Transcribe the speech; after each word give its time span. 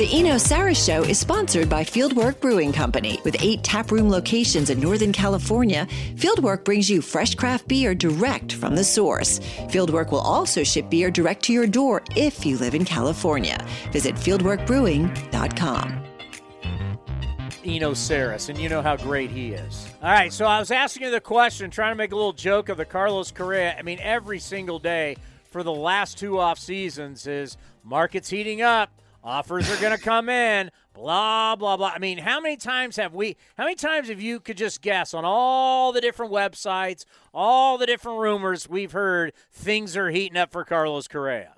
The 0.00 0.18
Eno 0.18 0.36
Sarris 0.36 0.82
Show 0.82 1.02
is 1.02 1.18
sponsored 1.18 1.68
by 1.68 1.84
Fieldwork 1.84 2.40
Brewing 2.40 2.72
Company. 2.72 3.20
With 3.22 3.36
eight 3.42 3.62
taproom 3.62 4.08
locations 4.08 4.70
in 4.70 4.80
Northern 4.80 5.12
California, 5.12 5.86
Fieldwork 6.14 6.64
brings 6.64 6.88
you 6.88 7.02
fresh 7.02 7.34
craft 7.34 7.68
beer 7.68 7.94
direct 7.94 8.54
from 8.54 8.74
the 8.74 8.82
source. 8.82 9.40
Fieldwork 9.68 10.10
will 10.10 10.20
also 10.20 10.64
ship 10.64 10.88
beer 10.88 11.10
direct 11.10 11.42
to 11.44 11.52
your 11.52 11.66
door 11.66 12.02
if 12.16 12.46
you 12.46 12.56
live 12.56 12.74
in 12.74 12.86
California. 12.86 13.62
Visit 13.92 14.14
fieldworkbrewing.com. 14.14 16.04
Eno 17.62 17.90
Sarris, 17.92 18.48
and 18.48 18.58
you 18.58 18.70
know 18.70 18.80
how 18.80 18.96
great 18.96 19.30
he 19.30 19.52
is. 19.52 19.86
All 20.02 20.10
right, 20.10 20.32
so 20.32 20.46
I 20.46 20.58
was 20.60 20.70
asking 20.70 21.02
you 21.02 21.10
the 21.10 21.20
question, 21.20 21.70
trying 21.70 21.92
to 21.92 21.96
make 21.98 22.12
a 22.12 22.16
little 22.16 22.32
joke 22.32 22.70
of 22.70 22.78
the 22.78 22.86
Carlos 22.86 23.32
Correa. 23.32 23.76
I 23.78 23.82
mean, 23.82 23.98
every 24.00 24.38
single 24.38 24.78
day 24.78 25.18
for 25.50 25.62
the 25.62 25.74
last 25.74 26.16
two 26.16 26.38
off 26.38 26.58
seasons 26.58 27.26
is 27.26 27.58
markets 27.84 28.30
heating 28.30 28.62
up, 28.62 28.90
offers 29.22 29.70
are 29.70 29.80
going 29.80 29.96
to 29.96 30.02
come 30.02 30.28
in, 30.28 30.70
blah 30.94 31.56
blah 31.56 31.76
blah. 31.76 31.92
I 31.94 31.98
mean, 31.98 32.18
how 32.18 32.40
many 32.40 32.56
times 32.56 32.96
have 32.96 33.14
we? 33.14 33.36
How 33.56 33.64
many 33.64 33.76
times 33.76 34.08
have 34.08 34.20
you 34.20 34.40
could 34.40 34.56
just 34.56 34.82
guess 34.82 35.14
on 35.14 35.24
all 35.24 35.92
the 35.92 36.00
different 36.00 36.32
websites, 36.32 37.04
all 37.32 37.78
the 37.78 37.86
different 37.86 38.18
rumors 38.18 38.68
we've 38.68 38.92
heard, 38.92 39.32
things 39.52 39.96
are 39.96 40.10
heating 40.10 40.36
up 40.36 40.52
for 40.52 40.64
Carlos 40.64 41.08
Correa. 41.08 41.54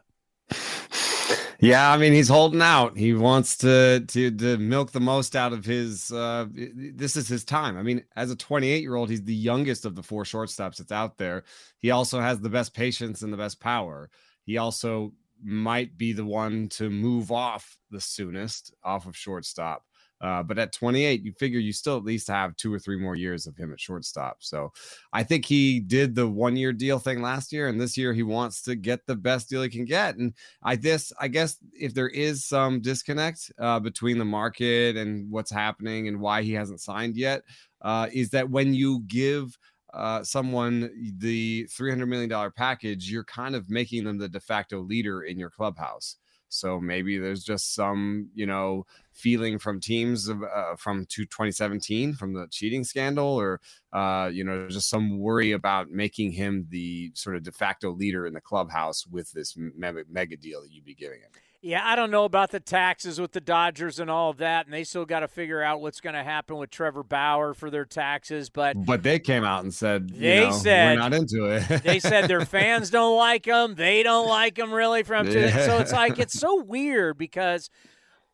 Yeah, 1.63 1.93
I 1.93 1.97
mean 1.97 2.13
he's 2.13 2.29
holding 2.29 2.61
out. 2.61 2.99
He 2.99 3.15
wants 3.15 3.57
to 3.59 4.01
to 4.01 4.31
to 4.33 4.59
milk 4.59 4.91
the 4.91 4.99
most 4.99 5.37
out 5.37 5.53
of 5.53 5.65
his. 5.65 6.11
Uh, 6.11 6.47
this 6.51 7.15
is 7.15 7.29
his 7.29 7.45
time. 7.45 7.79
I 7.79 7.85
mean, 7.85 8.03
as 8.17 8.33
a 8.33 8.37
28 8.37 8.83
year 8.83 8.97
old, 8.97 9.09
he's 9.09 9.23
the 9.23 9.33
youngest 9.33 9.87
of 9.87 9.95
the 9.95 10.03
four 10.03 10.25
shortstops 10.25 10.79
that's 10.79 10.91
out 10.91 11.19
there. 11.19 11.45
He 11.79 11.93
also 11.93 12.21
has 12.21 12.41
the 12.41 12.51
best 12.51 12.75
patience 12.75 13.23
and 13.23 13.33
the 13.33 13.37
best 13.37 13.61
power. 13.61 14.11
He 14.45 14.59
also 14.59 15.13
might 15.43 15.97
be 15.97 16.13
the 16.13 16.25
one 16.25 16.69
to 16.71 16.91
move 16.91 17.31
off 17.31 17.77
the 17.91 18.01
soonest 18.01 18.75
off 18.85 19.07
of 19.07 19.17
shortstop. 19.17 19.85
Uh, 20.23 20.41
but 20.41 20.57
at 20.57 20.73
28, 20.73 21.25
you 21.25 21.33
figure 21.33 21.59
you 21.59 21.73
still 21.73 21.97
at 21.97 22.05
least 22.05 22.29
have 22.29 22.57
two 22.57 22.73
or 22.73 22.79
three 22.79 22.97
more 22.97 23.17
years 23.17 23.49
of 23.49 23.57
him 23.57 23.73
at 23.73 23.81
shortstop. 23.81 24.37
So 24.39 24.73
I 25.13 25.25
think 25.25 25.45
he 25.45 25.81
did 25.81 26.15
the 26.15 26.29
one 26.29 26.55
year 26.55 26.73
deal 26.73 27.01
thing 27.01 27.21
last 27.21 27.53
year, 27.53 27.67
and 27.67 27.81
this 27.81 27.97
year 27.97 28.13
he 28.13 28.23
wants 28.23 28.63
to 28.63 28.77
get 28.77 29.05
the 29.07 29.17
best 29.17 29.51
deal 29.51 29.63
he 29.63 29.69
can 29.69 29.85
get. 29.85 30.17
And 30.17 30.33
I 30.63 30.77
this 30.77 31.13
I 31.19 31.27
guess 31.27 31.59
if 31.73 31.93
there 31.93 32.09
is 32.09 32.45
some 32.45 32.81
disconnect 32.81 33.51
uh, 33.59 33.81
between 33.81 34.19
the 34.19 34.25
market 34.25 34.97
and 34.97 35.29
what's 35.29 35.51
happening 35.51 36.07
and 36.07 36.21
why 36.21 36.43
he 36.43 36.53
hasn't 36.53 36.81
signed 36.81 37.17
yet, 37.17 37.43
uh, 37.81 38.07
is 38.13 38.31
that 38.31 38.49
when 38.49 38.75
you 38.75 39.01
give 39.09 39.59
uh, 39.93 40.23
someone 40.23 40.91
the 41.19 41.67
$300 41.71 42.09
million 42.09 42.51
package, 42.53 43.11
you're 43.11 43.25
kind 43.25 43.55
of 43.55 43.71
making 43.71 44.05
them 44.05 44.19
the 44.19 44.29
de 44.29 44.41
facto 44.41 44.81
leader 44.81 45.23
in 45.23 45.39
your 45.39 45.51
clubhouse. 45.51 46.17
So 46.49 46.79
maybe 46.79 47.17
there's 47.17 47.45
just 47.45 47.75
some, 47.75 48.29
you 48.35 48.45
know, 48.45 48.85
feeling 49.13 49.59
from 49.59 49.81
teams 49.81 50.29
of, 50.29 50.43
uh, 50.43 50.77
from 50.77 51.07
2017 51.07 52.13
from 52.13 52.35
the 52.35 52.47
cheating 52.51 52.85
scandal, 52.85 53.41
or 53.41 53.59
uh, 53.95 54.29
you 54.31 54.45
know, 54.45 54.69
just 54.69 54.91
some 54.91 55.19
worry 55.19 55.53
about 55.53 55.91
making 55.91 56.33
him 56.33 56.67
the 56.69 57.11
sort 57.15 57.37
of 57.37 57.43
de 57.43 57.53
facto 57.53 57.91
leader 57.91 58.27
in 58.27 58.35
the 58.35 58.41
clubhouse 58.41 59.07
with 59.07 59.33
this 59.33 59.55
mega, 59.57 60.05
mega 60.11 60.37
deal 60.37 60.61
that 60.61 60.71
you'd 60.71 60.85
be 60.85 60.95
giving 60.95 61.21
him. 61.21 61.31
Yeah, 61.65 61.81
I 61.85 61.95
don't 61.95 62.11
know 62.11 62.25
about 62.25 62.51
the 62.51 62.59
taxes 62.59 63.21
with 63.21 63.31
the 63.31 63.41
Dodgers 63.41 64.01
and 64.01 64.11
all 64.11 64.31
of 64.31 64.39
that, 64.39 64.67
and 64.67 64.75
they 64.75 64.83
still 64.83 65.05
got 65.05 65.21
to 65.21 65.29
figure 65.29 65.63
out 65.63 65.81
what's 65.81 66.01
going 66.01 66.17
to 66.17 66.25
happen 66.25 66.57
with 66.57 66.71
Trevor 66.71 67.05
Bauer 67.05 67.55
for 67.55 67.71
their 67.71 67.85
taxes. 67.85 68.51
But 68.51 68.85
but 68.85 69.05
they 69.05 69.21
came 69.21 69.45
out 69.45 69.63
and 69.63 69.73
said 69.73 70.11
they 70.11 70.41
you 70.41 70.47
know, 70.47 70.53
said 70.53 70.97
we're 70.97 71.03
not 71.03 71.15
into 71.15 71.45
it. 71.47 71.83
they 71.85 72.01
said 72.01 72.27
their 72.27 72.45
fans 72.45 72.91
don't 72.91 73.17
like 73.17 73.45
them. 73.45 73.77
They 73.77 74.03
don't 74.03 74.27
like 74.27 74.57
them 74.57 74.75
really 74.75 75.05
from. 75.05 75.29
Yeah. 75.29 75.67
So 75.67 75.79
it's 75.79 75.93
like 75.93 76.19
it's 76.19 76.39
so 76.39 76.61
weird 76.61 77.17
because 77.17 77.71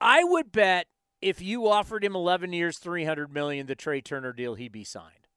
I 0.01 0.25
would 0.25 0.51
bet 0.51 0.87
if 1.21 1.43
you 1.43 1.69
offered 1.69 2.05
him 2.05 2.17
11 2.17 2.55
years, 2.55 2.79
300 2.79 3.31
million, 3.31 3.67
the 3.67 3.75
Trea 3.75 4.01
Turner 4.01 4.33
deal, 4.33 4.55
he'd 4.55 4.73
be 4.73 4.85
signed. 4.85 5.29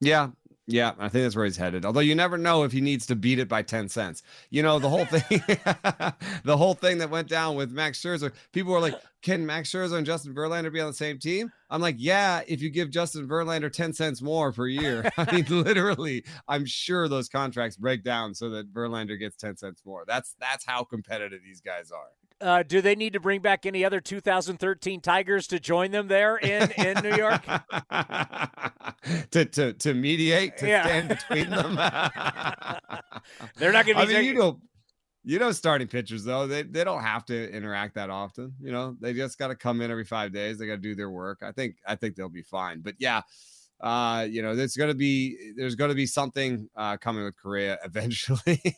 Yeah, 0.00 0.28
yeah, 0.70 0.92
I 0.98 1.08
think 1.08 1.24
that's 1.24 1.34
where 1.34 1.46
he's 1.46 1.56
headed. 1.56 1.86
Although 1.86 2.00
you 2.00 2.14
never 2.14 2.36
know 2.36 2.62
if 2.62 2.72
he 2.72 2.82
needs 2.82 3.06
to 3.06 3.16
beat 3.16 3.38
it 3.38 3.48
by 3.48 3.62
10 3.62 3.88
cents. 3.88 4.22
You 4.50 4.62
know, 4.62 4.78
the 4.78 4.90
whole 4.90 5.06
thing 5.06 5.42
the 6.44 6.56
whole 6.58 6.74
thing 6.74 6.98
that 6.98 7.08
went 7.08 7.26
down 7.26 7.56
with 7.56 7.72
Max 7.72 8.02
Scherzer, 8.02 8.32
people 8.52 8.72
were 8.72 8.80
like, 8.80 8.94
"Can 9.22 9.44
Max 9.44 9.70
Scherzer 9.70 9.96
and 9.96 10.06
Justin 10.06 10.34
Verlander 10.34 10.72
be 10.72 10.80
on 10.80 10.88
the 10.88 10.94
same 10.94 11.18
team?" 11.18 11.50
I'm 11.70 11.80
like, 11.80 11.96
"Yeah, 11.98 12.42
if 12.46 12.62
you 12.62 12.70
give 12.70 12.90
Justin 12.90 13.28
Verlander 13.28 13.72
10 13.72 13.92
cents 13.92 14.22
more 14.22 14.52
per 14.52 14.66
year." 14.66 15.10
I 15.16 15.32
mean, 15.32 15.46
literally, 15.48 16.24
I'm 16.46 16.64
sure 16.64 17.08
those 17.08 17.28
contracts 17.28 17.76
break 17.76 18.04
down 18.04 18.34
so 18.34 18.50
that 18.50 18.72
Verlander 18.72 19.18
gets 19.18 19.36
10 19.36 19.56
cents 19.56 19.82
more. 19.84 20.04
That's 20.06 20.34
that's 20.40 20.64
how 20.64 20.84
competitive 20.84 21.40
these 21.44 21.60
guys 21.60 21.90
are. 21.90 22.08
Uh, 22.40 22.62
do 22.62 22.80
they 22.80 22.94
need 22.94 23.12
to 23.12 23.20
bring 23.20 23.40
back 23.40 23.66
any 23.66 23.84
other 23.84 24.00
2013 24.00 25.00
Tigers 25.00 25.48
to 25.48 25.58
join 25.58 25.90
them 25.90 26.06
there 26.06 26.36
in, 26.36 26.70
in 26.72 26.96
New 27.02 27.16
York? 27.16 27.44
to, 29.30 29.44
to 29.44 29.72
to 29.72 29.94
mediate, 29.94 30.56
to 30.58 30.68
yeah. 30.68 30.84
stand 30.84 31.08
between 31.08 31.50
them. 31.50 31.74
They're 33.56 33.72
not 33.72 33.86
going 33.86 33.98
to 33.98 34.06
be. 34.06 34.16
I 34.16 34.20
mean, 34.20 34.24
you 34.24 34.34
know, 34.34 34.60
you 35.24 35.38
know, 35.38 35.52
starting 35.52 35.88
pitchers 35.88 36.24
though 36.24 36.46
they 36.46 36.62
they 36.62 36.84
don't 36.84 37.02
have 37.02 37.24
to 37.26 37.50
interact 37.52 37.94
that 37.94 38.10
often. 38.10 38.54
You 38.60 38.72
know, 38.72 38.96
they 39.00 39.12
just 39.12 39.38
got 39.38 39.48
to 39.48 39.56
come 39.56 39.80
in 39.80 39.90
every 39.90 40.04
five 40.04 40.32
days. 40.32 40.58
They 40.58 40.66
got 40.66 40.76
to 40.76 40.80
do 40.80 40.94
their 40.94 41.10
work. 41.10 41.40
I 41.42 41.52
think 41.52 41.76
I 41.86 41.96
think 41.96 42.16
they'll 42.16 42.28
be 42.28 42.42
fine. 42.42 42.80
But 42.80 42.94
yeah, 42.98 43.22
uh, 43.80 44.26
you 44.28 44.42
know, 44.42 44.54
there's 44.54 44.74
to 44.74 44.94
be 44.94 45.52
there's 45.56 45.76
to 45.76 45.94
be 45.94 46.06
something 46.06 46.68
uh, 46.76 46.96
coming 46.96 47.24
with 47.24 47.36
Correa 47.40 47.78
eventually. 47.84 48.76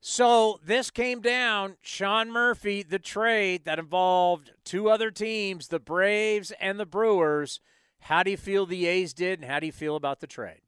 So 0.00 0.60
this 0.64 0.90
came 0.90 1.20
down 1.20 1.76
Sean 1.82 2.30
Murphy, 2.30 2.82
the 2.82 3.00
trade 3.00 3.64
that 3.64 3.80
involved 3.80 4.52
two 4.64 4.88
other 4.88 5.10
teams, 5.10 5.68
the 5.68 5.80
Braves 5.80 6.52
and 6.60 6.78
the 6.78 6.86
Brewers. 6.86 7.60
How 8.02 8.22
do 8.22 8.30
you 8.30 8.36
feel 8.36 8.64
the 8.64 8.86
A's 8.86 9.12
did, 9.12 9.40
and 9.40 9.50
how 9.50 9.58
do 9.58 9.66
you 9.66 9.72
feel 9.72 9.96
about 9.96 10.20
the 10.20 10.28
trade? 10.28 10.60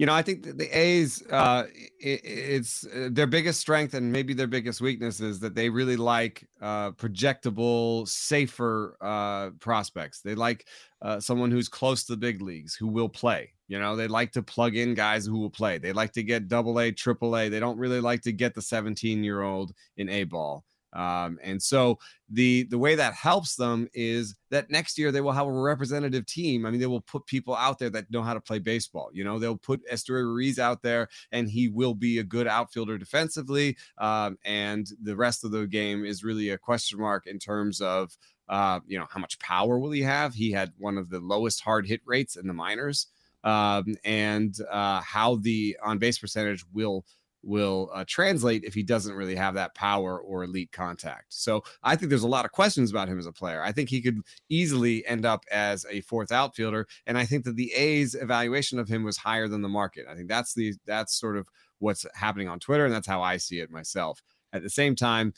You 0.00 0.06
know, 0.06 0.14
I 0.14 0.22
think 0.22 0.56
the 0.56 0.66
A's, 0.74 1.22
uh, 1.30 1.64
it, 1.98 2.22
it's 2.24 2.86
uh, 2.86 3.10
their 3.12 3.26
biggest 3.26 3.60
strength 3.60 3.92
and 3.92 4.10
maybe 4.10 4.32
their 4.32 4.46
biggest 4.46 4.80
weakness 4.80 5.20
is 5.20 5.40
that 5.40 5.54
they 5.54 5.68
really 5.68 5.98
like 5.98 6.48
uh, 6.62 6.92
projectable, 6.92 8.08
safer 8.08 8.96
uh, 9.02 9.50
prospects. 9.60 10.22
They 10.22 10.34
like 10.34 10.66
uh, 11.02 11.20
someone 11.20 11.50
who's 11.50 11.68
close 11.68 12.04
to 12.04 12.12
the 12.12 12.16
big 12.16 12.40
leagues, 12.40 12.74
who 12.74 12.86
will 12.86 13.10
play. 13.10 13.52
You 13.68 13.78
know, 13.78 13.94
they 13.94 14.08
like 14.08 14.32
to 14.32 14.42
plug 14.42 14.74
in 14.74 14.94
guys 14.94 15.26
who 15.26 15.38
will 15.38 15.50
play. 15.50 15.76
They 15.76 15.92
like 15.92 16.12
to 16.12 16.22
get 16.22 16.48
double 16.48 16.80
A, 16.80 16.92
triple 16.92 17.36
A. 17.36 17.50
They 17.50 17.60
don't 17.60 17.76
really 17.76 18.00
like 18.00 18.22
to 18.22 18.32
get 18.32 18.54
the 18.54 18.62
17 18.62 19.22
year 19.22 19.42
old 19.42 19.74
in 19.98 20.08
A 20.08 20.24
ball. 20.24 20.64
Um, 20.92 21.38
and 21.42 21.62
so 21.62 21.98
the 22.28 22.64
the 22.64 22.78
way 22.78 22.94
that 22.94 23.14
helps 23.14 23.56
them 23.56 23.88
is 23.92 24.34
that 24.50 24.70
next 24.70 24.98
year 24.98 25.12
they 25.12 25.20
will 25.20 25.32
have 25.32 25.46
a 25.46 25.52
representative 25.52 26.26
team. 26.26 26.66
I 26.66 26.70
mean, 26.70 26.80
they 26.80 26.86
will 26.86 27.00
put 27.00 27.26
people 27.26 27.54
out 27.54 27.78
there 27.78 27.90
that 27.90 28.10
know 28.10 28.22
how 28.22 28.34
to 28.34 28.40
play 28.40 28.58
baseball. 28.58 29.10
You 29.12 29.24
know, 29.24 29.38
they'll 29.38 29.56
put 29.56 29.86
Esteury 29.90 30.24
Ruiz 30.24 30.58
out 30.58 30.82
there, 30.82 31.08
and 31.32 31.48
he 31.48 31.68
will 31.68 31.94
be 31.94 32.18
a 32.18 32.24
good 32.24 32.46
outfielder 32.46 32.98
defensively. 32.98 33.76
Um, 33.98 34.38
and 34.44 34.86
the 35.02 35.16
rest 35.16 35.44
of 35.44 35.50
the 35.50 35.66
game 35.66 36.04
is 36.04 36.24
really 36.24 36.50
a 36.50 36.58
question 36.58 37.00
mark 37.00 37.26
in 37.26 37.38
terms 37.38 37.80
of 37.80 38.16
uh, 38.48 38.80
you 38.86 38.98
know 38.98 39.06
how 39.08 39.20
much 39.20 39.38
power 39.38 39.78
will 39.78 39.92
he 39.92 40.02
have. 40.02 40.34
He 40.34 40.50
had 40.50 40.72
one 40.76 40.98
of 40.98 41.08
the 41.08 41.20
lowest 41.20 41.60
hard 41.60 41.86
hit 41.86 42.00
rates 42.04 42.36
in 42.36 42.48
the 42.48 42.54
minors, 42.54 43.06
um, 43.44 43.96
and 44.04 44.56
uh, 44.70 45.00
how 45.00 45.36
the 45.36 45.76
on 45.82 45.98
base 45.98 46.18
percentage 46.18 46.64
will 46.72 47.04
will 47.42 47.90
uh, 47.94 48.04
translate 48.06 48.64
if 48.64 48.74
he 48.74 48.82
doesn't 48.82 49.14
really 49.14 49.34
have 49.34 49.54
that 49.54 49.74
power 49.74 50.20
or 50.20 50.44
elite 50.44 50.72
contact. 50.72 51.26
So 51.32 51.62
I 51.82 51.96
think 51.96 52.10
there's 52.10 52.22
a 52.22 52.28
lot 52.28 52.44
of 52.44 52.52
questions 52.52 52.90
about 52.90 53.08
him 53.08 53.18
as 53.18 53.26
a 53.26 53.32
player. 53.32 53.62
I 53.62 53.72
think 53.72 53.88
he 53.88 54.02
could 54.02 54.20
easily 54.48 55.06
end 55.06 55.24
up 55.24 55.44
as 55.50 55.86
a 55.90 56.00
fourth 56.02 56.32
outfielder, 56.32 56.86
and 57.06 57.16
I 57.16 57.24
think 57.24 57.44
that 57.44 57.56
the 57.56 57.72
A's 57.72 58.14
evaluation 58.14 58.78
of 58.78 58.88
him 58.88 59.04
was 59.04 59.16
higher 59.16 59.48
than 59.48 59.62
the 59.62 59.68
market. 59.68 60.06
I 60.08 60.14
think 60.14 60.28
that's 60.28 60.54
the 60.54 60.74
that's 60.86 61.18
sort 61.18 61.36
of 61.36 61.48
what's 61.78 62.06
happening 62.14 62.48
on 62.48 62.60
Twitter, 62.60 62.84
and 62.84 62.94
that's 62.94 63.06
how 63.06 63.22
I 63.22 63.38
see 63.38 63.60
it 63.60 63.70
myself. 63.70 64.22
At 64.52 64.62
the 64.62 64.70
same 64.70 64.94
time, 64.94 65.32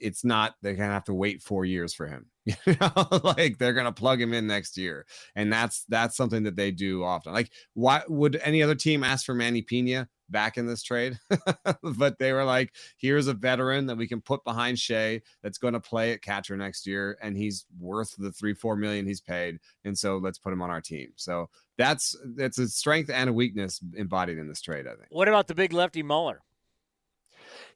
it's 0.00 0.24
not 0.24 0.54
they're 0.62 0.74
gonna 0.74 0.92
have 0.92 1.04
to 1.04 1.14
wait 1.14 1.42
four 1.42 1.64
years 1.64 1.94
for 1.94 2.06
him. 2.06 2.26
You 2.66 2.76
know, 2.78 3.08
like 3.22 3.56
they're 3.58 3.72
gonna 3.72 3.92
plug 3.92 4.20
him 4.20 4.34
in 4.34 4.46
next 4.46 4.76
year, 4.76 5.06
and 5.34 5.52
that's 5.52 5.84
that's 5.88 6.16
something 6.16 6.42
that 6.42 6.56
they 6.56 6.70
do 6.70 7.02
often. 7.02 7.32
Like, 7.32 7.50
why 7.72 8.02
would 8.08 8.40
any 8.44 8.62
other 8.62 8.74
team 8.74 9.02
ask 9.02 9.24
for 9.24 9.34
Manny 9.34 9.62
Piña 9.62 10.08
back 10.34 10.58
in 10.58 10.66
this 10.66 10.82
trade? 10.82 11.18
but 11.96 12.18
they 12.18 12.32
were 12.32 12.44
like, 12.44 12.74
here's 12.98 13.28
a 13.28 13.32
veteran 13.32 13.86
that 13.86 13.96
we 13.96 14.06
can 14.06 14.20
put 14.20 14.44
behind 14.44 14.78
Shea 14.78 15.22
that's 15.42 15.58
going 15.58 15.74
to 15.74 15.80
play 15.80 16.12
at 16.12 16.20
catcher 16.20 16.56
next 16.56 16.86
year, 16.86 17.16
and 17.22 17.36
he's 17.36 17.64
worth 17.80 18.14
the 18.18 18.32
three 18.32 18.52
four 18.52 18.76
million 18.76 19.06
he's 19.06 19.20
paid, 19.20 19.60
and 19.84 19.96
so 19.96 20.18
let's 20.18 20.38
put 20.38 20.52
him 20.52 20.60
on 20.60 20.70
our 20.70 20.80
team. 20.80 21.12
So 21.16 21.48
that's 21.78 22.16
that's 22.36 22.58
a 22.58 22.68
strength 22.68 23.10
and 23.10 23.30
a 23.30 23.32
weakness 23.32 23.80
embodied 23.96 24.38
in 24.38 24.48
this 24.48 24.60
trade. 24.60 24.86
I 24.86 24.96
think. 24.96 25.06
What 25.10 25.28
about 25.28 25.46
the 25.46 25.54
big 25.54 25.72
lefty 25.72 26.02
Muller? 26.02 26.42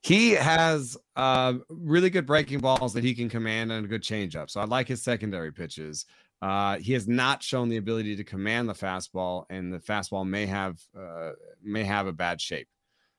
He 0.01 0.33
has 0.33 0.97
uh, 1.17 1.55
really 1.69 2.11
good 2.11 2.27
breaking 2.27 2.61
balls 2.61 2.93
that 2.95 3.05
he 3.05 3.15
can 3.15 3.29
command 3.29 3.73
and 3.73 3.85
a 3.85 3.89
good 3.89 4.03
changeup. 4.03 4.51
So 4.51 4.61
I 4.61 4.65
like 4.65 4.89
his 4.89 5.03
secondary 5.03 5.53
pitches. 5.53 6.07
Uh, 6.41 6.79
he 6.79 6.93
has 6.93 7.09
not 7.09 7.43
shown 7.43 7.69
the 7.69 7.77
ability 7.77 8.17
to 8.17 8.25
command 8.25 8.69
the 8.69 8.75
fastball, 8.75 9.45
and 9.51 9.73
the 9.73 9.79
fastball 9.79 10.27
may 10.27 10.47
have 10.47 10.79
uh, 10.99 11.33
may 11.63 11.85
have 11.85 12.07
a 12.07 12.13
bad 12.13 12.41
shape. 12.41 12.69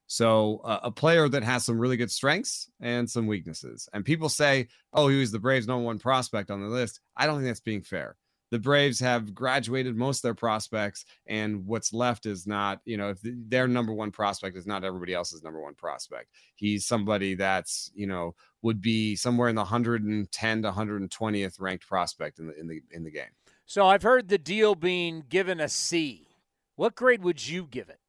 So 0.07 0.61
uh, 0.63 0.79
a 0.83 0.91
player 0.91 1.29
that 1.29 1.43
has 1.43 1.65
some 1.65 1.77
really 1.77 1.97
good 1.97 2.11
strengths 2.11 2.69
and 2.79 3.09
some 3.09 3.27
weaknesses. 3.27 3.89
And 3.93 4.05
people 4.05 4.29
say, 4.29 4.69
"Oh, 4.93 5.07
he 5.07 5.19
was 5.19 5.31
the 5.31 5.39
Braves' 5.39 5.67
number 5.67 5.85
one 5.85 5.99
prospect 5.99 6.49
on 6.49 6.61
the 6.61 6.67
list." 6.67 7.01
I 7.15 7.25
don't 7.25 7.35
think 7.35 7.47
that's 7.47 7.59
being 7.59 7.83
fair 7.83 8.15
the 8.51 8.59
Braves 8.59 8.99
have 8.99 9.33
graduated 9.33 9.95
most 9.95 10.19
of 10.19 10.21
their 10.23 10.33
prospects, 10.33 11.05
and 11.27 11.65
what's 11.65 11.93
left 11.93 12.25
is 12.25 12.47
not, 12.47 12.81
you 12.85 12.97
know, 12.97 13.09
if 13.09 13.19
their 13.23 13.67
number 13.67 13.93
one 13.93 14.11
prospect 14.11 14.57
is 14.57 14.65
not 14.65 14.83
everybody 14.83 15.13
else's 15.13 15.43
number 15.43 15.61
one 15.61 15.75
prospect. 15.75 16.29
He's 16.55 16.85
somebody 16.85 17.35
that's, 17.35 17.91
you 17.93 18.07
know, 18.07 18.35
would 18.61 18.81
be 18.81 19.15
somewhere 19.15 19.49
in 19.49 19.55
the 19.55 19.61
110 19.61 20.61
to 20.63 20.71
120th 20.71 21.61
ranked 21.61 21.87
prospect 21.87 22.39
in 22.39 22.47
the 22.47 22.59
in 22.59 22.67
the 22.67 22.81
in 22.91 23.03
the 23.03 23.11
game. 23.11 23.31
So 23.65 23.85
I've 23.85 24.03
heard 24.03 24.29
the 24.29 24.39
deal 24.39 24.73
being 24.73 25.23
given 25.29 25.59
a 25.59 25.69
C. 25.69 26.27
What 26.75 26.95
grade 26.95 27.23
would 27.23 27.47
you 27.47 27.67
give 27.69 27.89
it? 27.89 27.99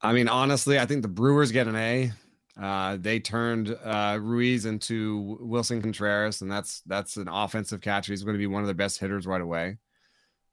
I 0.00 0.12
mean, 0.12 0.28
honestly, 0.28 0.78
I 0.78 0.86
think 0.86 1.02
the 1.02 1.08
Brewers 1.08 1.52
get 1.52 1.68
an 1.68 1.76
A. 1.76 2.12
Uh, 2.60 2.98
they 3.00 3.18
turned 3.18 3.76
uh, 3.82 4.18
Ruiz 4.20 4.66
into 4.66 5.38
Wilson 5.40 5.80
Contreras, 5.80 6.42
and 6.42 6.50
that's 6.50 6.82
that's 6.86 7.16
an 7.16 7.28
offensive 7.28 7.80
catcher. 7.80 8.12
He's 8.12 8.24
going 8.24 8.34
to 8.34 8.38
be 8.38 8.46
one 8.46 8.62
of 8.62 8.66
their 8.66 8.74
best 8.74 8.98
hitters 8.98 9.26
right 9.26 9.40
away. 9.40 9.78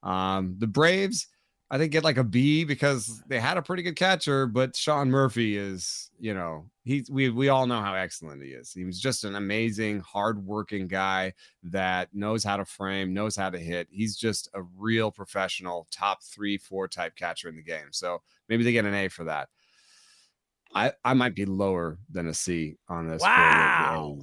Um, 0.02 0.56
the 0.60 0.68
Braves, 0.68 1.28
I 1.70 1.78
think, 1.78 1.92
get 1.92 2.06
like 2.06 2.18
a 2.18 2.24
B 2.24 2.64
because 2.64 3.22
they 3.28 3.38
had 3.38 3.58
a 3.58 3.62
pretty 3.62 3.84
good 3.84 3.98
catcher, 3.98 4.48
but 4.48 4.78
Sean 4.78 5.12
Murphy 5.12 5.58
is, 5.58 6.10
you 6.18 6.34
know, 6.34 6.70
he's 6.86 7.12
we 7.12 7.30
we 7.30 7.50
all 7.50 7.68
know 7.68 7.82
how 7.82 7.96
excellent 7.96 8.42
he 8.42 8.52
is. 8.52 8.72
He 8.72 8.86
was 8.86 9.00
just 9.00 9.26
an 9.26 9.36
amazing, 9.36 10.00
hardworking 10.00 10.88
guy 10.88 11.34
that 11.64 12.08
knows 12.14 12.46
how 12.46 12.56
to 12.56 12.66
frame, 12.66 13.14
knows 13.14 13.36
how 13.36 13.50
to 13.50 13.60
hit. 13.60 13.90
He's 13.92 14.16
just 14.16 14.50
a 14.54 14.62
real 14.78 15.12
professional, 15.12 15.86
top 15.92 16.24
three, 16.24 16.58
four 16.58 16.88
type 16.88 17.18
catcher 17.18 17.50
in 17.50 17.58
the 17.58 17.62
game. 17.62 17.92
So 17.92 18.22
maybe 18.48 18.64
they 18.64 18.72
get 18.72 18.86
an 18.86 18.96
A 18.96 19.10
for 19.10 19.26
that. 19.26 19.50
I 20.74 20.94
I 21.04 21.14
might 21.14 21.36
be 21.36 21.46
lower 21.46 21.98
than 22.12 22.28
a 22.28 22.34
C 22.34 22.76
on 22.88 23.08
this. 23.08 23.22
Wow. 23.22 24.20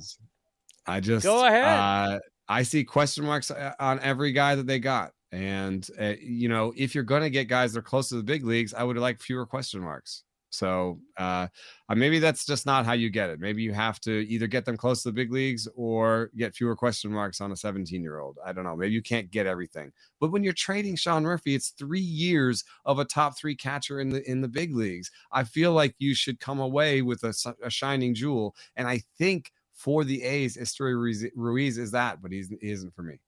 I 0.86 1.00
just 1.00 1.24
go 1.24 1.46
ahead. 1.46 1.64
Uh, 1.64 2.18
I 2.48 2.62
see 2.62 2.84
question 2.84 3.24
marks 3.24 3.50
uh, 3.50 3.72
on 3.80 3.98
every 4.00 4.32
guy 4.32 4.54
that 4.54 4.66
they 4.66 4.78
got, 4.78 5.12
and 5.32 5.86
uh, 6.00 6.14
you 6.20 6.48
know, 6.48 6.72
if 6.76 6.94
you're 6.94 7.04
going 7.04 7.22
to 7.22 7.30
get 7.30 7.48
guys 7.48 7.72
that 7.72 7.80
are 7.80 7.82
close 7.82 8.08
to 8.10 8.16
the 8.16 8.22
big 8.22 8.44
leagues, 8.44 8.72
I 8.72 8.84
would 8.84 8.96
like 8.96 9.20
fewer 9.20 9.46
question 9.46 9.80
marks. 9.80 10.22
So 10.50 11.00
uh, 11.18 11.48
uh, 11.88 11.94
maybe 11.94 12.18
that's 12.18 12.46
just 12.46 12.66
not 12.66 12.86
how 12.86 12.92
you 12.92 13.10
get 13.10 13.30
it. 13.30 13.40
Maybe 13.40 13.62
you 13.62 13.72
have 13.72 14.00
to 14.00 14.26
either 14.28 14.46
get 14.46 14.64
them 14.64 14.76
close 14.76 15.02
to 15.02 15.08
the 15.08 15.12
big 15.12 15.32
leagues 15.32 15.68
or 15.74 16.30
get 16.36 16.54
fewer 16.54 16.76
question 16.76 17.12
marks 17.12 17.40
on 17.40 17.52
a 17.52 17.56
17 17.56 18.02
year 18.02 18.20
old. 18.20 18.38
I 18.44 18.52
don't 18.52 18.64
know. 18.64 18.76
Maybe 18.76 18.94
you 18.94 19.02
can't 19.02 19.30
get 19.30 19.46
everything. 19.46 19.92
But 20.20 20.30
when 20.30 20.44
you're 20.44 20.52
trading 20.52 20.96
Sean 20.96 21.24
Murphy, 21.24 21.54
it's 21.54 21.70
three 21.70 22.00
years 22.00 22.64
of 22.84 22.98
a 22.98 23.04
top 23.04 23.36
three 23.36 23.56
catcher 23.56 24.00
in 24.00 24.10
the 24.10 24.28
in 24.30 24.40
the 24.40 24.48
big 24.48 24.74
leagues. 24.74 25.10
I 25.32 25.44
feel 25.44 25.72
like 25.72 25.94
you 25.98 26.14
should 26.14 26.40
come 26.40 26.60
away 26.60 27.02
with 27.02 27.22
a, 27.24 27.34
a 27.62 27.70
shining 27.70 28.14
jewel. 28.14 28.54
And 28.76 28.88
I 28.88 29.02
think 29.18 29.52
for 29.72 30.04
the 30.04 30.22
A's, 30.22 30.56
Esteury 30.56 31.30
Ruiz 31.34 31.76
is 31.76 31.90
that, 31.90 32.22
but 32.22 32.32
he's, 32.32 32.48
he 32.48 32.70
isn't 32.70 32.94
for 32.94 33.02
me. 33.02 33.20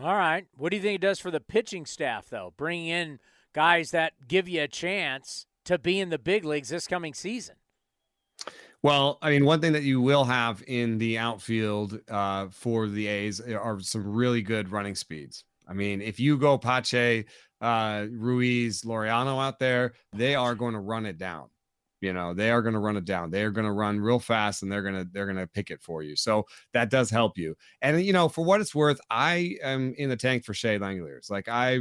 All 0.00 0.14
right. 0.14 0.46
What 0.56 0.70
do 0.70 0.76
you 0.76 0.82
think 0.82 0.96
it 0.96 1.00
does 1.00 1.20
for 1.20 1.30
the 1.30 1.40
pitching 1.40 1.86
staff, 1.86 2.28
though? 2.28 2.52
Bringing 2.56 2.88
in 2.88 3.20
guys 3.54 3.92
that 3.92 4.12
give 4.28 4.48
you 4.48 4.62
a 4.62 4.68
chance 4.68 5.46
to 5.66 5.78
be 5.78 6.00
in 6.00 6.08
the 6.08 6.18
big 6.18 6.44
leagues 6.44 6.70
this 6.70 6.86
coming 6.86 7.14
season? 7.14 7.56
Well, 8.82 9.18
I 9.22 9.30
mean, 9.30 9.44
one 9.44 9.60
thing 9.60 9.72
that 9.72 9.82
you 9.82 10.00
will 10.00 10.24
have 10.24 10.62
in 10.66 10.98
the 10.98 11.18
outfield 11.18 11.98
uh, 12.08 12.48
for 12.50 12.86
the 12.88 13.06
A's 13.06 13.40
are 13.40 13.80
some 13.80 14.06
really 14.06 14.42
good 14.42 14.70
running 14.70 14.94
speeds. 14.94 15.44
I 15.68 15.72
mean, 15.72 16.00
if 16.00 16.20
you 16.20 16.36
go 16.38 16.56
Pache, 16.58 17.24
uh, 17.60 18.06
Ruiz, 18.10 18.82
Laureano 18.82 19.42
out 19.42 19.58
there, 19.58 19.94
they 20.12 20.34
are 20.34 20.54
going 20.54 20.74
to 20.74 20.80
run 20.80 21.06
it 21.06 21.18
down. 21.18 21.48
You 22.06 22.12
know, 22.12 22.32
they 22.32 22.52
are 22.52 22.62
going 22.62 22.74
to 22.74 22.78
run 22.78 22.96
it 22.96 23.04
down. 23.04 23.32
They 23.32 23.42
are 23.42 23.50
going 23.50 23.66
to 23.66 23.72
run 23.72 23.98
real 23.98 24.20
fast 24.20 24.62
and 24.62 24.70
they're 24.70 24.82
going 24.82 24.94
to 24.94 25.08
they're 25.12 25.26
going 25.26 25.38
to 25.38 25.48
pick 25.48 25.72
it 25.72 25.82
for 25.82 26.04
you. 26.04 26.14
So 26.14 26.46
that 26.72 26.88
does 26.88 27.10
help 27.10 27.36
you. 27.36 27.56
And 27.82 28.00
you 28.00 28.12
know, 28.12 28.28
for 28.28 28.44
what 28.44 28.60
it's 28.60 28.76
worth, 28.76 29.00
I 29.10 29.56
am 29.60 29.92
in 29.98 30.08
the 30.08 30.16
tank 30.16 30.44
for 30.44 30.54
Shea 30.54 30.78
Langeliers. 30.78 31.30
Like 31.30 31.48
I 31.48 31.80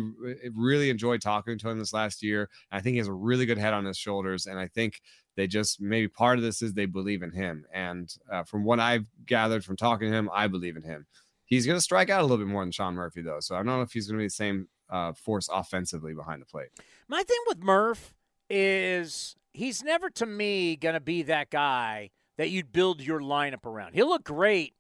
really 0.56 0.90
enjoyed 0.90 1.22
talking 1.22 1.60
to 1.60 1.70
him 1.70 1.78
this 1.78 1.94
last 1.94 2.24
year. 2.24 2.50
I 2.72 2.82
think 2.82 2.94
he 2.94 2.98
has 2.98 3.08
a 3.08 3.14
really 3.14 3.46
good 3.46 3.60
head 3.60 3.76
on 3.76 3.86
his 3.86 3.98
shoulders 4.00 4.48
and 4.48 4.58
I 4.58 4.68
think 4.68 5.00
they 5.36 5.46
just 5.46 5.80
maybe 5.80 6.08
part 6.08 6.40
of 6.40 6.44
this 6.44 6.64
is 6.64 6.74
they 6.74 6.88
believe 6.88 7.22
in 7.22 7.32
him. 7.32 7.66
And 7.72 8.12
uh, 8.32 8.44
from 8.46 8.64
what 8.64 8.80
I've 8.80 9.06
gathered 9.28 9.64
from 9.64 9.76
talking 9.76 10.10
to 10.10 10.18
him, 10.18 10.28
I 10.34 10.48
believe 10.48 10.76
in 10.76 10.82
him. 10.82 11.06
He's 11.46 11.68
going 11.68 11.78
to 11.78 11.82
strike 11.82 12.10
out 12.10 12.22
a 12.22 12.24
little 12.24 12.38
bit 12.38 12.48
more 12.48 12.64
than 12.64 12.72
Sean 12.72 12.96
Murphy, 12.96 13.22
though. 13.22 13.42
So 13.42 13.54
I 13.54 13.60
don't 13.60 13.68
know 13.68 13.82
if 13.82 13.92
he's 13.92 14.08
going 14.08 14.18
to 14.18 14.24
be 14.24 14.28
the 14.28 14.32
same 14.32 14.68
uh, 14.90 15.14
force 15.14 15.48
offensively 15.54 16.16
behind 16.16 16.42
the 16.42 16.48
plate. 16.48 16.70
My 17.08 17.22
thing 17.22 17.38
with 17.48 17.60
Murph 17.60 18.16
is 18.50 19.36
he's 19.54 19.84
never 19.84 20.10
to 20.12 20.26
me 20.26 20.76
going 20.76 20.94
to 20.94 21.00
be 21.00 21.24
that 21.24 21.50
guy 21.50 22.12
that 22.38 22.50
you'd 22.50 22.72
build 22.72 23.02
your 23.02 23.20
lineup 23.20 23.66
around. 23.66 23.94
He'll 23.94 24.10
look 24.10 24.24
great 24.24 24.74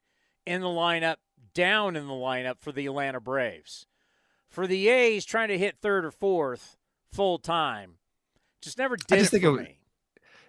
in 0.45 0.61
the 0.61 0.67
lineup, 0.67 1.17
down 1.53 1.95
in 1.95 2.07
the 2.07 2.13
lineup 2.13 2.59
for 2.59 2.71
the 2.71 2.85
Atlanta 2.85 3.19
Braves. 3.19 3.87
For 4.49 4.67
the 4.67 4.87
A's, 4.89 5.25
trying 5.25 5.49
to 5.49 5.57
hit 5.57 5.77
third 5.81 6.05
or 6.05 6.11
fourth 6.11 6.77
full 7.11 7.39
time, 7.39 7.95
just 8.61 8.77
never 8.77 8.95
did 8.95 9.11
I 9.11 9.17
just 9.17 9.33
it 9.33 9.41
think 9.41 9.59
it, 9.59 9.63
me. 9.63 9.79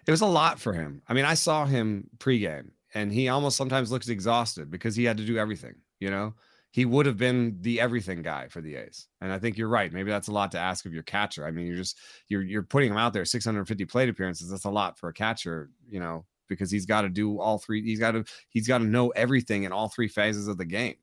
It 0.05 0.11
was 0.11 0.21
a 0.21 0.27
lot 0.27 0.59
for 0.59 0.73
him. 0.73 1.01
I 1.07 1.13
mean, 1.13 1.25
I 1.25 1.33
saw 1.33 1.65
him 1.65 2.09
pregame, 2.17 2.71
and 2.93 3.11
he 3.11 3.27
almost 3.27 3.57
sometimes 3.57 3.91
looks 3.91 4.07
exhausted 4.07 4.71
because 4.71 4.95
he 4.95 5.03
had 5.05 5.17
to 5.17 5.25
do 5.25 5.37
everything. 5.37 5.75
You 5.99 6.11
know, 6.11 6.35
he 6.77 6.85
would 6.85 7.07
have 7.07 7.17
been 7.17 7.57
the 7.61 7.81
everything 7.81 8.21
guy 8.21 8.47
for 8.49 8.61
the 8.61 8.75
A's. 8.75 9.07
And 9.19 9.33
I 9.33 9.39
think 9.39 9.57
you're 9.57 9.67
right. 9.67 9.91
Maybe 9.91 10.11
that's 10.11 10.27
a 10.27 10.31
lot 10.31 10.51
to 10.51 10.59
ask 10.59 10.85
of 10.85 10.93
your 10.93 11.01
catcher. 11.01 11.43
I 11.43 11.49
mean, 11.49 11.65
you're 11.65 11.75
just 11.75 11.97
you're 12.27 12.43
you're 12.43 12.61
putting 12.61 12.91
him 12.91 12.97
out 12.97 13.13
there 13.13 13.25
650 13.25 13.85
plate 13.85 14.09
appearances. 14.09 14.51
That's 14.51 14.65
a 14.65 14.69
lot 14.69 14.99
for 14.99 15.09
a 15.09 15.13
catcher, 15.13 15.71
you 15.89 15.99
know, 15.99 16.23
because 16.47 16.69
he's 16.69 16.85
got 16.85 17.01
to 17.01 17.09
do 17.09 17.39
all 17.39 17.57
three. 17.57 17.83
He's 17.83 17.99
got 17.99 18.11
to 18.11 18.25
he's 18.49 18.67
got 18.67 18.77
to 18.77 18.83
know 18.83 19.09
everything 19.09 19.63
in 19.63 19.71
all 19.71 19.89
three 19.89 20.07
phases 20.07 20.47
of 20.47 20.59
the 20.59 20.65
game. 20.65 20.93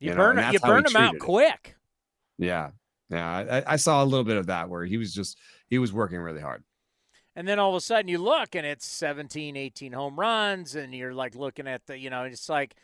You, 0.00 0.10
you 0.10 0.16
burn 0.16 0.34
know? 0.34 0.50
you 0.50 0.58
burn 0.58 0.84
him 0.84 0.96
out 0.96 1.14
it. 1.14 1.20
quick. 1.20 1.76
Yeah, 2.36 2.70
yeah. 3.08 3.62
I, 3.68 3.74
I 3.74 3.76
saw 3.76 4.02
a 4.02 4.06
little 4.06 4.24
bit 4.24 4.36
of 4.36 4.46
that 4.48 4.68
where 4.68 4.84
he 4.84 4.96
was 4.96 5.14
just 5.14 5.38
he 5.68 5.78
was 5.78 5.92
working 5.92 6.18
really 6.18 6.40
hard. 6.40 6.64
And 7.36 7.46
then 7.46 7.60
all 7.60 7.70
of 7.70 7.76
a 7.76 7.80
sudden 7.80 8.08
you 8.08 8.18
look 8.18 8.56
and 8.56 8.66
it's 8.66 8.84
17, 8.84 9.56
18 9.56 9.92
home 9.92 10.18
runs, 10.18 10.74
and 10.74 10.92
you're 10.92 11.14
like 11.14 11.36
looking 11.36 11.68
at 11.68 11.86
the, 11.86 11.96
you 11.96 12.10
know, 12.10 12.24
it's 12.24 12.48
like 12.48 12.74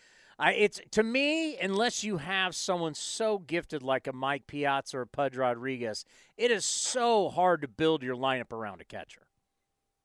I, 0.40 0.52
it's 0.54 0.80
to 0.92 1.02
me, 1.02 1.58
unless 1.58 2.02
you 2.02 2.16
have 2.16 2.54
someone 2.54 2.94
so 2.94 3.38
gifted 3.38 3.82
like 3.82 4.06
a 4.06 4.12
Mike 4.12 4.46
Piazza 4.46 4.96
or 4.96 5.02
a 5.02 5.06
Pudge 5.06 5.36
Rodriguez, 5.36 6.06
it 6.38 6.50
is 6.50 6.64
so 6.64 7.28
hard 7.28 7.60
to 7.60 7.68
build 7.68 8.02
your 8.02 8.16
lineup 8.16 8.50
around 8.50 8.80
a 8.80 8.84
catcher. 8.84 9.26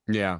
Yeah. 0.09 0.39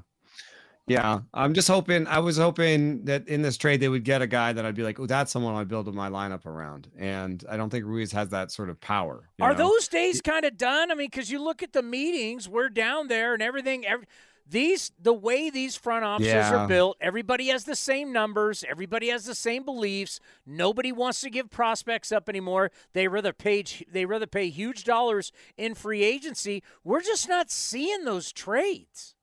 Yeah. 0.86 1.22
I'm 1.34 1.54
just 1.54 1.70
hoping, 1.70 2.08
I 2.08 2.20
was 2.20 2.38
hoping 2.38 3.06
that 3.06 3.28
in 3.30 3.42
this 3.42 3.56
trade 3.56 3.80
they 3.80 3.88
would 3.88 4.04
get 4.04 4.22
a 4.22 4.28
guy 4.28 4.52
that 4.52 4.66
I'd 4.66 4.76
be 4.76 4.84
like, 4.84 5.00
oh, 5.00 5.08
that's 5.08 5.32
someone 5.32 5.56
I'd 5.56 5.70
build 5.70 5.92
my 5.96 6.10
lineup 6.10 6.46
around. 6.46 6.92
And 6.98 7.44
I 7.50 7.56
don't 7.56 7.70
think 7.70 7.86
Ruiz 7.86 8.12
has 8.12 8.30
that 8.30 8.52
sort 8.52 8.70
of 8.70 8.82
power. 8.82 9.30
Are 9.40 9.54
know? 9.54 9.70
those 9.70 9.88
days 9.88 10.22
kind 10.22 10.44
of 10.44 10.58
done? 10.58 10.92
I 10.92 10.96
mean, 10.96 11.08
because 11.08 11.32
you 11.32 11.42
look 11.42 11.64
at 11.64 11.72
the 11.72 11.82
meetings, 11.82 12.50
we're 12.50 12.70
down 12.70 13.08
there 13.08 13.34
and 13.34 13.42
everything. 13.42 13.86
Every, 13.86 14.06
these 14.48 14.92
the 15.00 15.14
way 15.14 15.50
these 15.50 15.76
front 15.76 16.06
offices 16.06 16.34
yeah. 16.34 16.56
are 16.56 16.68
built 16.68 16.98
everybody 17.02 17.48
has 17.48 17.66
the 17.66 17.76
same 17.76 18.14
numbers 18.14 18.64
everybody 18.70 19.10
has 19.10 19.26
the 19.26 19.36
same 19.36 19.64
beliefs 19.64 20.20
nobody 20.46 20.92
wants 20.92 21.22
to 21.22 21.30
give 21.30 21.50
prospects 21.50 22.12
up 22.12 22.30
anymore 22.30 22.72
they 22.94 23.08
rather 23.08 23.34
pay 23.34 23.64
they 23.92 24.06
rather 24.06 24.28
pay 24.28 24.48
huge 24.50 24.84
dollars 24.84 25.32
in 25.58 25.74
free 25.74 26.04
agency 26.04 26.62
we're 26.84 27.02
just 27.02 27.28
not 27.28 27.50
seeing 27.50 28.04
those 28.06 28.32
trades 28.32 29.16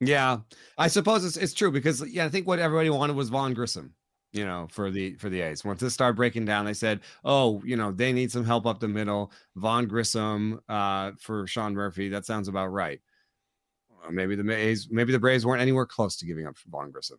yeah 0.00 0.38
i 0.76 0.88
suppose 0.88 1.24
it's, 1.24 1.36
it's 1.36 1.54
true 1.54 1.70
because 1.70 2.06
yeah 2.08 2.24
i 2.24 2.28
think 2.28 2.46
what 2.46 2.58
everybody 2.58 2.90
wanted 2.90 3.16
was 3.16 3.28
vaughn 3.28 3.54
grissom 3.54 3.94
you 4.32 4.44
know, 4.44 4.66
for 4.70 4.90
the 4.90 5.14
for 5.14 5.30
the 5.30 5.40
A's. 5.40 5.64
Once 5.64 5.80
this 5.80 5.94
started 5.94 6.14
breaking 6.14 6.44
down, 6.44 6.66
they 6.66 6.74
said, 6.74 7.00
"Oh, 7.24 7.62
you 7.64 7.74
know, 7.74 7.90
they 7.90 8.12
need 8.12 8.30
some 8.30 8.44
help 8.44 8.66
up 8.66 8.80
the 8.80 8.88
middle." 8.88 9.32
Vaughn 9.54 9.86
Grissom 9.86 10.60
uh, 10.68 11.12
for 11.18 11.46
Sean 11.46 11.72
Murphy. 11.72 12.10
That 12.10 12.26
sounds 12.26 12.48
about 12.48 12.66
right 12.66 13.00
maybe 14.10 14.36
the 14.36 14.42
maybe 14.90 15.12
the 15.12 15.18
Braves 15.18 15.46
weren't 15.46 15.62
anywhere 15.62 15.86
close 15.86 16.16
to 16.16 16.26
giving 16.26 16.46
up 16.46 16.56
for 16.56 16.68
Vaughn 16.70 16.90
Grissom. 16.90 17.18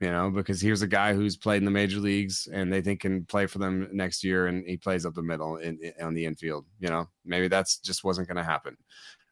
you 0.00 0.10
know, 0.10 0.30
because 0.30 0.60
here's 0.60 0.82
a 0.82 0.86
guy 0.86 1.14
who's 1.14 1.36
played 1.36 1.58
in 1.58 1.64
the 1.64 1.70
major 1.70 1.98
leagues 1.98 2.48
and 2.52 2.72
they 2.72 2.82
think 2.82 3.00
can 3.00 3.24
play 3.24 3.46
for 3.46 3.58
them 3.58 3.88
next 3.92 4.22
year, 4.22 4.46
and 4.46 4.66
he 4.66 4.76
plays 4.76 5.06
up 5.06 5.14
the 5.14 5.22
middle 5.22 5.56
in, 5.56 5.78
in 5.82 5.92
on 6.04 6.14
the 6.14 6.26
infield. 6.26 6.66
You 6.80 6.88
know, 6.90 7.08
maybe 7.24 7.48
that's 7.48 7.78
just 7.78 8.04
wasn't 8.04 8.28
going 8.28 8.36
to 8.36 8.44
happen. 8.44 8.76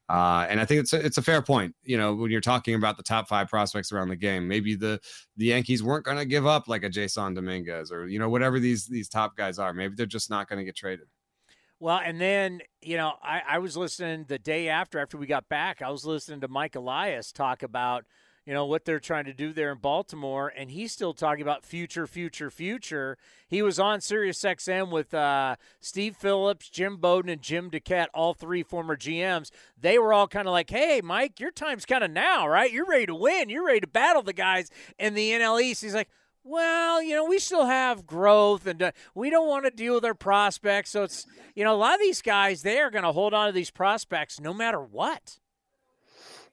Uh, 0.08 0.46
and 0.50 0.60
I 0.60 0.66
think 0.66 0.80
it's 0.80 0.92
a, 0.92 1.04
it's 1.04 1.16
a 1.18 1.22
fair 1.22 1.40
point. 1.42 1.74
You 1.82 1.96
know, 1.96 2.14
when 2.14 2.30
you're 2.30 2.40
talking 2.42 2.74
about 2.74 2.96
the 2.98 3.02
top 3.02 3.26
five 3.28 3.48
prospects 3.48 3.90
around 3.92 4.08
the 4.08 4.16
game, 4.16 4.46
maybe 4.48 4.74
the 4.76 5.00
the 5.36 5.46
Yankees 5.46 5.82
weren't 5.82 6.04
going 6.04 6.18
to 6.18 6.26
give 6.26 6.46
up 6.46 6.68
like 6.68 6.84
a 6.84 6.90
Jasson 6.90 7.34
Dominguez 7.34 7.90
or 7.90 8.06
you 8.06 8.18
know 8.18 8.28
whatever 8.28 8.60
these 8.60 8.86
these 8.86 9.08
top 9.08 9.36
guys 9.36 9.58
are. 9.58 9.72
Maybe 9.72 9.94
they're 9.96 10.06
just 10.06 10.30
not 10.30 10.48
going 10.48 10.58
to 10.58 10.64
get 10.64 10.76
traded. 10.76 11.06
Well, 11.84 12.00
and 12.02 12.18
then 12.18 12.62
you 12.80 12.96
know, 12.96 13.12
I, 13.22 13.42
I 13.46 13.58
was 13.58 13.76
listening 13.76 14.24
the 14.26 14.38
day 14.38 14.70
after 14.70 14.98
after 14.98 15.18
we 15.18 15.26
got 15.26 15.50
back. 15.50 15.82
I 15.82 15.90
was 15.90 16.06
listening 16.06 16.40
to 16.40 16.48
Mike 16.48 16.76
Elias 16.76 17.30
talk 17.30 17.62
about 17.62 18.06
you 18.46 18.54
know 18.54 18.64
what 18.64 18.86
they're 18.86 18.98
trying 18.98 19.26
to 19.26 19.34
do 19.34 19.52
there 19.52 19.70
in 19.70 19.76
Baltimore, 19.76 20.50
and 20.56 20.70
he's 20.70 20.92
still 20.92 21.12
talking 21.12 21.42
about 21.42 21.62
future, 21.62 22.06
future, 22.06 22.50
future. 22.50 23.18
He 23.46 23.60
was 23.60 23.78
on 23.78 24.00
Sirius 24.00 24.40
XM 24.40 24.90
with 24.90 25.12
uh, 25.12 25.56
Steve 25.78 26.16
Phillips, 26.16 26.70
Jim 26.70 26.96
Bowden, 26.96 27.28
and 27.30 27.42
Jim 27.42 27.70
Duquette, 27.70 28.08
all 28.14 28.32
three 28.32 28.62
former 28.62 28.96
GMs. 28.96 29.50
They 29.78 29.98
were 29.98 30.14
all 30.14 30.26
kind 30.26 30.48
of 30.48 30.52
like, 30.52 30.70
"Hey, 30.70 31.02
Mike, 31.04 31.38
your 31.38 31.50
time's 31.50 31.84
kind 31.84 32.02
of 32.02 32.10
now, 32.10 32.48
right? 32.48 32.72
You're 32.72 32.86
ready 32.86 33.04
to 33.04 33.14
win. 33.14 33.50
You're 33.50 33.66
ready 33.66 33.80
to 33.80 33.86
battle 33.86 34.22
the 34.22 34.32
guys 34.32 34.70
in 34.98 35.12
the 35.12 35.32
NL 35.32 35.60
East." 35.60 35.82
He's 35.82 35.94
like. 35.94 36.08
Well, 36.44 37.02
you 37.02 37.14
know, 37.14 37.24
we 37.24 37.38
still 37.38 37.64
have 37.64 38.06
growth 38.06 38.66
and 38.66 38.82
uh, 38.82 38.92
we 39.14 39.30
don't 39.30 39.48
want 39.48 39.64
to 39.64 39.70
deal 39.70 39.94
with 39.94 40.04
our 40.04 40.14
prospects. 40.14 40.90
So 40.90 41.02
it's, 41.02 41.26
you 41.54 41.64
know, 41.64 41.74
a 41.74 41.76
lot 41.76 41.94
of 41.94 42.00
these 42.00 42.20
guys, 42.20 42.62
they 42.62 42.80
are 42.80 42.90
going 42.90 43.04
to 43.04 43.12
hold 43.12 43.32
on 43.32 43.46
to 43.46 43.52
these 43.52 43.70
prospects 43.70 44.38
no 44.38 44.52
matter 44.52 44.80
what. 44.80 45.38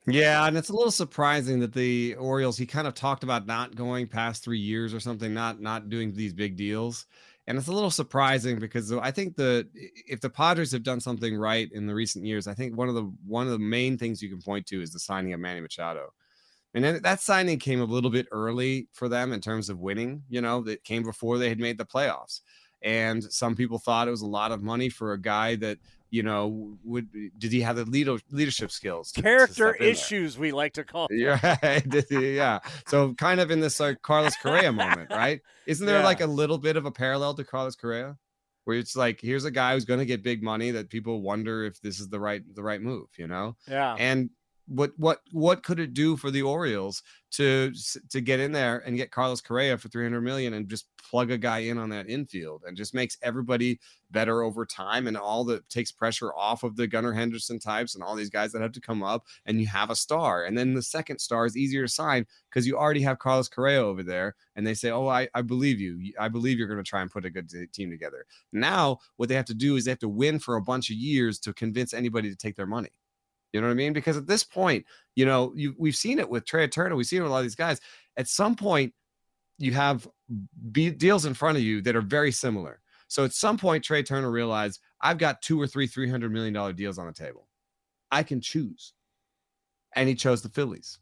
Yeah, 0.07 0.47
and 0.47 0.57
it's 0.57 0.69
a 0.69 0.75
little 0.75 0.91
surprising 0.91 1.59
that 1.59 1.73
the 1.73 2.15
Orioles 2.15 2.57
he 2.57 2.65
kind 2.65 2.87
of 2.87 2.95
talked 2.95 3.23
about 3.23 3.45
not 3.45 3.75
going 3.75 4.07
past 4.07 4.43
3 4.43 4.57
years 4.57 4.93
or 4.95 4.99
something, 4.99 5.31
not 5.33 5.61
not 5.61 5.89
doing 5.89 6.13
these 6.13 6.33
big 6.33 6.55
deals. 6.55 7.05
And 7.45 7.57
it's 7.57 7.67
a 7.67 7.71
little 7.71 7.91
surprising 7.91 8.57
because 8.59 8.91
I 8.91 9.11
think 9.11 9.35
the 9.35 9.67
if 10.07 10.21
the 10.21 10.29
Padres 10.29 10.71
have 10.71 10.83
done 10.83 10.99
something 10.99 11.35
right 11.35 11.71
in 11.71 11.85
the 11.85 11.93
recent 11.93 12.25
years, 12.25 12.47
I 12.47 12.53
think 12.53 12.77
one 12.77 12.89
of 12.89 12.95
the 12.95 13.11
one 13.27 13.45
of 13.45 13.51
the 13.51 13.59
main 13.59 13.97
things 13.97 14.21
you 14.23 14.29
can 14.29 14.41
point 14.41 14.65
to 14.67 14.81
is 14.81 14.91
the 14.91 14.99
signing 14.99 15.33
of 15.33 15.39
Manny 15.39 15.59
Machado. 15.59 16.13
And 16.73 16.83
then 16.83 17.01
that 17.01 17.19
signing 17.19 17.59
came 17.59 17.81
a 17.81 17.85
little 17.85 18.09
bit 18.09 18.27
early 18.31 18.87
for 18.93 19.09
them 19.09 19.33
in 19.33 19.41
terms 19.41 19.69
of 19.69 19.79
winning, 19.79 20.23
you 20.29 20.41
know, 20.41 20.61
that 20.63 20.83
came 20.83 21.03
before 21.03 21.37
they 21.37 21.49
had 21.49 21.59
made 21.59 21.77
the 21.77 21.85
playoffs. 21.85 22.41
And 22.81 23.23
some 23.23 23.55
people 23.55 23.77
thought 23.77 24.07
it 24.07 24.11
was 24.11 24.21
a 24.21 24.27
lot 24.27 24.51
of 24.51 24.63
money 24.63 24.89
for 24.89 25.13
a 25.13 25.21
guy 25.21 25.55
that 25.57 25.77
you 26.11 26.23
know, 26.23 26.77
would 26.83 27.07
did 27.37 27.53
he 27.53 27.61
have 27.61 27.77
the 27.77 27.85
leader, 27.85 28.17
leadership 28.29 28.69
skills? 28.69 29.13
To, 29.13 29.21
Character 29.21 29.73
to 29.73 29.89
issues, 29.89 30.37
we 30.37 30.51
like 30.51 30.73
to 30.73 30.83
call. 30.83 31.07
Yeah, 31.21 31.57
yeah. 32.09 32.59
So 32.87 33.13
kind 33.13 33.39
of 33.39 33.49
in 33.49 33.61
this 33.61 33.79
like 33.79 34.01
Carlos 34.01 34.35
Correa 34.35 34.71
moment, 34.73 35.09
right? 35.09 35.39
Isn't 35.65 35.85
there 35.85 35.99
yeah. 35.99 36.05
like 36.05 36.19
a 36.19 36.27
little 36.27 36.57
bit 36.57 36.75
of 36.75 36.85
a 36.85 36.91
parallel 36.91 37.33
to 37.35 37.45
Carlos 37.45 37.75
Correa, 37.75 38.17
where 38.65 38.77
it's 38.77 38.95
like 38.95 39.21
here's 39.21 39.45
a 39.45 39.51
guy 39.51 39.73
who's 39.73 39.85
going 39.85 39.99
to 39.99 40.05
get 40.05 40.21
big 40.21 40.43
money 40.43 40.71
that 40.71 40.89
people 40.89 41.21
wonder 41.21 41.63
if 41.63 41.79
this 41.81 42.01
is 42.01 42.09
the 42.09 42.19
right 42.19 42.43
the 42.55 42.61
right 42.61 42.81
move, 42.81 43.07
you 43.17 43.27
know? 43.27 43.55
Yeah. 43.67 43.95
And 43.97 44.31
what 44.71 44.91
what 44.97 45.19
what 45.31 45.63
could 45.63 45.79
it 45.79 45.93
do 45.93 46.15
for 46.15 46.31
the 46.31 46.41
Orioles 46.41 47.03
to 47.31 47.73
to 48.09 48.21
get 48.21 48.39
in 48.39 48.53
there 48.53 48.81
and 48.85 48.95
get 48.95 49.11
Carlos 49.11 49.41
Correa 49.41 49.77
for 49.77 49.89
300 49.89 50.21
million 50.21 50.53
and 50.53 50.69
just 50.69 50.85
plug 50.97 51.29
a 51.29 51.37
guy 51.37 51.59
in 51.59 51.77
on 51.77 51.89
that 51.89 52.09
infield 52.09 52.63
and 52.65 52.77
just 52.77 52.93
makes 52.93 53.17
everybody 53.21 53.79
better 54.11 54.43
over 54.43 54.65
time 54.65 55.07
and 55.07 55.17
all 55.17 55.43
that 55.45 55.67
takes 55.69 55.91
pressure 55.91 56.33
off 56.35 56.63
of 56.63 56.77
the 56.77 56.87
Gunnar 56.87 57.11
Henderson 57.11 57.59
types 57.59 57.95
and 57.95 58.03
all 58.03 58.15
these 58.15 58.29
guys 58.29 58.51
that 58.51 58.61
have 58.61 58.71
to 58.73 58.81
come 58.81 59.03
up 59.03 59.25
and 59.45 59.59
you 59.59 59.67
have 59.67 59.89
a 59.89 59.95
star. 59.95 60.43
And 60.45 60.57
then 60.57 60.73
the 60.73 60.81
second 60.81 61.19
star 61.19 61.45
is 61.45 61.57
easier 61.57 61.83
to 61.83 61.91
sign 61.91 62.25
because 62.49 62.65
you 62.65 62.77
already 62.77 63.01
have 63.01 63.19
Carlos 63.19 63.49
Correa 63.49 63.81
over 63.81 64.03
there 64.03 64.35
and 64.55 64.65
they 64.65 64.73
say 64.73 64.89
oh 64.89 65.07
I, 65.07 65.27
I 65.33 65.41
believe 65.41 65.81
you. 65.81 66.13
I 66.17 66.29
believe 66.29 66.57
you're 66.57 66.67
going 66.67 66.83
to 66.83 66.89
try 66.89 67.01
and 67.01 67.11
put 67.11 67.25
a 67.25 67.29
good 67.29 67.51
team 67.73 67.89
together. 67.91 68.25
Now 68.53 68.99
what 69.17 69.27
they 69.27 69.35
have 69.35 69.45
to 69.45 69.53
do 69.53 69.75
is 69.75 69.83
they 69.83 69.91
have 69.91 69.99
to 69.99 70.09
win 70.09 70.39
for 70.39 70.55
a 70.55 70.61
bunch 70.61 70.89
of 70.89 70.95
years 70.95 71.39
to 71.39 71.53
convince 71.53 71.93
anybody 71.93 72.29
to 72.29 72.37
take 72.37 72.55
their 72.55 72.65
money 72.65 72.91
you 73.53 73.61
know 73.61 73.67
what 73.67 73.73
I 73.73 73.75
mean? 73.75 73.93
Because 73.93 74.17
at 74.17 74.27
this 74.27 74.43
point, 74.43 74.85
you 75.15 75.25
know, 75.25 75.53
you 75.55 75.75
we've 75.77 75.95
seen 75.95 76.19
it 76.19 76.29
with 76.29 76.45
Trea 76.45 76.67
Turner, 76.67 76.95
we've 76.95 77.05
seen 77.05 77.19
it 77.19 77.23
with 77.23 77.31
a 77.31 77.33
lot 77.33 77.39
of 77.39 77.45
these 77.45 77.55
guys. 77.55 77.81
At 78.17 78.27
some 78.27 78.55
point, 78.55 78.93
you 79.57 79.73
have 79.73 80.07
be- 80.71 80.91
deals 80.91 81.25
in 81.25 81.33
front 81.33 81.57
of 81.57 81.63
you 81.63 81.81
that 81.81 81.95
are 81.95 82.01
very 82.01 82.31
similar. 82.31 82.79
So 83.07 83.25
at 83.25 83.33
some 83.33 83.57
point, 83.57 83.83
Trea 83.83 84.03
Turner 84.03 84.31
realized 84.31 84.79
I've 85.01 85.17
got 85.17 85.41
two 85.41 85.59
or 85.59 85.67
three 85.67 85.87
three 85.87 86.09
hundred 86.09 86.31
million 86.31 86.53
dollar 86.53 86.73
deals 86.73 86.97
on 86.97 87.07
the 87.07 87.13
table. 87.13 87.47
I 88.09 88.23
can 88.23 88.41
choose, 88.41 88.93
and 89.95 90.07
he 90.07 90.15
chose 90.15 90.41
the 90.41 90.49
Phillies. 90.49 90.99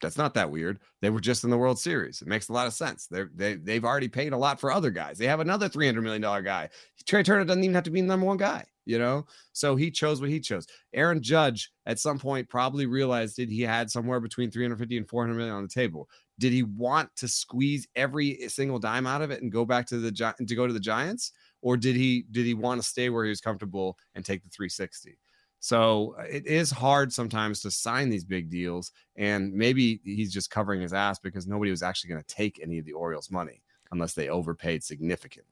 That's 0.00 0.16
not 0.16 0.34
that 0.34 0.50
weird. 0.50 0.78
They 1.02 1.10
were 1.10 1.20
just 1.20 1.44
in 1.44 1.50
the 1.50 1.58
World 1.58 1.78
Series. 1.78 2.22
It 2.22 2.28
makes 2.28 2.48
a 2.48 2.52
lot 2.52 2.66
of 2.66 2.72
sense. 2.72 3.06
They're, 3.06 3.30
they 3.34 3.54
they've 3.54 3.84
already 3.84 4.08
paid 4.08 4.32
a 4.32 4.38
lot 4.38 4.60
for 4.60 4.72
other 4.72 4.90
guys. 4.90 5.18
They 5.18 5.26
have 5.26 5.40
another 5.40 5.68
three 5.68 5.86
hundred 5.86 6.02
million 6.02 6.22
dollar 6.22 6.42
guy. 6.42 6.70
Trea 7.06 7.24
Turner 7.24 7.44
doesn't 7.44 7.64
even 7.64 7.74
have 7.74 7.84
to 7.84 7.90
be 7.90 8.00
the 8.00 8.06
number 8.06 8.26
one 8.26 8.36
guy 8.36 8.64
you 8.90 8.98
know? 8.98 9.26
So 9.52 9.76
he 9.76 9.90
chose 9.90 10.20
what 10.20 10.30
he 10.30 10.40
chose. 10.40 10.66
Aaron 10.92 11.22
Judge 11.22 11.70
at 11.86 11.98
some 11.98 12.18
point 12.18 12.48
probably 12.48 12.86
realized 12.86 13.36
that 13.36 13.48
he 13.48 13.62
had 13.62 13.90
somewhere 13.90 14.20
between 14.20 14.50
350 14.50 14.96
and 14.96 15.08
400 15.08 15.34
million 15.34 15.54
on 15.54 15.62
the 15.62 15.68
table. 15.68 16.08
Did 16.38 16.52
he 16.52 16.64
want 16.64 17.14
to 17.16 17.28
squeeze 17.28 17.86
every 17.94 18.48
single 18.48 18.78
dime 18.78 19.06
out 19.06 19.22
of 19.22 19.30
it 19.30 19.42
and 19.42 19.52
go 19.52 19.64
back 19.64 19.86
to 19.88 19.98
the 19.98 20.10
to 20.12 20.54
go 20.54 20.66
to 20.66 20.72
the 20.72 20.80
Giants 20.80 21.32
or 21.62 21.76
did 21.76 21.96
he 21.96 22.24
did 22.30 22.46
he 22.46 22.54
want 22.54 22.80
to 22.82 22.86
stay 22.86 23.10
where 23.10 23.24
he 23.24 23.30
was 23.30 23.40
comfortable 23.40 23.96
and 24.14 24.24
take 24.24 24.42
the 24.42 24.50
360? 24.50 25.18
So 25.62 26.16
uh, 26.18 26.22
it 26.22 26.46
is 26.46 26.70
hard 26.70 27.12
sometimes 27.12 27.60
to 27.60 27.70
sign 27.70 28.08
these 28.08 28.24
big 28.24 28.50
deals 28.50 28.92
and 29.16 29.52
maybe 29.52 30.00
he's 30.04 30.32
just 30.32 30.50
covering 30.50 30.80
his 30.80 30.94
ass 30.94 31.18
because 31.18 31.46
nobody 31.46 31.70
was 31.70 31.82
actually 31.82 32.08
going 32.08 32.22
to 32.22 32.34
take 32.34 32.60
any 32.62 32.78
of 32.78 32.86
the 32.86 32.92
Orioles 32.92 33.30
money 33.30 33.62
unless 33.92 34.14
they 34.14 34.28
overpaid 34.28 34.82
significantly. 34.82 35.49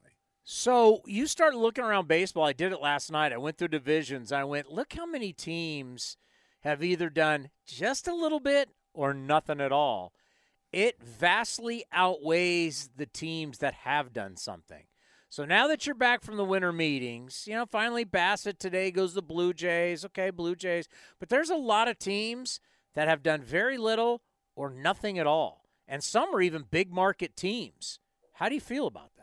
So 0.51 1.03
you 1.05 1.27
start 1.27 1.53
looking 1.53 1.83
around 1.83 2.07
baseball. 2.07 2.43
I 2.43 2.53
did 2.53 2.71
it 2.71 2.81
last 2.81 3.11
night. 3.11 3.31
I 3.31 3.37
went 3.37 3.59
through 3.59 3.67
divisions. 3.67 4.31
I 4.31 4.43
went, 4.45 4.71
look 4.71 4.93
how 4.93 5.05
many 5.05 5.31
teams 5.31 6.17
have 6.61 6.83
either 6.83 7.11
done 7.11 7.51
just 7.67 8.07
a 8.07 8.15
little 8.15 8.39
bit 8.39 8.69
or 8.91 9.13
nothing 9.13 9.61
at 9.61 9.71
all. 9.71 10.11
It 10.73 11.03
vastly 11.03 11.83
outweighs 11.91 12.89
the 12.97 13.05
teams 13.05 13.59
that 13.59 13.75
have 13.75 14.11
done 14.11 14.37
something. 14.37 14.85
So 15.29 15.45
now 15.45 15.67
that 15.67 15.85
you're 15.85 15.93
back 15.93 16.23
from 16.23 16.37
the 16.37 16.43
winter 16.43 16.73
meetings, 16.73 17.43
you 17.45 17.53
know, 17.53 17.67
finally 17.67 18.03
Bassitt 18.03 18.57
today 18.57 18.89
goes 18.89 19.13
the 19.13 19.21
Blue 19.21 19.53
Jays. 19.53 20.03
Okay, 20.03 20.31
Blue 20.31 20.55
Jays. 20.55 20.89
But 21.19 21.29
there's 21.29 21.51
a 21.51 21.55
lot 21.55 21.87
of 21.87 21.99
teams 21.99 22.59
that 22.95 23.07
have 23.07 23.21
done 23.21 23.43
very 23.43 23.77
little 23.77 24.23
or 24.55 24.71
nothing 24.71 25.19
at 25.19 25.27
all. 25.27 25.69
And 25.87 26.03
some 26.03 26.33
are 26.33 26.41
even 26.41 26.65
big 26.71 26.91
market 26.91 27.35
teams. 27.37 27.99
How 28.33 28.49
do 28.49 28.55
you 28.55 28.61
feel 28.61 28.87
about 28.87 29.11
that? 29.15 29.18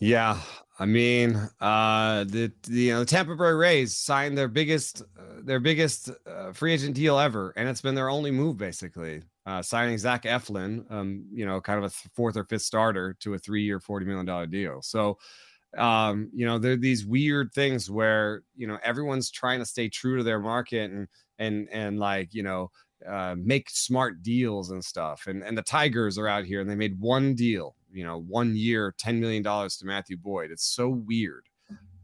Yeah, 0.00 0.40
I 0.78 0.86
mean, 0.86 1.36
uh, 1.60 2.24
the, 2.24 2.52
the 2.64 2.80
you 2.80 2.92
know 2.92 3.00
the 3.00 3.06
Tampa 3.06 3.34
Bay 3.34 3.50
Rays 3.50 3.96
signed 3.96 4.36
their 4.36 4.48
biggest 4.48 5.02
uh, 5.18 5.40
their 5.42 5.60
biggest 5.60 6.10
uh, 6.26 6.52
free 6.52 6.74
agent 6.74 6.94
deal 6.94 7.18
ever, 7.18 7.52
and 7.56 7.68
it's 7.68 7.80
been 7.80 7.94
their 7.94 8.10
only 8.10 8.30
move 8.30 8.56
basically. 8.58 9.22
Uh, 9.46 9.62
signing 9.62 9.96
Zach 9.96 10.24
Eflin, 10.24 10.90
um, 10.90 11.24
you 11.32 11.46
know, 11.46 11.60
kind 11.60 11.78
of 11.78 11.84
a 11.84 11.94
fourth 12.14 12.36
or 12.36 12.44
fifth 12.44 12.62
starter 12.62 13.14
to 13.20 13.34
a 13.34 13.38
three-year, 13.38 13.80
forty 13.80 14.04
million 14.04 14.26
dollar 14.26 14.46
deal. 14.46 14.82
So, 14.82 15.18
um, 15.78 16.30
you 16.32 16.46
know, 16.46 16.58
there 16.58 16.72
are 16.72 16.76
these 16.76 17.06
weird 17.06 17.52
things 17.52 17.90
where 17.90 18.42
you 18.56 18.66
know 18.66 18.78
everyone's 18.82 19.30
trying 19.30 19.58
to 19.60 19.66
stay 19.66 19.88
true 19.88 20.16
to 20.18 20.22
their 20.24 20.40
market 20.40 20.90
and 20.90 21.08
and 21.38 21.68
and 21.72 21.98
like 21.98 22.32
you 22.34 22.42
know 22.42 22.70
uh, 23.06 23.34
make 23.38 23.68
smart 23.70 24.22
deals 24.22 24.70
and 24.70 24.84
stuff. 24.84 25.26
And 25.26 25.42
and 25.42 25.56
the 25.56 25.62
Tigers 25.62 26.18
are 26.18 26.28
out 26.28 26.44
here 26.44 26.60
and 26.60 26.70
they 26.70 26.76
made 26.76 26.98
one 26.98 27.34
deal 27.34 27.76
you 27.96 28.04
know, 28.04 28.20
one 28.20 28.54
year, 28.54 28.94
$10 29.02 29.18
million 29.18 29.42
to 29.42 29.84
Matthew 29.84 30.16
Boyd. 30.16 30.50
It's 30.50 30.66
so 30.66 30.88
weird 30.88 31.44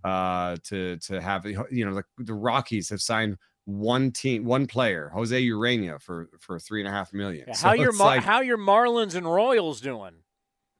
uh, 0.05 0.57
to, 0.65 0.97
to 0.97 1.21
have, 1.21 1.45
you 1.45 1.85
know, 1.85 1.95
the, 1.95 2.05
the 2.19 2.35
Rockies 2.35 2.89
have 2.91 3.03
signed 3.03 3.37
one 3.65 4.11
team, 4.11 4.45
one 4.45 4.67
player, 4.67 5.11
Jose 5.15 5.41
Ureña 5.41 6.01
for, 6.01 6.29
for 6.41 6.59
three 6.59 6.81
and 6.81 6.89
a 6.89 6.91
half 6.91 7.13
million. 7.13 7.45
Yeah, 7.47 7.55
so 7.55 7.69
how 7.69 7.75
your, 7.75 7.93
Mar- 7.93 8.07
like, 8.07 8.23
how 8.23 8.41
your 8.41 8.59
Marlins 8.59 9.15
and 9.15 9.27
Royals 9.27 9.81
doing? 9.81 10.15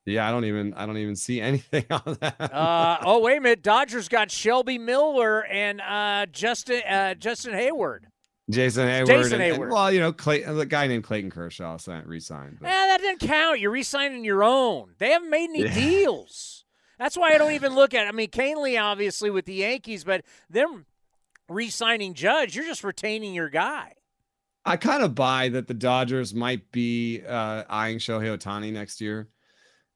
Yeah, 0.05 0.27
I 0.27 0.33
don't 0.33 0.45
even 0.47 0.75
I 0.75 0.85
don't 0.85 0.97
even 0.97 1.15
see 1.15 1.41
anything 1.41 1.85
on 1.91 2.19
that. 2.21 2.53
uh, 2.53 2.99
oh 3.05 3.21
wait 3.21 3.37
a 3.37 3.41
minute, 3.41 3.63
Dodgers 3.63 4.09
got 4.09 4.33
Shelby 4.33 4.77
Miller 4.77 5.45
and 5.45 5.81
uh, 5.81 6.27
Justin 6.27 6.83
uh, 6.89 7.15
Justin 7.15 7.55
Hayward. 7.55 8.09
Jason 8.51 8.89
Heyward. 8.89 9.07
Jason 9.07 9.41
and, 9.41 9.57
Heyward. 9.57 9.63
And, 9.63 9.73
well, 9.73 9.93
you 9.93 10.01
know, 10.01 10.13
Clay, 10.13 10.43
the 10.43 10.67
guy 10.67 10.87
named 10.87 11.05
Clayton 11.05 11.31
Kershaw 11.31 11.77
signed, 11.77 12.07
re-signed. 12.07 12.59
But. 12.61 12.69
Yeah, 12.69 12.87
that 12.89 13.01
didn't 13.01 13.21
count. 13.21 13.61
You're 13.61 13.71
re-signing 13.71 14.25
your 14.25 14.43
own. 14.43 14.95
They 14.99 15.11
haven't 15.11 15.31
made 15.31 15.51
any 15.51 15.63
yeah. 15.63 15.75
deals. 15.75 16.65
That's 16.99 17.17
why 17.17 17.33
I 17.33 17.39
don't 17.39 17.53
even 17.53 17.75
look 17.75 17.95
at. 17.95 18.07
It. 18.07 18.09
I 18.09 18.13
mean, 18.13 18.29
Kahnle 18.31 18.81
obviously 18.81 19.31
with 19.31 19.47
the 19.47 19.55
Yankees, 19.55 20.05
but 20.05 20.25
them 20.51 20.87
re-signing 21.49 22.15
Judge, 22.15 22.55
you're 22.55 22.65
just 22.65 22.85
retaining 22.85 23.35
your 23.35 23.49
guy. 23.49 23.95
I 24.65 24.77
kind 24.77 25.03
of 25.03 25.15
buy 25.15 25.49
that 25.49 25.67
the 25.67 25.75
Dodgers 25.75 26.33
might 26.35 26.71
be 26.71 27.23
uh, 27.27 27.65
eyeing 27.69 27.99
Shohei 27.99 28.37
Ohtani 28.37 28.73
next 28.73 29.01
year. 29.01 29.29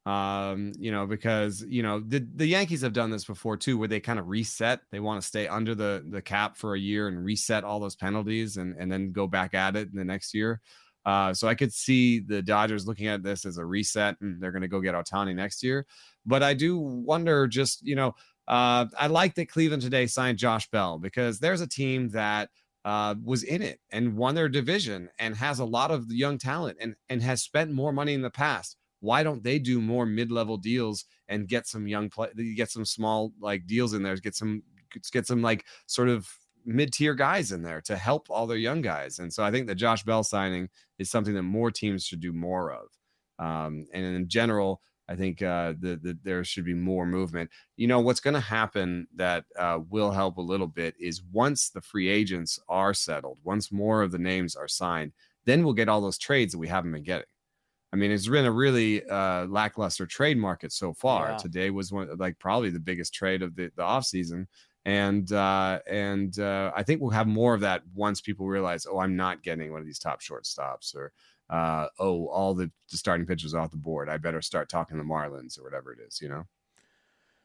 Um, 0.07 0.71
you 0.79 0.93
know, 0.93 1.05
because 1.05 1.65
you 1.69 1.83
know 1.83 1.99
the 1.99 2.25
the 2.37 2.47
Yankees 2.47 2.83
have 2.83 2.93
done 2.93 3.11
this 3.11 3.25
before 3.25 3.57
too, 3.57 3.77
where 3.77 3.89
they 3.89 3.99
kind 3.99 4.21
of 4.21 4.29
reset. 4.29 4.81
They 4.93 5.01
want 5.01 5.21
to 5.21 5.27
stay 5.27 5.49
under 5.49 5.75
the 5.75 6.05
the 6.09 6.23
cap 6.23 6.57
for 6.57 6.75
a 6.75 6.79
year 6.79 7.09
and 7.09 7.25
reset 7.25 7.65
all 7.65 7.81
those 7.81 7.97
penalties, 7.97 8.57
and 8.57 8.77
and 8.79 8.91
then 8.91 9.11
go 9.11 9.27
back 9.27 9.53
at 9.53 9.75
it 9.75 9.89
in 9.91 9.97
the 9.97 10.05
next 10.05 10.33
year. 10.33 10.61
Uh, 11.05 11.35
so 11.35 11.49
I 11.49 11.55
could 11.55 11.73
see 11.73 12.21
the 12.21 12.41
Dodgers 12.41 12.87
looking 12.87 13.09
at 13.09 13.23
this 13.25 13.45
as 13.45 13.59
a 13.59 13.65
reset, 13.65 14.17
and 14.21 14.41
they're 14.41 14.53
going 14.53 14.63
to 14.63 14.69
go 14.69 14.81
get 14.81 14.95
Ohtani 14.95 15.35
next 15.35 15.63
year. 15.63 15.87
But 16.25 16.43
I 16.43 16.55
do 16.55 16.79
wonder, 16.79 17.49
just 17.49 17.85
you 17.85 17.97
know, 17.97 18.15
uh, 18.47 18.87
I 18.97 19.09
like 19.09 19.35
that 19.35 19.49
Cleveland 19.49 19.83
today 19.83 20.07
signed 20.07 20.39
Josh 20.39 20.69
Bell 20.71 20.99
because 20.99 21.41
there's 21.41 21.61
a 21.61 21.69
team 21.69 22.11
that 22.11 22.51
uh, 22.85 23.17
was 23.25 23.43
in 23.43 23.61
it 23.61 23.81
and 23.91 24.17
won 24.17 24.37
their 24.37 24.49
division 24.49 25.09
and 25.19 25.35
has 25.35 25.59
a 25.59 25.65
lot 25.65 25.91
of 25.91 26.11
young 26.11 26.39
talent 26.39 26.79
and 26.81 26.95
and 27.09 27.23
has 27.23 27.43
spent 27.43 27.73
more 27.73 27.93
money 27.93 28.15
in 28.15 28.23
the 28.23 28.31
past. 28.31 28.77
Why 29.01 29.23
don't 29.23 29.43
they 29.43 29.59
do 29.59 29.81
more 29.81 30.07
mid-level 30.07 30.57
deals 30.57 31.05
and 31.29 31.49
get 31.49 31.67
some 31.67 31.87
young 31.87 32.09
play, 32.09 32.29
get 32.57 32.71
some 32.71 32.85
small 32.85 33.33
like 33.41 33.67
deals 33.67 33.93
in 33.95 34.03
there, 34.03 34.17
get 34.17 34.35
some 34.35 34.63
get 35.13 35.27
some 35.27 35.43
like 35.43 35.65
sort 35.87 36.09
of 36.09 36.29
mid-tier 36.65 37.15
guys 37.15 37.53
in 37.53 37.63
there 37.63 37.81
to 37.83 37.97
help 37.97 38.29
all 38.31 38.47
their 38.47 38.57
young 38.57 38.83
guys. 38.83 39.19
And 39.19 39.33
so 39.33 39.45
I 39.45 39.51
think 39.51 39.67
the 39.67 39.75
Josh 39.75 40.03
Bell 40.03 40.25
signing 40.25 40.69
is 40.99 41.11
something 41.11 41.35
that 41.35 41.43
more 41.43 41.71
teams 41.71 42.05
should 42.05 42.21
do 42.21 42.33
more 42.33 42.73
of. 42.73 42.89
Um, 43.39 43.87
and 43.93 44.05
in 44.05 44.29
general, 44.29 44.81
I 45.09 45.15
think 45.15 45.43
uh, 45.43 45.75
the, 45.79 45.97
the, 45.97 46.19
there 46.25 46.43
should 46.43 46.65
be 46.65 46.75
more 46.75 47.07
movement. 47.07 47.51
You 47.77 47.87
know 47.87 48.01
what's 48.01 48.21
going 48.21 48.35
to 48.35 48.41
happen 48.41 49.07
that 49.15 49.45
uh, 49.57 49.79
will 49.89 50.11
help 50.11 50.39
a 50.39 50.43
little 50.43 50.67
bit 50.67 50.95
is 50.99 51.23
once 51.23 51.71
the 51.71 51.81
free 51.81 52.09
agents 52.09 52.59
are 52.69 52.95
settled, 52.95 53.39
once 53.45 53.71
more 53.71 54.03
of 54.03 54.11
the 54.11 54.19
names 54.19 54.57
are 54.57 54.69
signed, 54.69 55.13
then 55.45 55.63
we'll 55.63 55.75
get 55.75 55.89
all 55.89 56.01
those 56.01 56.19
trades 56.19 56.53
that 56.53 56.59
we 56.59 56.67
haven't 56.67 56.93
been 56.93 57.05
getting. 57.05 57.27
I 57.93 57.97
mean, 57.97 58.11
it's 58.11 58.29
been 58.29 58.45
a 58.45 58.53
really 58.53 59.05
uh, 59.05 59.47
lackluster 59.47 60.07
trade 60.07 60.39
market 60.39 60.73
so 60.73 60.93
far. 60.93 61.31
Yeah. 61.31 61.37
Today 61.37 61.71
was 61.71 61.93
one 61.93 62.09
like 62.19 62.39
probably 62.39 62.71
the 62.71 62.81
biggest 62.81 63.15
trade 63.15 63.43
of 63.43 63.55
the 63.55 63.71
the 63.77 63.83
off 63.83 64.05
season, 64.05 64.49
and 64.85 65.31
uh, 65.33 65.81
and 65.89 66.39
uh, 66.39 66.73
I 66.75 66.83
think 66.83 67.01
we'll 67.01 67.11
have 67.11 67.29
more 67.29 67.55
of 67.55 67.61
that 67.61 67.83
once 67.95 68.21
people 68.21 68.47
realize, 68.47 68.87
oh, 68.91 68.99
I'm 68.99 69.17
not 69.17 69.43
getting 69.43 69.71
one 69.71 69.81
of 69.81 69.87
these 69.87 70.01
top 70.01 70.21
shortstops, 70.21 70.95
or 70.95 71.13
uh, 71.49 71.87
oh, 71.99 72.27
all 72.27 72.55
the, 72.55 72.71
the 72.91 72.97
starting 72.97 73.27
pitchers 73.27 73.55
off 73.55 73.71
the 73.71 73.77
board. 73.77 74.09
I 74.09 74.17
better 74.17 74.43
start 74.43 74.69
talking 74.69 74.97
to 74.97 75.03
the 75.03 75.09
Marlins 75.09 75.59
or 75.59 75.63
whatever 75.63 75.93
it 75.93 76.01
is, 76.07 76.21
you 76.21 76.29
know? 76.29 76.47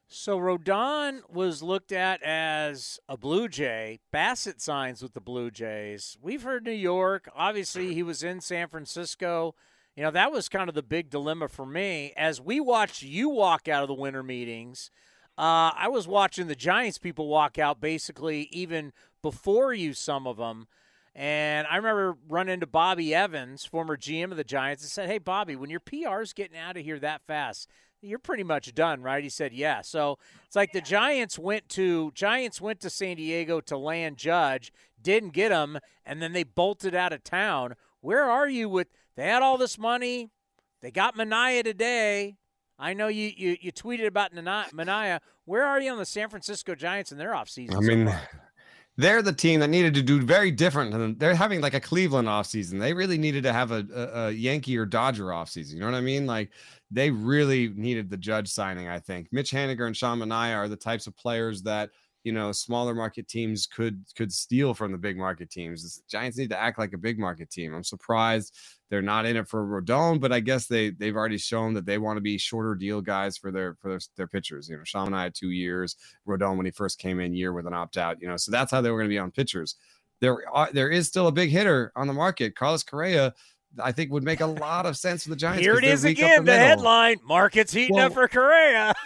So 0.08 0.38
Rodon 0.38 1.22
was 1.32 1.64
looked 1.64 1.94
at 1.94 2.22
as 2.22 3.00
a 3.08 3.16
Blue 3.16 3.48
Jay. 3.48 4.00
Bassitt 4.14 4.60
signs 4.60 5.02
with 5.02 5.14
the 5.14 5.22
Blue 5.22 5.50
Jays. 5.50 6.18
We've 6.22 6.44
heard 6.44 6.66
New 6.66 6.72
York. 6.72 7.30
Obviously, 7.34 7.94
he 7.94 8.04
was 8.04 8.22
in 8.22 8.42
San 8.42 8.68
Francisco. 8.68 9.56
You 9.96 10.04
know, 10.04 10.12
that 10.12 10.32
was 10.32 10.48
kind 10.48 10.70
of 10.70 10.76
the 10.76 10.84
big 10.84 11.10
dilemma 11.10 11.50
for 11.50 11.66
me. 11.66 12.14
As 12.16 12.40
we 12.40 12.60
watched 12.60 13.04
you 13.04 13.30
walk 13.30 13.68
out 13.68 13.82
of 13.82 13.88
the 13.90 13.94
winter 13.94 14.24
meetings, 14.24 14.90
uh, 15.38 15.72
I 15.76 15.90
was 15.90 16.08
watching 16.08 16.48
the 16.48 16.56
Giants 16.56 16.98
people 16.98 17.28
walk 17.28 17.60
out 17.60 17.82
basically 17.82 18.48
even 18.52 18.94
before 19.22 19.74
you, 19.74 19.94
some 19.94 20.28
of 20.28 20.38
them. 20.38 20.68
And 21.14 21.68
I 21.68 21.76
remember 21.76 22.16
running 22.30 22.54
into 22.54 22.68
Bobby 22.68 23.14
Evans, 23.14 23.66
former 23.66 23.98
GM 23.98 24.32
of 24.32 24.38
the 24.38 24.46
Giants, 24.46 24.84
and 24.84 24.90
said, 24.90 25.10
Hey, 25.10 25.18
Bobby, 25.18 25.58
when 25.58 25.70
your 25.70 25.82
PR 25.82 26.22
is 26.22 26.32
getting 26.32 26.58
out 26.58 26.78
of 26.78 26.84
here 26.84 27.00
that 27.00 27.22
fast, 27.28 27.68
you're 28.02 28.18
pretty 28.18 28.44
much 28.44 28.74
done, 28.74 29.02
right? 29.02 29.24
He 29.24 29.30
said, 29.30 29.52
Yeah. 29.52 29.82
So 29.82 30.20
it's 30.46 30.56
like 30.56 30.72
the 30.72 30.80
Giants 30.80 31.38
went 31.38 31.68
to 31.70 32.12
Giants 32.14 32.62
went 32.62 32.80
to 32.80 32.90
San 32.90 33.18
Diego 33.18 33.60
to 33.62 33.78
land 33.78 34.18
Judge, 34.18 34.72
didn't 35.02 35.34
get 35.34 35.52
him, 35.52 35.80
and 36.06 36.22
then 36.22 36.32
they 36.32 36.44
bolted 36.44 36.96
out 36.96 37.12
of 37.12 37.26
town. 37.26 37.76
Where 38.00 38.24
are 38.24 38.50
you 38.50 38.70
with 38.70 38.88
they 39.22 39.28
had 39.28 39.44
all 39.44 39.58
this 39.58 39.78
money? 39.78 40.32
They 40.82 40.90
got 40.90 41.16
Manaea 41.16 41.64
today. 41.64 42.38
I 42.80 42.96
know 42.96 43.08
you, 43.08 43.32
you, 43.38 43.56
you 43.62 43.72
tweeted 43.72 44.08
about 44.08 44.34
Manaea. 44.34 45.20
Where 45.46 45.64
are 45.64 45.80
you 45.80 45.92
on 45.92 46.00
the 46.00 46.06
San 46.06 46.28
Francisco 46.28 46.74
Giants 46.74 47.12
in 47.12 47.20
their 47.20 47.34
offseason? 47.34 47.76
I 47.76 47.80
mean, 47.82 48.08
so 48.08 48.18
they're 48.98 49.22
the 49.22 49.32
team 49.32 49.60
that 49.60 49.70
needed 49.70 49.94
to 49.94 50.02
do 50.02 50.22
very 50.24 50.50
different 50.50 51.20
they're 51.20 51.36
having 51.36 51.62
like 51.62 51.76
a 51.76 51.80
Cleveland 51.80 52.28
offseason. 52.28 52.80
They 52.80 52.94
really 52.94 53.20
needed 53.20 53.44
to 53.44 53.54
have 53.54 53.72
a, 53.72 53.86
a, 53.94 54.28
a 54.28 54.32
Yankee 54.32 54.76
or 54.76 54.88
Dodger 54.88 55.26
offseason. 55.26 55.74
You 55.74 55.82
know 55.82 55.86
what 55.86 55.96
I 55.96 56.02
mean? 56.02 56.26
Like 56.26 56.50
they 56.90 57.12
really 57.12 57.70
needed 57.76 58.10
the 58.10 58.18
judge 58.18 58.48
signing, 58.48 58.88
I 58.88 58.98
think. 58.98 59.28
Mitch 59.32 59.52
Haniger 59.52 59.86
and 59.86 59.96
Sean 59.96 60.18
Manaea 60.18 60.56
are 60.56 60.68
the 60.68 60.76
types 60.76 61.06
of 61.06 61.16
players 61.16 61.62
that 61.62 61.92
you 62.24 62.32
know 62.32 62.52
smaller 62.52 62.94
market 62.94 63.28
teams 63.28 63.68
could 63.68 64.04
could 64.16 64.32
steal 64.32 64.74
from 64.74 64.92
the 64.92 64.98
big 64.98 65.18
market 65.18 65.50
teams. 65.50 65.84
The 65.84 66.02
Giants 66.10 66.38
need 66.38 66.50
to 66.52 66.60
act 66.60 66.78
like 66.78 66.94
a 66.94 66.98
big 66.98 67.20
market 67.20 67.50
team. 67.50 67.74
I'm 67.74 67.84
surprised 67.84 68.56
they're 68.90 69.02
not 69.02 69.26
in 69.26 69.38
it 69.38 69.48
for 69.48 69.66
Rodon, 69.66 70.20
but 70.20 70.32
I 70.32 70.40
guess 70.40 70.68
they 70.68 70.90
they've 70.92 71.16
already 71.16 71.38
shown 71.38 71.74
that 71.74 71.86
they 71.86 71.98
want 71.98 72.18
to 72.18 72.22
be 72.22 72.38
shorter 72.38 72.76
deal 72.76 73.02
guys 73.02 73.38
for 73.38 73.52
their 73.52 73.76
for 73.82 73.90
their, 73.90 74.00
their 74.18 74.28
pitchers. 74.28 74.70
You 74.70 74.78
know, 74.78 75.16
I 75.16 75.24
had 75.24 75.34
two 75.34 75.52
years. 75.52 75.96
Rodon 76.28 76.58
when 76.58 76.66
he 76.66 76.72
first 76.72 77.00
came 77.00 77.20
in, 77.20 77.34
year 77.34 77.54
with 77.54 77.68
an 77.68 77.74
opt 77.74 77.98
out. 77.98 78.22
You 78.22 78.28
know, 78.28 78.38
so 78.38 78.52
that's 78.52 78.72
how 78.72 78.82
they 78.82 78.92
were 78.92 78.98
going 78.98 79.10
to 79.10 79.14
be 79.14 79.20
on 79.20 79.32
pitchers. 79.32 79.76
There 80.20 80.48
are 80.54 80.70
there 80.72 80.90
is 80.90 81.08
still 81.08 81.28
a 81.28 81.32
big 81.32 81.50
hitter 81.50 81.92
on 81.96 82.08
the 82.08 82.14
market. 82.14 82.56
Carlos 82.56 82.84
Correa 82.84 83.34
I 83.82 83.92
think 83.92 84.12
would 84.12 84.24
make 84.24 84.42
a 84.42 84.46
lot 84.46 84.86
of 84.86 84.98
sense 84.98 85.24
for 85.24 85.30
the 85.30 85.36
Giants. 85.36 85.62
Here 85.62 85.78
it 85.78 85.84
is 85.84 86.04
again, 86.04 86.44
the, 86.44 86.52
the 86.52 86.58
headline: 86.58 87.18
Market's 87.24 87.72
heating 87.72 87.96
well, 87.96 88.08
up 88.08 88.14
for 88.14 88.28
Correa. 88.28 88.94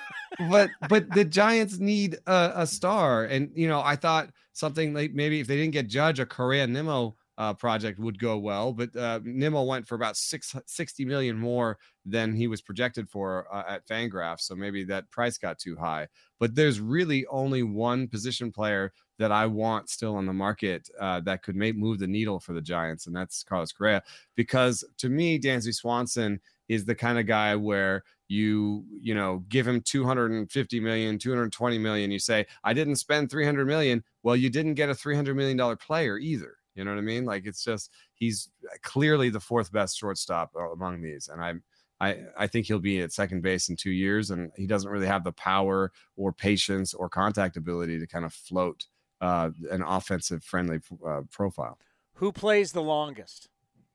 but 0.50 0.70
but 0.90 1.10
the 1.12 1.26
Giants 1.26 1.80
need 1.80 2.18
a, 2.28 2.52
a, 2.56 2.68
star, 2.68 3.26
and 3.26 3.52
you 3.56 3.68
know 3.68 3.82
I 3.82 3.96
thought 3.96 4.30
something 4.54 4.94
like 4.94 5.14
maybe 5.14 5.40
if 5.40 5.48
they 5.48 5.58
didn't 5.58 5.74
get 5.74 5.88
Judge, 5.88 6.20
a 6.20 6.26
Correa 6.26 6.68
Nimmo 6.68 7.16
uh, 7.38 7.54
project 7.54 8.00
would 8.00 8.18
go 8.18 8.38
well, 8.38 8.72
but 8.72 8.96
uh, 8.96 9.20
went 9.24 9.88
for 9.88 9.96
about 9.96 10.16
six, 10.16 10.56
60 10.66 11.06
million 11.06 11.38
more 11.38 11.78
than 12.06 12.34
he 12.34 12.48
was 12.48 12.62
projected 12.62 13.10
for 13.10 13.48
uh, 13.54 13.64
at 13.68 13.86
Fangraph. 13.88 14.40
So 14.40 14.56
maybe 14.56 14.84
that 14.86 15.10
price 15.12 15.38
got 15.38 15.60
too 15.60 15.76
high. 15.76 16.08
But 16.40 16.56
there's 16.56 16.80
really 16.80 17.26
only 17.28 17.64
one 17.64 18.08
position 18.08 18.52
player 18.52 18.94
that 19.18 19.32
I 19.32 19.46
want 19.46 19.90
still 19.90 20.16
on 20.16 20.26
the 20.26 20.34
market 20.34 20.90
uh, 21.00 21.22
that 21.22 21.42
could 21.42 21.56
make 21.56 21.76
move 21.76 22.00
the 22.00 22.08
needle 22.08 22.40
for 22.40 22.54
the 22.54 22.62
Giants, 22.62 23.08
and 23.08 23.16
that's 23.16 23.44
Carlos 23.44 23.72
Correa. 23.72 24.04
Because 24.36 24.84
to 24.98 25.10
me, 25.10 25.40
Dansby 25.40 25.74
Swanson 25.74 26.40
is 26.68 26.86
the 26.86 26.96
kind 26.96 27.20
of 27.20 27.26
guy 27.26 27.56
where 27.56 28.04
you 28.28 28.86
you 29.00 29.14
know 29.14 29.44
give 29.50 29.68
him 29.68 29.82
250 29.82 30.80
million 30.80 31.20
220 31.20 31.78
million 31.78 32.10
you 32.10 32.18
say 32.18 32.44
i 32.64 32.74
didn't 32.74 32.96
spend 32.96 33.30
300 33.30 33.68
million 33.68 34.04
well 34.24 34.36
you 34.36 34.50
didn't 34.50 34.74
get 34.74 34.90
a 34.90 34.96
300 34.96 35.36
million 35.36 35.56
dollar 35.56 35.76
player 35.76 36.18
either 36.18 36.58
you 36.76 36.84
know 36.84 36.92
what 36.92 36.98
I 36.98 37.02
mean? 37.02 37.26
Like 37.26 37.46
it's 37.46 37.64
just 37.64 37.90
he's 38.14 38.50
clearly 38.84 39.30
the 39.30 39.40
fourth 39.40 39.72
best 39.72 39.98
shortstop 39.98 40.52
uh, 40.56 40.72
among 40.72 41.02
these, 41.02 41.30
and 41.32 41.42
I'm 41.42 41.64
I 42.00 42.18
I 42.38 42.48
think 42.48 42.68
he'll 42.68 42.80
be 42.80 43.00
at 43.00 43.14
second 43.14 43.42
base 43.42 43.70
in 43.70 43.78
two 43.78 43.92
years, 43.92 44.30
and 44.30 44.52
he 44.58 44.68
doesn't 44.68 44.92
really 44.92 45.08
have 45.08 45.24
the 45.24 45.32
power 45.32 45.92
or 46.18 46.34
patience 46.34 46.94
or 46.94 47.08
contact 47.10 47.56
ability 47.56 48.00
to 48.00 48.08
kind 48.08 48.26
of 48.26 48.34
float 48.34 48.86
uh, 49.22 49.52
an 49.72 49.82
offensive 49.82 50.44
friendly 50.44 50.80
uh, 51.08 51.22
profile. 51.32 51.80
Who 52.16 52.34
plays 52.34 52.74
the 52.74 52.84
longest 52.84 53.48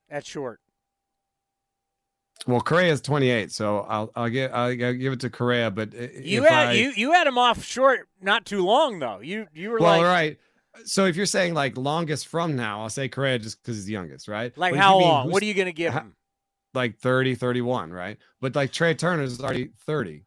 at 0.09 0.25
short? 0.25 0.61
Well, 2.47 2.61
Correa 2.61 2.93
is 2.93 3.01
28, 3.03 3.53
so 3.53 3.81
I'll 3.81 4.11
I'll 4.17 4.29
give 4.29 4.51
I'll, 4.53 4.75
give 4.75 5.13
it 5.13 5.21
to 5.21 5.31
Correa. 5.31 5.71
But 5.71 5.93
you 6.15 6.43
had 6.43 6.69
I, 6.69 6.73
you 6.73 6.93
you 6.97 7.13
had 7.13 7.27
him 7.27 7.37
off 7.37 7.63
short 7.63 8.09
not 8.21 8.47
too 8.47 8.65
long 8.65 8.99
though. 8.99 9.21
You 9.21 9.47
you 9.53 9.71
were 9.71 9.79
well, 9.79 9.99
like 9.99 10.07
right 10.07 10.39
so 10.85 11.07
if 11.07 11.17
you're 11.17 11.27
saying 11.27 11.55
like 11.55 11.77
longest 11.77 12.29
from 12.29 12.57
now, 12.57 12.83
I'll 12.83 12.91
say 12.91 13.09
Correa 13.09 13.39
just 13.39 13.63
because 13.63 13.77
he's 13.77 13.87
the 13.87 13.93
youngest, 13.93 14.29
right? 14.29 14.57
Like 14.57 14.73
but 14.73 14.81
how 14.81 14.99
long? 14.99 15.31
What 15.31 15.43
are 15.43 15.47
you 15.47 15.55
going 15.55 15.67
to 15.67 15.73
give 15.73 15.93
him? 15.93 16.15
Like 16.75 16.99
30, 16.99 17.35
31, 17.35 17.93
right? 17.93 18.17
But 18.41 18.55
like 18.55 18.73
Trea 18.73 18.95
Turner 18.95 19.25
is 19.25 19.41
already 19.41 19.71
30. 19.87 20.25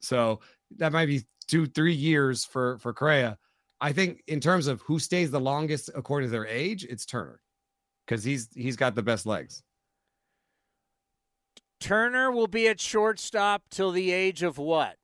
So 0.00 0.40
that 0.76 0.92
might 0.92 1.06
be 1.06 1.24
two, 1.46 1.66
three 1.66 1.94
years 1.94 2.44
for 2.44 2.78
for 2.78 2.92
Correa. 2.92 3.38
I 3.80 3.92
think 3.92 4.22
in 4.26 4.40
terms 4.40 4.66
of 4.66 4.82
who 4.82 4.98
stays 4.98 5.30
the 5.30 5.40
longest 5.40 5.90
according 5.94 6.28
to 6.28 6.32
their 6.32 6.46
age, 6.46 6.84
it's 6.84 7.06
Turner. 7.06 7.40
Because 8.06 8.24
he's 8.24 8.48
he's 8.54 8.76
got 8.76 8.94
the 8.94 9.02
best 9.02 9.26
legs. 9.26 9.62
Turner 11.80 12.30
will 12.30 12.46
be 12.46 12.68
at 12.68 12.80
shortstop 12.80 13.62
till 13.70 13.92
the 13.92 14.10
age 14.10 14.42
of 14.42 14.58
what? 14.58 14.96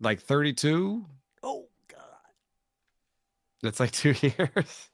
Like 0.00 0.20
32? 0.20 1.04
Oh, 1.42 1.66
God. 1.88 2.00
that's 3.62 3.80
like 3.80 3.90
two 3.92 4.14
years. 4.20 4.90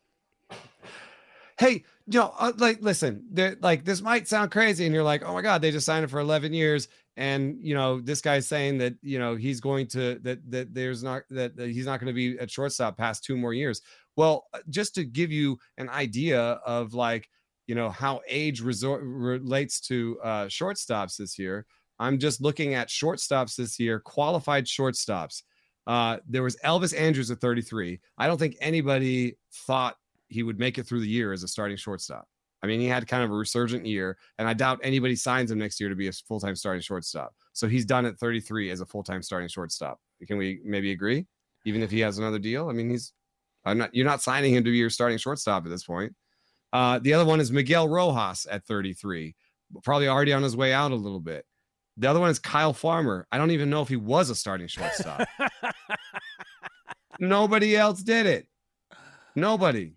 hey, 1.59 1.85
you 2.07 2.21
know, 2.21 2.33
uh, 2.39 2.53
like, 2.59 2.79
listen, 2.81 3.25
like 3.61 3.85
this 3.85 4.01
might 4.01 4.29
sound 4.29 4.51
crazy, 4.51 4.85
and 4.85 4.95
you're 4.95 5.03
like, 5.03 5.25
oh 5.25 5.35
my 5.35 5.43
god, 5.43 5.61
they 5.61 5.71
just 5.71 5.87
signed 5.87 6.05
it 6.05 6.11
for 6.11 6.21
11 6.21 6.53
years, 6.53 6.89
and 7.17 7.57
you 7.61 7.75
know, 7.75 8.01
this 8.01 8.21
guy's 8.21 8.47
saying 8.47 8.79
that 8.79 8.95
you 9.03 9.19
know 9.19 9.35
he's 9.35 9.61
going 9.61 9.87
to 9.89 10.19
that 10.23 10.39
that 10.51 10.75
there's 10.75 11.03
not 11.03 11.23
that, 11.31 11.57
that 11.57 11.71
he's 11.71 11.87
not 11.87 11.99
going 11.99 12.09
to 12.09 12.13
be 12.13 12.39
at 12.39 12.51
shortstop 12.51 12.97
past 12.97 13.25
two 13.25 13.37
more 13.37 13.55
years. 13.55 13.81
Well, 14.17 14.47
uh, 14.55 14.59
just 14.71 14.95
to 14.97 15.05
give 15.05 15.33
you 15.33 15.59
an 15.79 15.89
idea 15.89 16.41
of 16.41 16.95
like 16.95 17.29
you 17.67 17.75
know 17.75 17.91
how 17.91 18.21
age 18.29 18.61
relates 18.61 19.81
to 19.81 20.19
uh, 20.23 20.47
shortstops 20.47 21.17
this 21.17 21.39
year. 21.39 21.67
I'm 21.99 22.19
just 22.19 22.41
looking 22.41 22.75
at 22.75 22.89
shortstops 22.89 23.57
this 23.57 23.79
year, 23.79 24.01
qualified 24.01 24.67
shortstops. 24.67 25.43
Uh, 25.87 26.19
there 26.29 26.43
was 26.43 26.57
Elvis 26.65 26.99
Andrus 26.99 27.31
at 27.31 27.41
33. 27.41 28.01
I 28.19 28.27
don't 28.27 28.39
think 28.39 28.57
anybody 28.61 29.37
thought 29.53 29.97
he 30.29 30.43
would 30.43 30.59
make 30.59 30.79
it 30.79 30.85
through 30.85 31.01
the 31.01 31.09
year 31.09 31.33
as 31.33 31.43
a 31.43 31.49
starting 31.49 31.77
shortstop. 31.77 32.27
I 32.63 32.67
mean, 32.67 32.81
he 32.81 32.87
had 32.87 33.07
kind 33.07 33.23
of 33.23 33.31
a 33.31 33.35
resurgent 33.35 33.87
year, 33.87 34.17
and 34.39 34.49
I 34.49 34.55
doubt 34.55 34.81
anybody 34.83 35.15
signs 35.15 35.51
him 35.51 35.59
next 35.59 35.79
year 35.79 35.89
to 35.89 35.95
be 35.95 36.09
a 36.09 36.13
full 36.13 36.41
time 36.41 36.57
starting 36.57 36.83
shortstop. 36.83 37.35
So 37.53 37.69
he's 37.69 37.85
done 37.85 38.07
at 38.07 38.19
33 38.19 38.71
as 38.71 38.81
a 38.81 38.87
full 38.87 39.03
time 39.03 39.23
starting 39.23 39.49
shortstop. 39.49 40.01
Can 40.27 40.39
we 40.39 40.61
maybe 40.65 40.93
agree? 40.93 41.27
Even 41.65 41.83
if 41.83 41.91
he 41.91 42.01
has 42.01 42.19
another 42.19 42.39
deal, 42.39 42.69
I 42.69 42.73
mean, 42.73 42.91
he's 42.91 43.13
I'm 43.65 43.79
not 43.79 43.95
you're 43.95 44.07
not 44.07 44.23
signing 44.23 44.55
him 44.55 44.65
to 44.65 44.71
be 44.71 44.79
your 44.79 44.91
starting 44.91 45.19
shortstop 45.19 45.65
at 45.65 45.71
this 45.71 45.85
point. 45.85 46.15
Uh, 46.77 46.99
the 46.99 47.15
other 47.15 47.25
one 47.25 47.41
is 47.41 47.51
Miguel 47.51 47.89
Rojas 47.89 48.47
at 48.51 48.63
33, 48.67 49.35
probably 49.83 50.09
already 50.09 50.35
on 50.35 50.43
his 50.43 50.55
way 50.55 50.75
out 50.75 50.93
a 50.93 50.95
little 50.95 51.21
bit. 51.21 51.47
The 51.97 52.07
other 52.07 52.21
one 52.21 52.29
is 52.29 52.39
Kyle 52.39 52.75
Farmer. 52.75 53.27
I 53.33 53.39
don't 53.39 53.51
even 53.51 53.71
know 53.71 53.81
if 53.81 53.89
he 53.89 53.97
was 53.97 54.29
a 54.29 54.35
starting 54.35 54.67
shortstop. 54.67 55.27
Nobody 57.19 57.79
else 57.79 58.03
did 58.03 58.27
it. 58.27 58.47
Nobody. 59.35 59.95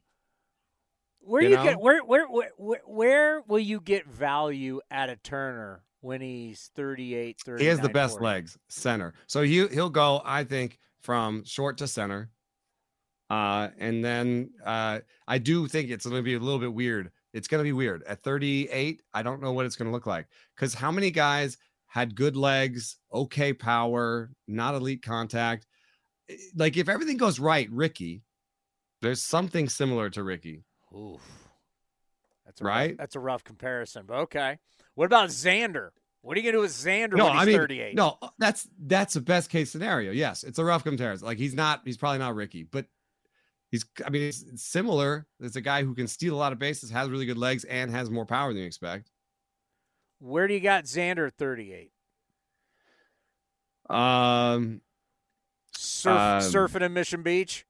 Where 1.19 1.41
you, 1.41 1.49
you 1.49 1.55
get 1.57 1.81
where, 1.81 1.99
where 1.99 2.25
where 2.27 2.81
where 2.85 3.41
will 3.41 3.59
you 3.59 3.81
get 3.81 4.07
value 4.07 4.79
at 4.89 5.09
a 5.09 5.17
Turner 5.17 5.83
when 5.99 6.21
he's 6.21 6.71
38, 6.77 7.41
30? 7.43 7.61
He 7.61 7.67
has 7.67 7.81
the 7.81 7.89
best 7.89 8.19
40? 8.19 8.25
legs, 8.25 8.57
center. 8.69 9.13
So 9.27 9.41
he 9.41 9.67
he'll 9.67 9.89
go, 9.89 10.21
I 10.23 10.45
think, 10.45 10.79
from 11.01 11.43
short 11.43 11.77
to 11.79 11.89
center. 11.89 12.29
Uh, 13.29 13.69
and 13.77 14.03
then 14.03 14.49
uh, 14.65 14.99
I 15.27 15.37
do 15.37 15.67
think 15.67 15.89
it's 15.89 16.05
going 16.05 16.17
to 16.17 16.23
be 16.23 16.33
a 16.33 16.39
little 16.39 16.59
bit 16.59 16.73
weird. 16.73 17.11
It's 17.33 17.47
going 17.47 17.59
to 17.59 17.63
be 17.63 17.73
weird 17.73 18.03
at 18.03 18.23
38. 18.23 19.03
I 19.13 19.21
don't 19.21 19.41
know 19.41 19.51
what 19.51 19.65
it's 19.65 19.75
going 19.75 19.87
to 19.87 19.91
look 19.91 20.07
like 20.07 20.27
because 20.55 20.73
how 20.73 20.91
many 20.91 21.11
guys 21.11 21.57
had 21.85 22.15
good 22.15 22.35
legs, 22.35 22.97
okay 23.13 23.53
power, 23.53 24.31
not 24.47 24.73
elite 24.73 25.03
contact? 25.03 25.67
Eh, 26.29 26.35
like 26.55 26.75
if 26.75 26.89
everything 26.89 27.17
goes 27.17 27.39
right, 27.39 27.69
Ricky, 27.71 28.23
there's 29.01 29.21
something 29.21 29.69
similar 29.69 30.09
to 30.11 30.23
Ricky. 30.23 30.63
Oof. 30.95 31.21
That's 32.45 32.63
right. 32.63 32.91
Rough, 32.91 32.97
that's 32.97 33.15
a 33.15 33.19
rough 33.19 33.43
comparison, 33.43 34.05
but 34.07 34.17
okay. 34.21 34.57
What 34.95 35.05
about 35.05 35.29
Xander? 35.29 35.89
What 36.21 36.35
are 36.35 36.41
you 36.41 36.51
gonna 36.51 36.57
do 36.57 36.61
with 36.61 36.71
Xander 36.71 37.13
no, 37.13 37.27
I 37.27 37.45
mean, 37.45 37.55
38? 37.55 37.95
No, 37.95 38.17
that's 38.39 38.67
that's 38.77 39.13
the 39.13 39.21
best 39.21 39.51
case 39.51 39.71
scenario. 39.71 40.11
Yes, 40.11 40.43
it's 40.43 40.57
a 40.57 40.65
rough 40.65 40.83
comparison. 40.83 41.27
Like 41.27 41.37
he's 41.37 41.53
not, 41.53 41.81
he's 41.85 41.95
probably 41.95 42.17
not 42.17 42.35
Ricky, 42.35 42.63
but 42.63 42.87
he's 43.69 43.85
I 44.05 44.09
mean 44.09 44.23
it's, 44.23 44.43
similar. 44.55 45.25
It's 45.39 45.55
a 45.55 45.61
guy 45.61 45.83
who 45.83 45.95
can 45.95 46.07
steal 46.07 46.35
a 46.35 46.37
lot 46.37 46.51
of 46.51 46.59
bases, 46.59 46.89
has 46.91 47.09
really 47.09 47.25
good 47.25 47.37
legs, 47.37 47.63
and 47.65 47.91
has 47.91 48.09
more 48.09 48.25
power 48.25 48.53
than 48.53 48.61
you 48.61 48.67
expect. 48.67 49.11
Where 50.19 50.47
do 50.47 50.53
you 50.53 50.59
got 50.59 50.83
Xander 50.83 51.31
38? 51.31 51.91
Um, 53.89 54.81
Surf, 55.75 56.17
um, 56.17 56.41
surfing 56.41 56.81
in 56.81 56.93
Mission 56.93 57.23
Beach. 57.23 57.65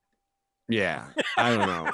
Yeah, 0.67 1.05
I 1.37 1.55
don't 1.55 1.67
know. 1.67 1.91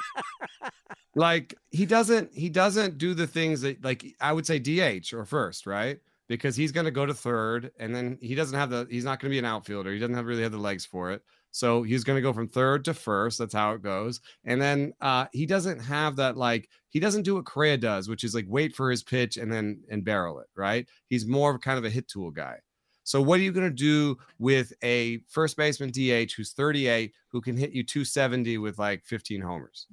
like 1.14 1.54
he 1.70 1.86
doesn't 1.86 2.32
he 2.32 2.48
doesn't 2.48 2.98
do 2.98 3.14
the 3.14 3.26
things 3.26 3.60
that 3.62 3.84
like 3.84 4.04
I 4.20 4.32
would 4.32 4.46
say 4.46 4.58
DH 4.58 5.12
or 5.12 5.24
first, 5.24 5.66
right? 5.66 5.98
Because 6.28 6.56
he's 6.56 6.72
going 6.72 6.86
to 6.86 6.90
go 6.90 7.06
to 7.06 7.14
third, 7.14 7.70
and 7.78 7.94
then 7.94 8.18
he 8.20 8.34
doesn't 8.34 8.58
have 8.58 8.70
the 8.70 8.86
he's 8.90 9.04
not 9.04 9.20
going 9.20 9.30
to 9.30 9.34
be 9.34 9.38
an 9.38 9.44
outfielder. 9.44 9.92
He 9.92 9.98
doesn't 9.98 10.14
have 10.14 10.26
really 10.26 10.42
have 10.42 10.52
the 10.52 10.58
legs 10.58 10.84
for 10.84 11.12
it. 11.12 11.22
So 11.56 11.82
he's 11.82 12.04
going 12.04 12.18
to 12.18 12.22
go 12.22 12.34
from 12.34 12.48
third 12.48 12.84
to 12.84 12.92
first. 12.92 13.38
That's 13.38 13.54
how 13.54 13.72
it 13.72 13.80
goes. 13.80 14.20
And 14.44 14.60
then 14.60 14.92
uh, 15.00 15.24
he 15.32 15.46
doesn't 15.46 15.78
have 15.78 16.16
that 16.16 16.36
like 16.36 16.68
he 16.90 17.00
doesn't 17.00 17.22
do 17.22 17.36
what 17.36 17.46
Correa 17.46 17.78
does, 17.78 18.10
which 18.10 18.24
is 18.24 18.34
like 18.34 18.44
wait 18.46 18.76
for 18.76 18.90
his 18.90 19.02
pitch 19.02 19.38
and 19.38 19.50
then 19.50 19.80
and 19.90 20.04
barrel 20.04 20.38
it. 20.40 20.48
Right? 20.54 20.86
He's 21.08 21.24
more 21.26 21.54
of 21.54 21.62
kind 21.62 21.78
of 21.78 21.86
a 21.86 21.90
hit 21.90 22.08
tool 22.08 22.30
guy. 22.30 22.56
So 23.04 23.22
what 23.22 23.40
are 23.40 23.42
you 23.42 23.52
going 23.52 23.70
to 23.70 23.74
do 23.74 24.18
with 24.38 24.74
a 24.84 25.20
first 25.28 25.56
baseman 25.56 25.92
DH 25.92 26.32
who's 26.36 26.52
38 26.52 27.14
who 27.28 27.40
can 27.40 27.56
hit 27.56 27.72
you 27.72 27.82
270 27.82 28.58
with 28.58 28.78
like 28.78 29.02
15 29.06 29.40
homers 29.40 29.86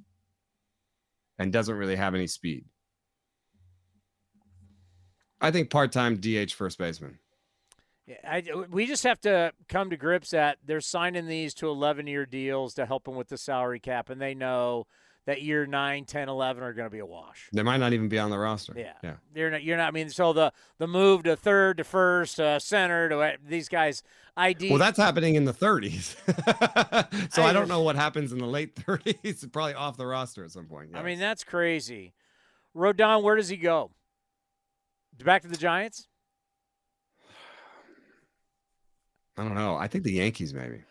and 1.38 1.50
doesn't 1.50 1.76
really 1.76 1.96
have 1.96 2.14
any 2.14 2.26
speed? 2.26 2.66
I 5.40 5.50
think 5.50 5.70
part-time 5.70 6.16
DH 6.16 6.52
first 6.52 6.76
baseman. 6.76 7.18
I, 8.26 8.42
we 8.70 8.86
just 8.86 9.04
have 9.04 9.20
to 9.22 9.52
come 9.68 9.90
to 9.90 9.96
grips 9.96 10.30
that 10.30 10.58
they're 10.64 10.82
signing 10.82 11.26
these 11.26 11.54
to 11.54 11.68
11 11.68 12.06
year 12.06 12.26
deals 12.26 12.74
to 12.74 12.84
help 12.84 13.04
them 13.04 13.14
with 13.14 13.28
the 13.28 13.38
salary 13.38 13.80
cap, 13.80 14.10
and 14.10 14.20
they 14.20 14.34
know 14.34 14.86
that 15.26 15.40
year 15.40 15.66
9, 15.66 16.04
10, 16.04 16.28
11 16.28 16.62
are 16.62 16.72
going 16.74 16.86
to 16.86 16.90
be 16.90 16.98
a 16.98 17.06
wash. 17.06 17.48
They 17.52 17.62
might 17.62 17.78
not 17.78 17.94
even 17.94 18.08
be 18.08 18.18
on 18.18 18.30
the 18.30 18.38
roster. 18.38 18.74
Yeah. 18.76 18.92
Yeah. 19.02 19.14
You're 19.34 19.50
not, 19.50 19.62
you're 19.62 19.76
not, 19.78 19.88
I 19.88 19.90
mean, 19.90 20.10
so 20.10 20.34
the, 20.34 20.52
the 20.78 20.86
move 20.86 21.22
to 21.22 21.34
third, 21.34 21.78
to 21.78 21.84
first, 21.84 22.38
uh, 22.38 22.58
center, 22.58 23.08
to 23.08 23.20
uh, 23.20 23.32
these 23.46 23.70
guys, 23.70 24.02
ID. 24.36 24.68
Well, 24.68 24.78
that's 24.78 24.98
happening 24.98 25.36
in 25.36 25.44
the 25.44 25.54
30s. 25.54 26.16
so 27.32 27.42
I, 27.42 27.50
I, 27.50 27.52
don't 27.52 27.68
know 27.68 27.80
what 27.80 27.96
happens 27.96 28.32
in 28.32 28.38
the 28.38 28.46
late 28.46 28.74
30s. 28.86 29.50
Probably 29.50 29.74
off 29.74 29.96
the 29.96 30.06
roster 30.06 30.44
at 30.44 30.50
some 30.50 30.66
point. 30.66 30.90
Yes. 30.92 31.00
I 31.00 31.04
mean, 31.04 31.18
that's 31.18 31.44
crazy. 31.44 32.12
Rodon, 32.76 33.22
where 33.22 33.36
does 33.36 33.48
he 33.48 33.56
go? 33.56 33.92
Back 35.24 35.42
to 35.42 35.48
the 35.48 35.56
Giants? 35.56 36.08
I 39.36 39.42
don't 39.42 39.54
know. 39.54 39.76
I 39.76 39.88
think 39.88 40.04
the 40.04 40.12
Yankees 40.12 40.54
maybe. 40.54 40.82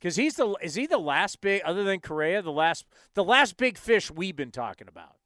Because 0.00 0.16
he's 0.16 0.34
the 0.34 0.56
is 0.62 0.74
he 0.74 0.86
the 0.86 0.98
last 0.98 1.40
big 1.40 1.62
other 1.64 1.84
than 1.84 2.00
Correa 2.00 2.42
the 2.42 2.50
last 2.50 2.86
the 3.14 3.22
last 3.22 3.56
big 3.56 3.78
fish 3.78 4.10
we've 4.10 4.34
been 4.34 4.50
talking 4.50 4.88
about. 4.88 5.16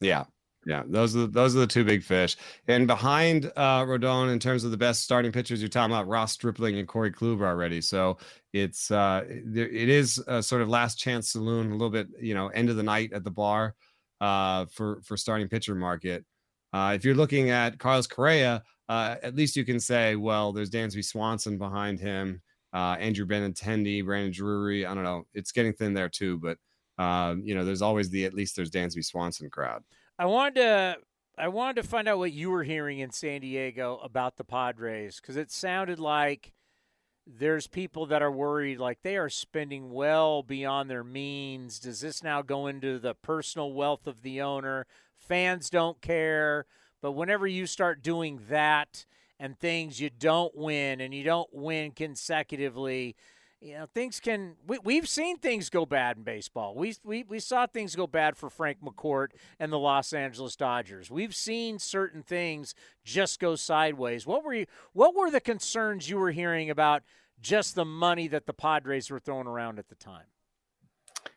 Yeah, 0.00 0.24
yeah. 0.66 0.82
Those 0.86 1.14
are 1.14 1.20
the, 1.20 1.26
those 1.26 1.54
are 1.54 1.60
the 1.60 1.66
two 1.66 1.84
big 1.84 2.02
fish. 2.02 2.36
And 2.66 2.86
behind 2.86 3.52
uh, 3.56 3.82
Rodon 3.84 4.32
in 4.32 4.38
terms 4.38 4.64
of 4.64 4.70
the 4.70 4.76
best 4.76 5.02
starting 5.02 5.30
pitchers, 5.30 5.60
you're 5.60 5.68
talking 5.68 5.92
about 5.92 6.08
Ross 6.08 6.32
Stripling 6.32 6.78
and 6.78 6.88
Corey 6.88 7.12
Kluber 7.12 7.46
already. 7.46 7.80
So 7.80 8.16
it's 8.52 8.90
uh, 8.90 9.24
it 9.28 9.88
is 9.88 10.22
a 10.26 10.42
sort 10.42 10.62
of 10.62 10.68
last 10.68 10.98
chance 10.98 11.32
saloon, 11.32 11.68
a 11.68 11.72
little 11.72 11.90
bit 11.90 12.08
you 12.20 12.34
know 12.34 12.48
end 12.48 12.70
of 12.70 12.76
the 12.76 12.82
night 12.82 13.12
at 13.12 13.24
the 13.24 13.30
bar 13.30 13.74
uh, 14.20 14.64
for 14.66 15.02
for 15.02 15.16
starting 15.16 15.48
pitcher 15.48 15.74
market. 15.74 16.24
Uh, 16.72 16.92
if 16.96 17.04
you're 17.04 17.14
looking 17.14 17.50
at 17.50 17.78
Carlos 17.78 18.06
Correa, 18.06 18.62
uh, 18.88 19.16
at 19.22 19.34
least 19.34 19.56
you 19.56 19.64
can 19.64 19.80
say, 19.80 20.16
well, 20.16 20.52
there's 20.52 20.70
Dansby 20.70 21.04
Swanson 21.04 21.58
behind 21.58 22.00
him, 22.00 22.42
uh, 22.72 22.96
Andrew 22.98 23.26
Benintendi, 23.26 24.04
Brandon 24.04 24.32
Drury. 24.32 24.84
I 24.86 24.94
don't 24.94 25.04
know. 25.04 25.26
It's 25.32 25.52
getting 25.52 25.72
thin 25.72 25.94
there 25.94 26.08
too, 26.08 26.38
but 26.38 26.58
um, 27.02 27.42
you 27.44 27.54
know, 27.54 27.64
there's 27.64 27.82
always 27.82 28.10
the 28.10 28.24
at 28.24 28.34
least 28.34 28.56
there's 28.56 28.70
Dansby 28.70 29.04
Swanson 29.04 29.50
crowd. 29.50 29.82
I 30.18 30.26
wanted 30.26 30.54
to 30.56 30.96
I 31.36 31.48
wanted 31.48 31.82
to 31.82 31.88
find 31.88 32.06
out 32.06 32.18
what 32.18 32.32
you 32.32 32.50
were 32.50 32.62
hearing 32.62 33.00
in 33.00 33.10
San 33.10 33.40
Diego 33.40 33.98
about 34.02 34.36
the 34.36 34.44
Padres 34.44 35.20
because 35.20 35.36
it 35.36 35.50
sounded 35.50 35.98
like 35.98 36.52
there's 37.26 37.66
people 37.66 38.06
that 38.06 38.22
are 38.22 38.30
worried 38.30 38.78
like 38.78 38.98
they 39.02 39.16
are 39.16 39.30
spending 39.30 39.90
well 39.90 40.42
beyond 40.42 40.90
their 40.90 41.02
means. 41.02 41.80
Does 41.80 42.00
this 42.00 42.22
now 42.22 42.42
go 42.42 42.66
into 42.66 42.98
the 42.98 43.14
personal 43.14 43.72
wealth 43.72 44.06
of 44.06 44.22
the 44.22 44.42
owner? 44.42 44.86
Fans 45.16 45.70
don't 45.70 46.00
care. 46.00 46.66
But 47.04 47.12
whenever 47.12 47.46
you 47.46 47.66
start 47.66 48.02
doing 48.02 48.40
that 48.48 49.04
and 49.38 49.58
things 49.58 50.00
you 50.00 50.08
don't 50.08 50.56
win 50.56 51.02
and 51.02 51.12
you 51.12 51.22
don't 51.22 51.52
win 51.52 51.90
consecutively, 51.90 53.14
you 53.60 53.74
know 53.74 53.84
things 53.84 54.20
can 54.20 54.54
we, 54.66 54.78
we've 54.78 55.06
seen 55.06 55.36
things 55.36 55.68
go 55.68 55.84
bad 55.84 56.16
in 56.16 56.22
baseball. 56.22 56.74
We, 56.74 56.94
we 57.04 57.22
we 57.24 57.40
saw 57.40 57.66
things 57.66 57.94
go 57.94 58.06
bad 58.06 58.38
for 58.38 58.48
frank 58.48 58.78
mccourt 58.82 59.32
and 59.60 59.70
the 59.70 59.78
los 59.78 60.14
angeles 60.14 60.56
dodgers. 60.56 61.10
We've 61.10 61.34
seen 61.34 61.78
certain 61.78 62.22
things 62.22 62.74
just 63.04 63.38
go 63.38 63.54
sideways. 63.54 64.26
What 64.26 64.42
were 64.42 64.54
you 64.54 64.66
what 64.94 65.14
were 65.14 65.30
the 65.30 65.42
concerns 65.42 66.08
you 66.08 66.16
were 66.16 66.30
hearing 66.30 66.70
about 66.70 67.02
just 67.38 67.74
the 67.74 67.84
money 67.84 68.28
that 68.28 68.46
the 68.46 68.54
padres 68.54 69.10
were 69.10 69.20
throwing 69.20 69.46
around 69.46 69.78
at 69.78 69.90
the 69.90 69.94
time? 69.94 70.24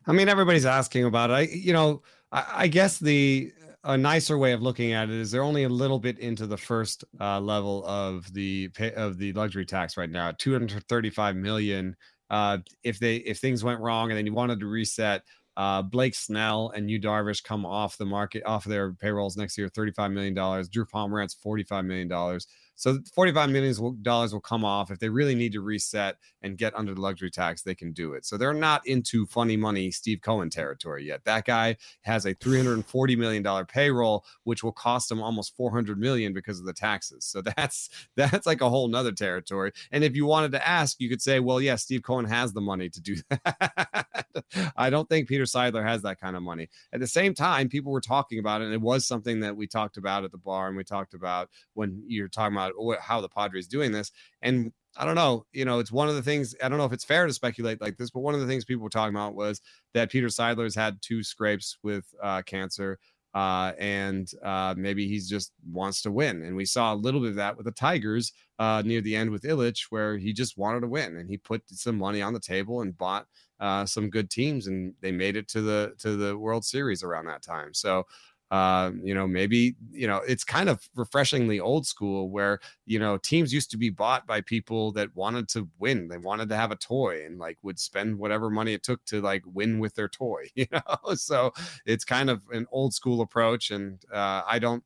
I 0.05 0.13
mean 0.13 0.29
everybody's 0.29 0.65
asking 0.65 1.03
about 1.03 1.29
it. 1.29 1.33
I, 1.33 1.41
you 1.41 1.73
know 1.73 2.03
I, 2.31 2.45
I 2.53 2.67
guess 2.67 2.99
the 2.99 3.51
a 3.87 3.97
nicer 3.97 4.37
way 4.37 4.51
of 4.51 4.61
looking 4.61 4.91
at 4.91 5.09
it 5.09 5.15
is 5.15 5.31
they're 5.31 5.41
only 5.41 5.63
a 5.63 5.69
little 5.69 5.97
bit 5.97 6.19
into 6.19 6.45
the 6.45 6.57
first 6.57 7.05
uh, 7.21 7.39
level 7.39 7.85
of 7.85 8.31
the 8.33 8.67
pay, 8.69 8.93
of 8.93 9.17
the 9.17 9.31
luxury 9.31 9.65
tax 9.65 9.95
right 9.95 10.09
now, 10.09 10.31
235 10.37 11.35
million. 11.37 11.95
Uh, 12.29 12.57
if 12.83 12.99
they 12.99 13.15
if 13.17 13.39
things 13.39 13.63
went 13.63 13.79
wrong 13.79 14.11
and 14.11 14.17
then 14.17 14.25
you 14.25 14.33
wanted 14.33 14.59
to 14.59 14.67
reset, 14.67 15.23
uh, 15.55 15.81
Blake 15.81 16.15
Snell 16.15 16.73
and 16.75 16.91
Yu 16.91 16.99
Darvish 16.99 17.41
come 17.41 17.65
off 17.65 17.97
the 17.97 18.05
market 18.05 18.43
off 18.45 18.65
their 18.65 18.91
payrolls 18.91 19.37
next 19.37 19.57
year, 19.57 19.69
35 19.69 20.11
million 20.11 20.33
dollars. 20.33 20.67
Drew 20.67 20.85
Pomeranz, 20.85 21.35
45 21.41 21.85
million 21.85 22.09
dollars. 22.09 22.45
So 22.77 22.99
45 23.13 23.49
million 23.49 24.03
dollars 24.03 24.33
will 24.33 24.39
come 24.39 24.63
off 24.63 24.91
if 24.91 24.99
they 24.99 25.09
really 25.09 25.33
need 25.35 25.51
to 25.53 25.61
reset 25.61 26.17
and 26.43 26.57
get 26.57 26.75
under 26.75 26.93
the 26.93 27.01
luxury 27.01 27.31
tax. 27.31 27.63
They 27.63 27.73
can 27.75 27.91
do 27.91 28.13
it. 28.13 28.23
So 28.25 28.37
they're 28.37 28.53
not 28.53 28.85
into 28.85 29.25
funny 29.25 29.57
money 29.57 29.89
Steve 29.89 30.21
Cohen 30.21 30.51
territory 30.51 31.05
yet. 31.05 31.25
That 31.25 31.45
guy 31.45 31.77
has 32.01 32.25
a 32.27 32.35
340 32.35 33.15
million 33.15 33.41
dollar 33.41 33.65
payroll, 33.65 34.23
which 34.43 34.63
will 34.63 34.71
cost 34.71 35.11
him 35.11 35.21
almost 35.21 35.55
400 35.57 35.99
million 35.99 36.33
because 36.33 36.59
of 36.59 36.65
the 36.65 36.73
taxes. 36.73 37.25
So 37.25 37.41
that's 37.57 37.89
that's 38.15 38.45
like 38.45 38.61
a 38.61 38.69
whole 38.69 38.87
nother 38.87 39.11
territory. 39.11 39.71
And 39.91 40.03
if 40.03 40.15
you 40.15 40.27
wanted 40.27 40.51
to 40.51 40.67
ask, 40.67 41.01
you 41.01 41.09
could 41.09 41.21
say, 41.21 41.39
well, 41.39 41.59
yeah, 41.59 41.75
Steve 41.75 42.03
Cohen 42.03 42.25
has 42.25 42.53
the 42.53 42.61
money 42.61 42.89
to 42.89 43.01
do 43.01 43.15
that. 43.29 44.26
I 44.77 44.89
don't 44.89 45.07
think 45.09 45.27
Peter 45.27 45.43
Seidler 45.43 45.85
has 45.85 46.01
that 46.03 46.19
kind 46.19 46.35
of 46.35 46.43
money. 46.43 46.69
At 46.93 46.99
the 46.99 47.07
same 47.07 47.33
time, 47.33 47.69
people 47.69 47.91
were 47.91 48.01
talking 48.01 48.39
about 48.39 48.61
it, 48.61 48.65
and 48.65 48.73
it 48.73 48.81
was 48.81 49.07
something 49.07 49.39
that 49.41 49.55
we 49.55 49.67
talked 49.67 49.97
about 49.97 50.23
at 50.23 50.31
the 50.31 50.37
bar, 50.37 50.67
and 50.67 50.77
we 50.77 50.83
talked 50.83 51.13
about 51.13 51.49
when 51.73 52.03
you're 52.07 52.27
talking 52.27 52.55
about 52.55 52.73
how 53.01 53.21
the 53.21 53.29
Padres 53.29 53.67
doing 53.67 53.91
this. 53.91 54.11
And 54.41 54.71
I 54.97 55.05
don't 55.05 55.15
know, 55.15 55.45
you 55.51 55.65
know, 55.65 55.79
it's 55.79 55.91
one 55.91 56.09
of 56.09 56.15
the 56.15 56.23
things. 56.23 56.55
I 56.63 56.69
don't 56.69 56.77
know 56.77 56.85
if 56.85 56.93
it's 56.93 57.05
fair 57.05 57.27
to 57.27 57.33
speculate 57.33 57.81
like 57.81 57.97
this, 57.97 58.09
but 58.09 58.21
one 58.21 58.33
of 58.33 58.39
the 58.39 58.47
things 58.47 58.65
people 58.65 58.83
were 58.83 58.89
talking 58.89 59.15
about 59.15 59.35
was 59.35 59.61
that 59.93 60.11
Peter 60.11 60.27
Seidler's 60.27 60.75
had 60.75 61.01
two 61.01 61.23
scrapes 61.23 61.77
with 61.83 62.05
uh, 62.21 62.41
cancer. 62.41 62.97
Uh, 63.33 63.73
and 63.77 64.31
uh, 64.43 64.73
maybe 64.75 65.07
he's 65.07 65.29
just 65.29 65.51
wants 65.71 66.01
to 66.01 66.11
win. 66.11 66.41
And 66.41 66.55
we 66.55 66.65
saw 66.65 66.91
a 66.91 66.95
little 66.95 67.19
bit 67.19 67.31
of 67.31 67.35
that 67.35 67.55
with 67.55 67.65
the 67.67 67.71
Tigers 67.71 68.33
uh, 68.57 68.81
near 68.83 68.99
the 68.99 69.15
end 69.15 69.29
with 69.29 69.43
Ilitch, 69.43 69.87
where 69.91 70.17
he 70.17 70.33
just 70.33 70.57
wanted 70.57 70.79
to 70.79 70.87
win 70.87 71.15
and 71.17 71.29
he 71.29 71.37
put 71.37 71.61
some 71.67 71.99
money 71.99 72.19
on 72.21 72.33
the 72.33 72.39
table 72.39 72.81
and 72.81 72.97
bought 72.97 73.27
uh, 73.59 73.85
some 73.85 74.09
good 74.09 74.29
teams, 74.29 74.67
and 74.67 74.93
they 75.01 75.11
made 75.11 75.35
it 75.35 75.47
to 75.49 75.61
the 75.61 75.93
to 75.99 76.15
the 76.15 76.37
World 76.37 76.65
Series 76.65 77.03
around 77.03 77.25
that 77.25 77.41
time. 77.41 77.73
So 77.73 78.05
uh, 78.49 78.91
you 79.03 79.13
know, 79.13 79.27
maybe, 79.27 79.75
you 79.91 80.07
know, 80.07 80.21
it's 80.25 80.45
kind 80.45 80.69
of 80.69 80.87
refreshingly 80.95 81.59
old 81.59 81.85
school 81.85 82.29
where, 82.29 82.59
you 82.85 82.97
know, 82.97 83.17
teams 83.17 83.51
used 83.51 83.69
to 83.71 83.77
be 83.77 83.89
bought 83.89 84.25
by 84.25 84.39
people 84.39 84.93
that 84.93 85.13
wanted 85.15 85.49
to 85.49 85.67
win. 85.79 86.07
They 86.07 86.17
wanted 86.17 86.47
to 86.49 86.55
have 86.55 86.71
a 86.71 86.77
toy 86.77 87.25
and 87.25 87.37
like 87.39 87.57
would 87.61 87.77
spend 87.77 88.17
whatever 88.17 88.49
money 88.49 88.73
it 88.73 88.83
took 88.83 89.03
to 89.05 89.19
like 89.21 89.43
win 89.45 89.79
with 89.79 89.95
their 89.95 90.07
toy, 90.07 90.47
you 90.55 90.65
know? 90.71 91.15
So 91.15 91.51
it's 91.85 92.05
kind 92.05 92.29
of 92.29 92.41
an 92.51 92.67
old 92.71 92.93
school 92.93 93.19
approach. 93.21 93.69
And 93.71 94.01
uh, 94.13 94.43
I 94.47 94.59
don't, 94.59 94.83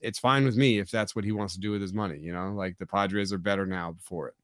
it's 0.00 0.20
fine 0.20 0.44
with 0.44 0.56
me 0.56 0.78
if 0.78 0.88
that's 0.88 1.16
what 1.16 1.24
he 1.24 1.32
wants 1.32 1.54
to 1.54 1.60
do 1.60 1.72
with 1.72 1.82
his 1.82 1.92
money, 1.92 2.20
you 2.20 2.32
know, 2.32 2.52
like 2.52 2.78
the 2.78 2.86
Padres 2.86 3.32
are 3.32 3.38
better 3.38 3.66
now 3.66 3.90
before 3.90 4.28
it. 4.28 4.34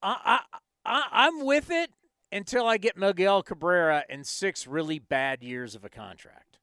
I, 0.00 0.40
I, 0.86 1.02
I'm 1.10 1.44
with 1.44 1.72
it 1.72 1.90
until 2.34 2.66
I 2.66 2.76
get 2.76 2.96
Miguel 2.96 3.42
Cabrera 3.42 4.04
in 4.08 4.24
six 4.24 4.66
really 4.66 4.98
bad 4.98 5.42
years 5.42 5.74
of 5.74 5.84
a 5.84 5.88
contract. 5.88 6.54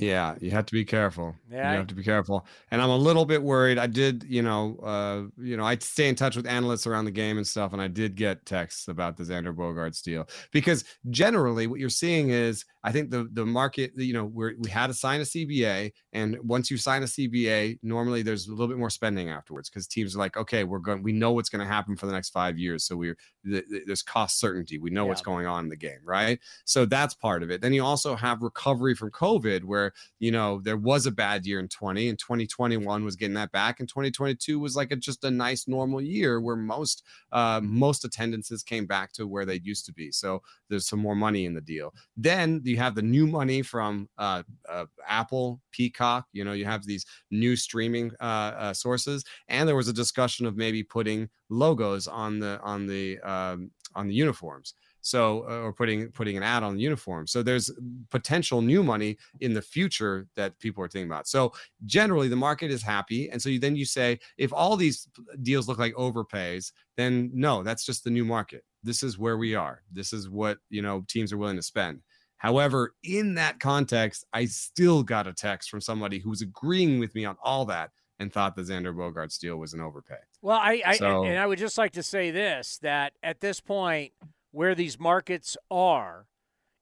Yeah, 0.00 0.34
you 0.40 0.50
have 0.52 0.64
to 0.66 0.72
be 0.72 0.84
careful. 0.84 1.34
Yeah, 1.50 1.72
you 1.72 1.78
have 1.78 1.86
to 1.88 1.94
be 1.94 2.02
careful. 2.02 2.46
And 2.70 2.80
I'm 2.80 2.88
a 2.88 2.96
little 2.96 3.26
bit 3.26 3.42
worried. 3.42 3.76
I 3.76 3.86
did, 3.86 4.24
you 4.26 4.40
know, 4.40 4.78
uh, 4.82 5.24
you 5.36 5.58
know, 5.58 5.64
I 5.64 5.76
stay 5.76 6.08
in 6.08 6.14
touch 6.14 6.36
with 6.36 6.46
analysts 6.46 6.86
around 6.86 7.04
the 7.04 7.10
game 7.10 7.36
and 7.36 7.46
stuff, 7.46 7.74
and 7.74 7.82
I 7.82 7.88
did 7.88 8.14
get 8.14 8.46
texts 8.46 8.88
about 8.88 9.18
the 9.18 9.24
Xander 9.24 9.54
Bogaerts 9.54 10.02
deal 10.02 10.26
because 10.52 10.84
generally 11.10 11.66
what 11.66 11.80
you're 11.80 11.90
seeing 11.90 12.30
is 12.30 12.64
I 12.82 12.92
think 12.92 13.10
the 13.10 13.28
the 13.32 13.44
market, 13.44 13.92
you 13.94 14.14
know, 14.14 14.24
we 14.24 14.54
we 14.54 14.70
had 14.70 14.86
to 14.86 14.94
sign 14.94 15.20
a 15.20 15.24
CBA, 15.24 15.92
and 16.14 16.38
once 16.42 16.70
you 16.70 16.78
sign 16.78 17.02
a 17.02 17.06
CBA, 17.06 17.78
normally 17.82 18.22
there's 18.22 18.46
a 18.46 18.52
little 18.52 18.68
bit 18.68 18.78
more 18.78 18.90
spending 18.90 19.28
afterwards 19.28 19.68
because 19.68 19.86
teams 19.86 20.16
are 20.16 20.18
like, 20.18 20.36
okay, 20.36 20.64
we're 20.64 20.78
going, 20.78 21.02
we 21.02 21.12
know 21.12 21.32
what's 21.32 21.50
going 21.50 21.66
to 21.66 21.70
happen 21.70 21.94
for 21.94 22.06
the 22.06 22.12
next 22.12 22.30
five 22.30 22.58
years, 22.58 22.86
so 22.86 22.96
we're 22.96 23.16
there's 23.42 24.02
cost 24.02 24.38
certainty, 24.38 24.78
we 24.78 24.90
know 24.90 25.04
yeah. 25.04 25.08
what's 25.08 25.22
going 25.22 25.46
on 25.46 25.64
in 25.64 25.70
the 25.70 25.76
game, 25.76 26.00
right? 26.04 26.38
So 26.64 26.84
that's 26.84 27.14
part 27.14 27.42
of 27.42 27.50
it. 27.50 27.60
Then 27.60 27.72
you 27.72 27.84
also 27.84 28.14
have 28.14 28.42
recovery 28.42 28.94
from 28.94 29.10
COVID, 29.10 29.64
where 29.64 29.92
you 30.18 30.30
know 30.30 30.60
there 30.62 30.76
was 30.76 31.06
a 31.06 31.10
bad 31.10 31.46
year 31.46 31.58
in 31.58 31.68
20, 31.68 32.08
and 32.08 32.18
2021 32.18 33.04
was 33.04 33.16
getting 33.16 33.34
that 33.34 33.52
back, 33.52 33.80
and 33.80 33.88
2022 33.88 34.58
was 34.58 34.76
like 34.76 34.92
a, 34.92 34.96
just 34.96 35.24
a 35.24 35.30
nice 35.30 35.66
normal 35.66 36.00
year 36.00 36.40
where 36.40 36.56
most 36.56 37.04
uh, 37.32 37.60
most 37.62 38.04
attendances 38.04 38.62
came 38.62 38.86
back 38.86 39.12
to 39.12 39.26
where 39.26 39.46
they 39.46 39.60
used 39.62 39.86
to 39.86 39.92
be. 39.92 40.12
So 40.12 40.42
there's 40.68 40.86
some 40.86 41.00
more 41.00 41.16
money 41.16 41.46
in 41.46 41.54
the 41.54 41.60
deal. 41.60 41.94
Then 42.16 42.60
you 42.64 42.76
have 42.76 42.94
the 42.94 43.02
new 43.02 43.26
money 43.26 43.62
from 43.62 44.08
uh, 44.18 44.42
uh, 44.68 44.86
Apple, 45.06 45.60
Peacock. 45.72 46.26
You 46.32 46.44
know, 46.44 46.52
you 46.52 46.64
have 46.64 46.84
these 46.84 47.06
new 47.30 47.56
streaming 47.56 48.12
uh, 48.20 48.24
uh, 48.24 48.74
sources, 48.74 49.24
and 49.48 49.68
there 49.68 49.76
was 49.76 49.88
a 49.88 49.92
discussion 49.92 50.46
of 50.46 50.56
maybe 50.56 50.82
putting 50.82 51.28
logos 51.48 52.06
on 52.06 52.38
the 52.38 52.60
on 52.62 52.86
the 52.86 53.18
um, 53.30 53.70
on 53.94 54.08
the 54.08 54.14
uniforms. 54.14 54.74
So, 55.02 55.46
uh, 55.48 55.62
or 55.62 55.72
putting 55.72 56.10
putting 56.12 56.36
an 56.36 56.42
ad 56.42 56.62
on 56.62 56.74
the 56.74 56.82
uniform. 56.82 57.26
So 57.26 57.42
there's 57.42 57.70
potential 58.10 58.60
new 58.60 58.82
money 58.82 59.16
in 59.40 59.54
the 59.54 59.62
future 59.62 60.26
that 60.36 60.58
people 60.58 60.84
are 60.84 60.88
thinking 60.88 61.10
about. 61.10 61.26
So 61.26 61.52
generally, 61.86 62.28
the 62.28 62.36
market 62.36 62.70
is 62.70 62.82
happy, 62.82 63.30
and 63.30 63.40
so 63.40 63.48
you, 63.48 63.58
then 63.58 63.76
you 63.76 63.86
say, 63.86 64.18
if 64.36 64.52
all 64.52 64.76
these 64.76 65.08
deals 65.42 65.68
look 65.68 65.78
like 65.78 65.94
overpays, 65.94 66.72
then 66.98 67.30
no, 67.32 67.62
that's 67.62 67.86
just 67.86 68.04
the 68.04 68.10
new 68.10 68.26
market. 68.26 68.62
This 68.82 69.02
is 69.02 69.18
where 69.18 69.38
we 69.38 69.54
are. 69.54 69.82
This 69.90 70.12
is 70.12 70.28
what 70.28 70.58
you 70.68 70.82
know 70.82 71.02
teams 71.08 71.32
are 71.32 71.38
willing 71.38 71.56
to 71.56 71.62
spend. 71.62 72.02
However, 72.36 72.94
in 73.02 73.34
that 73.34 73.58
context, 73.58 74.26
I 74.34 74.46
still 74.46 75.02
got 75.02 75.26
a 75.26 75.32
text 75.32 75.70
from 75.70 75.80
somebody 75.80 76.18
who 76.18 76.30
was 76.30 76.42
agreeing 76.42 76.98
with 76.98 77.14
me 77.14 77.24
on 77.24 77.36
all 77.42 77.64
that 77.66 77.90
and 78.20 78.30
thought 78.30 78.54
the 78.54 78.62
Xander 78.62 78.94
Bogaerts 78.94 79.38
deal 79.40 79.56
was 79.56 79.72
an 79.72 79.80
overpay. 79.80 80.18
Well, 80.42 80.58
I, 80.58 80.82
I 80.84 80.96
so, 80.96 81.24
and 81.24 81.38
I 81.38 81.46
would 81.46 81.58
just 81.58 81.78
like 81.78 81.92
to 81.92 82.02
say 82.02 82.30
this 82.30 82.78
that 82.82 83.14
at 83.22 83.40
this 83.40 83.60
point, 83.60 84.12
where 84.52 84.74
these 84.74 85.00
markets 85.00 85.56
are, 85.70 86.26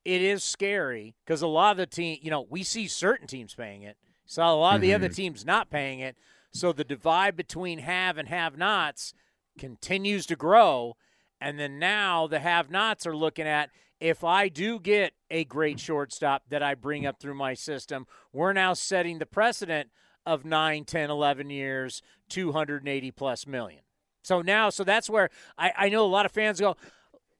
it 0.05 0.21
is 0.21 0.43
scary 0.43 1.15
because 1.25 1.41
a 1.41 1.47
lot 1.47 1.71
of 1.71 1.77
the 1.77 1.87
team, 1.87 2.19
you 2.21 2.31
know, 2.31 2.45
we 2.51 2.65
see 2.65 2.89
certain 2.89 3.29
teams 3.29 3.55
paying 3.55 3.83
it, 3.83 3.97
saw 4.27 4.53
a 4.53 4.57
lot 4.57 4.75
of 4.75 4.81
mm-hmm. 4.81 4.89
the 4.89 4.95
other 4.95 5.07
mm-hmm. 5.07 5.15
teams 5.15 5.47
not 5.47 5.71
paying 5.71 6.01
it. 6.01 6.17
So 6.53 6.73
the 6.73 6.85
divide 6.85 7.37
between 7.37 7.79
have 7.79 8.19
and 8.19 8.29
have 8.29 8.59
nots 8.59 9.15
continues 9.59 10.27
to 10.27 10.37
grow. 10.37 10.97
And 11.41 11.59
then 11.59 11.79
now 11.79 12.27
the 12.27 12.41
have 12.41 12.71
nots 12.71 13.07
are 13.07 13.17
looking 13.17 13.47
at 13.47 13.71
if 14.01 14.25
I 14.25 14.49
do 14.49 14.81
get 14.81 15.13
a 15.31 15.45
great 15.45 15.79
shortstop 15.79 16.43
that 16.49 16.63
I 16.63 16.75
bring 16.75 17.07
up 17.07 17.21
through 17.21 17.35
my 17.35 17.55
system, 17.55 18.07
we're 18.33 18.53
now 18.53 18.73
setting 18.73 19.19
the 19.19 19.27
precedent 19.27 19.91
of 20.29 20.45
9, 20.45 20.85
10, 20.85 21.11
11 21.11 21.51
years, 21.51 22.03
280 22.29 23.11
plus 23.13 23.47
million. 23.47 23.81
So 24.23 24.43
now, 24.43 24.69
so 24.69 24.85
that's 24.85 25.09
where 25.09 25.31
I, 25.57 25.73
I 25.77 25.89
know 25.89 26.05
a 26.05 26.07
lot 26.07 26.27
of 26.27 26.33
fans 26.33 26.61
go, 26.61 26.77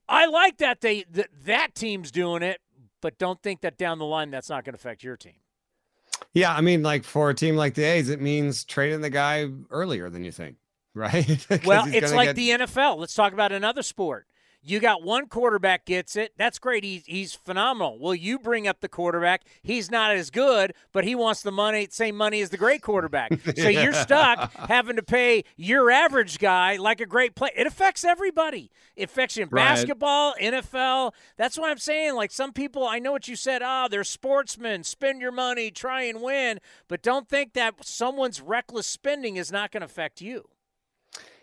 I 0.09 0.25
like 0.25 0.57
that 0.59 0.81
they 0.81 1.05
that, 1.13 1.29
that 1.45 1.75
team's 1.75 2.11
doing 2.11 2.43
it, 2.43 2.61
but 3.03 3.19
don't 3.19 3.43
think 3.43 3.61
that 3.61 3.77
down 3.77 3.99
the 3.99 4.07
line 4.07 4.31
that's 4.31 4.49
not 4.49 4.65
going 4.65 4.73
to 4.73 4.79
affect 4.79 5.03
your 5.03 5.17
team. 5.17 5.35
Yeah, 6.33 6.55
I 6.55 6.63
mean, 6.63 6.83
like 6.83 7.05
for 7.05 7.29
a 7.29 7.35
team 7.35 7.57
like 7.57 7.75
the 7.75 7.85
A's, 7.85 8.09
it 8.09 8.23
means 8.23 8.65
trading 8.65 9.03
the 9.03 9.11
guy 9.11 9.49
earlier 9.71 10.09
than 10.09 10.25
you 10.25 10.33
think, 10.33 10.57
right? 10.95 11.47
well, 11.67 11.85
it's 11.87 12.13
like 12.13 12.35
get... 12.35 12.37
the 12.37 12.51
NFL. 12.51 12.97
Let's 12.97 13.15
talk 13.15 13.35
about 13.35 13.53
another 13.53 13.83
sport. 13.83 14.27
You 14.61 14.81
got 14.81 15.03
one 15.03 15.27
quarterback 15.29 15.85
gets 15.85 16.17
it. 16.17 16.33
That's 16.37 16.59
great. 16.59 16.83
He's, 16.83 17.07
he's 17.07 17.35
phenomenal. 17.35 17.99
Well, 17.99 18.15
you 18.15 18.39
bring 18.39 18.67
up 18.67 18.81
the 18.81 18.89
quarterback. 18.89 19.45
He's 19.63 19.91
not 19.91 20.11
as 20.11 20.31
good, 20.31 20.75
but 20.93 21.05
he 21.05 21.15
wants 21.15 21.43
the 21.43 21.53
money, 21.53 21.87
same 21.91 22.17
money 22.17 22.41
as 22.41 22.51
the 22.51 22.57
great 22.57 22.83
quarterback. 22.83 23.33
So 23.59 23.69
yeah. 23.69 23.83
you're 23.83 23.93
stuck 23.93 24.53
having 24.53 24.97
to 24.97 25.03
pay 25.03 25.43
your 25.57 25.91
average 25.91 26.39
guy 26.39 26.77
like 26.77 27.01
a 27.01 27.07
great 27.07 27.35
play. 27.35 27.51
It 27.57 27.67
affects 27.67 28.05
everybody. 28.05 28.71
It 28.95 29.05
affects 29.05 29.37
you 29.37 29.45
in 29.45 29.49
right. 29.49 29.65
basketball, 29.65 30.35
NFL. 30.41 31.13
That's 31.37 31.59
why 31.59 31.71
I'm 31.71 31.79
saying, 31.79 32.15
like 32.15 32.31
some 32.31 32.53
people, 32.53 32.87
I 32.87 32.99
know 32.99 33.11
what 33.11 33.27
you 33.27 33.37
said. 33.37 33.63
Ah, 33.65 33.85
oh, 33.85 33.89
they're 33.89 34.05
sportsmen. 34.05 34.85
Spend 34.85 35.21
your 35.21 35.33
money, 35.33 35.71
try 35.71 36.03
and 36.03 36.21
win, 36.21 36.61
but 36.89 37.03
don't 37.03 37.29
think 37.29 37.55
that 37.55 37.85
someone's 37.85 38.41
reckless 38.41 38.87
spending 38.87 39.37
is 39.37 39.51
not 39.51 39.73
going 39.73 39.81
to 39.81 39.87
affect 39.87 40.21
you. 40.21 40.49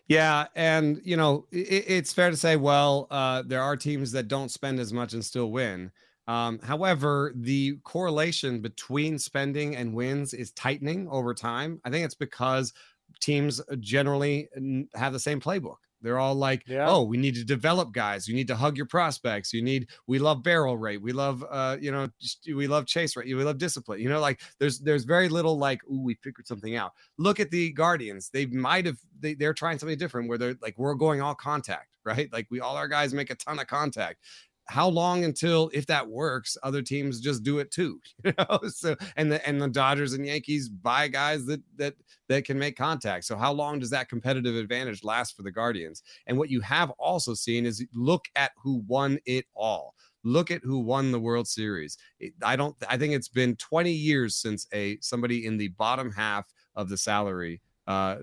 Yeah, 0.07 0.47
and 0.55 1.01
you 1.03 1.17
know 1.17 1.47
it, 1.51 1.85
it's 1.87 2.13
fair 2.13 2.29
to 2.29 2.37
say, 2.37 2.55
well, 2.57 3.07
uh, 3.09 3.43
there 3.45 3.61
are 3.61 3.75
teams 3.75 4.11
that 4.11 4.27
don't 4.27 4.49
spend 4.51 4.79
as 4.79 4.93
much 4.93 5.13
and 5.13 5.25
still 5.25 5.51
win. 5.51 5.91
Um, 6.27 6.59
however, 6.59 7.33
the 7.35 7.77
correlation 7.83 8.61
between 8.61 9.17
spending 9.19 9.75
and 9.75 9.93
wins 9.93 10.33
is 10.33 10.51
tightening 10.51 11.07
over 11.09 11.33
time. 11.33 11.81
I 11.85 11.89
think 11.91 12.05
it's 12.05 12.15
because 12.15 12.73
teams 13.19 13.61
generally 13.79 14.49
have 14.95 15.13
the 15.13 15.19
same 15.19 15.39
playbook. 15.39 15.77
They're 16.05 16.19
all 16.19 16.35
like, 16.35 16.67
yeah. 16.67 16.87
oh, 16.87 17.01
we 17.01 17.17
need 17.17 17.33
to 17.33 17.43
develop 17.43 17.91
guys. 17.91 18.27
You 18.27 18.35
need 18.35 18.47
to 18.49 18.55
hug 18.55 18.77
your 18.77 18.85
prospects. 18.85 19.51
You 19.51 19.63
need, 19.63 19.87
we 20.05 20.19
love 20.19 20.43
barrel 20.43 20.77
rate. 20.77 21.01
We 21.01 21.13
love, 21.13 21.43
uh, 21.49 21.77
you 21.81 21.91
know, 21.91 22.09
we 22.45 22.67
love 22.67 22.85
chase 22.85 23.15
rate. 23.15 23.25
We 23.25 23.43
love 23.43 23.57
discipline. 23.57 23.99
You 23.99 24.09
know, 24.09 24.19
like 24.19 24.39
there's 24.59 24.79
there's 24.79 25.03
very 25.03 25.29
little 25.29 25.57
like, 25.57 25.81
ooh, 25.91 26.03
we 26.03 26.13
figured 26.23 26.45
something 26.45 26.75
out. 26.75 26.93
Look 27.17 27.39
at 27.39 27.49
the 27.49 27.71
Guardians. 27.71 28.29
They 28.29 28.45
might 28.45 28.85
have 28.85 28.97
they, 29.19 29.33
they're 29.33 29.55
trying 29.55 29.79
something 29.79 29.97
different 29.97 30.29
where 30.29 30.37
they're 30.37 30.55
like, 30.61 30.77
we're 30.77 30.93
going 30.93 31.21
all 31.21 31.33
contact, 31.33 31.89
right? 32.05 32.31
Like 32.31 32.45
we 32.51 32.59
all 32.59 32.75
our 32.75 32.87
guys 32.87 33.11
make 33.11 33.31
a 33.31 33.35
ton 33.35 33.57
of 33.57 33.65
contact 33.65 34.19
how 34.67 34.87
long 34.87 35.23
until 35.23 35.69
if 35.73 35.85
that 35.85 36.07
works 36.07 36.57
other 36.63 36.81
teams 36.81 37.19
just 37.19 37.43
do 37.43 37.59
it 37.59 37.71
too 37.71 37.99
you 38.23 38.33
know? 38.37 38.59
So 38.69 38.95
and 39.15 39.31
the 39.31 39.45
and 39.47 39.61
the 39.61 39.67
dodgers 39.67 40.13
and 40.13 40.25
yankees 40.25 40.69
buy 40.69 41.07
guys 41.07 41.45
that 41.45 41.61
that 41.77 41.93
that 42.29 42.45
can 42.45 42.57
make 42.57 42.75
contact. 42.75 43.25
So 43.25 43.35
how 43.35 43.53
long 43.53 43.79
does 43.79 43.91
that 43.91 44.09
competitive 44.09 44.55
advantage 44.55 45.03
last 45.03 45.35
for 45.35 45.43
the 45.43 45.51
guardians? 45.51 46.01
And 46.27 46.37
what 46.37 46.49
you 46.49 46.61
have 46.61 46.89
also 46.91 47.33
seen 47.33 47.65
is 47.65 47.85
look 47.93 48.25
at 48.35 48.51
who 48.61 48.83
won 48.87 49.19
it 49.25 49.45
all. 49.55 49.93
Look 50.23 50.49
at 50.49 50.63
who 50.63 50.79
won 50.79 51.11
the 51.11 51.19
world 51.19 51.47
series. 51.47 51.97
I 52.43 52.55
don't 52.55 52.75
i 52.89 52.97
think 52.97 53.13
it's 53.13 53.29
been 53.29 53.55
20 53.57 53.91
years 53.91 54.35
since 54.35 54.67
a 54.73 54.97
somebody 55.01 55.45
in 55.45 55.57
the 55.57 55.69
bottom 55.69 56.11
half 56.11 56.45
of 56.75 56.89
the 56.89 56.97
salary 56.97 57.61
uh 57.87 58.17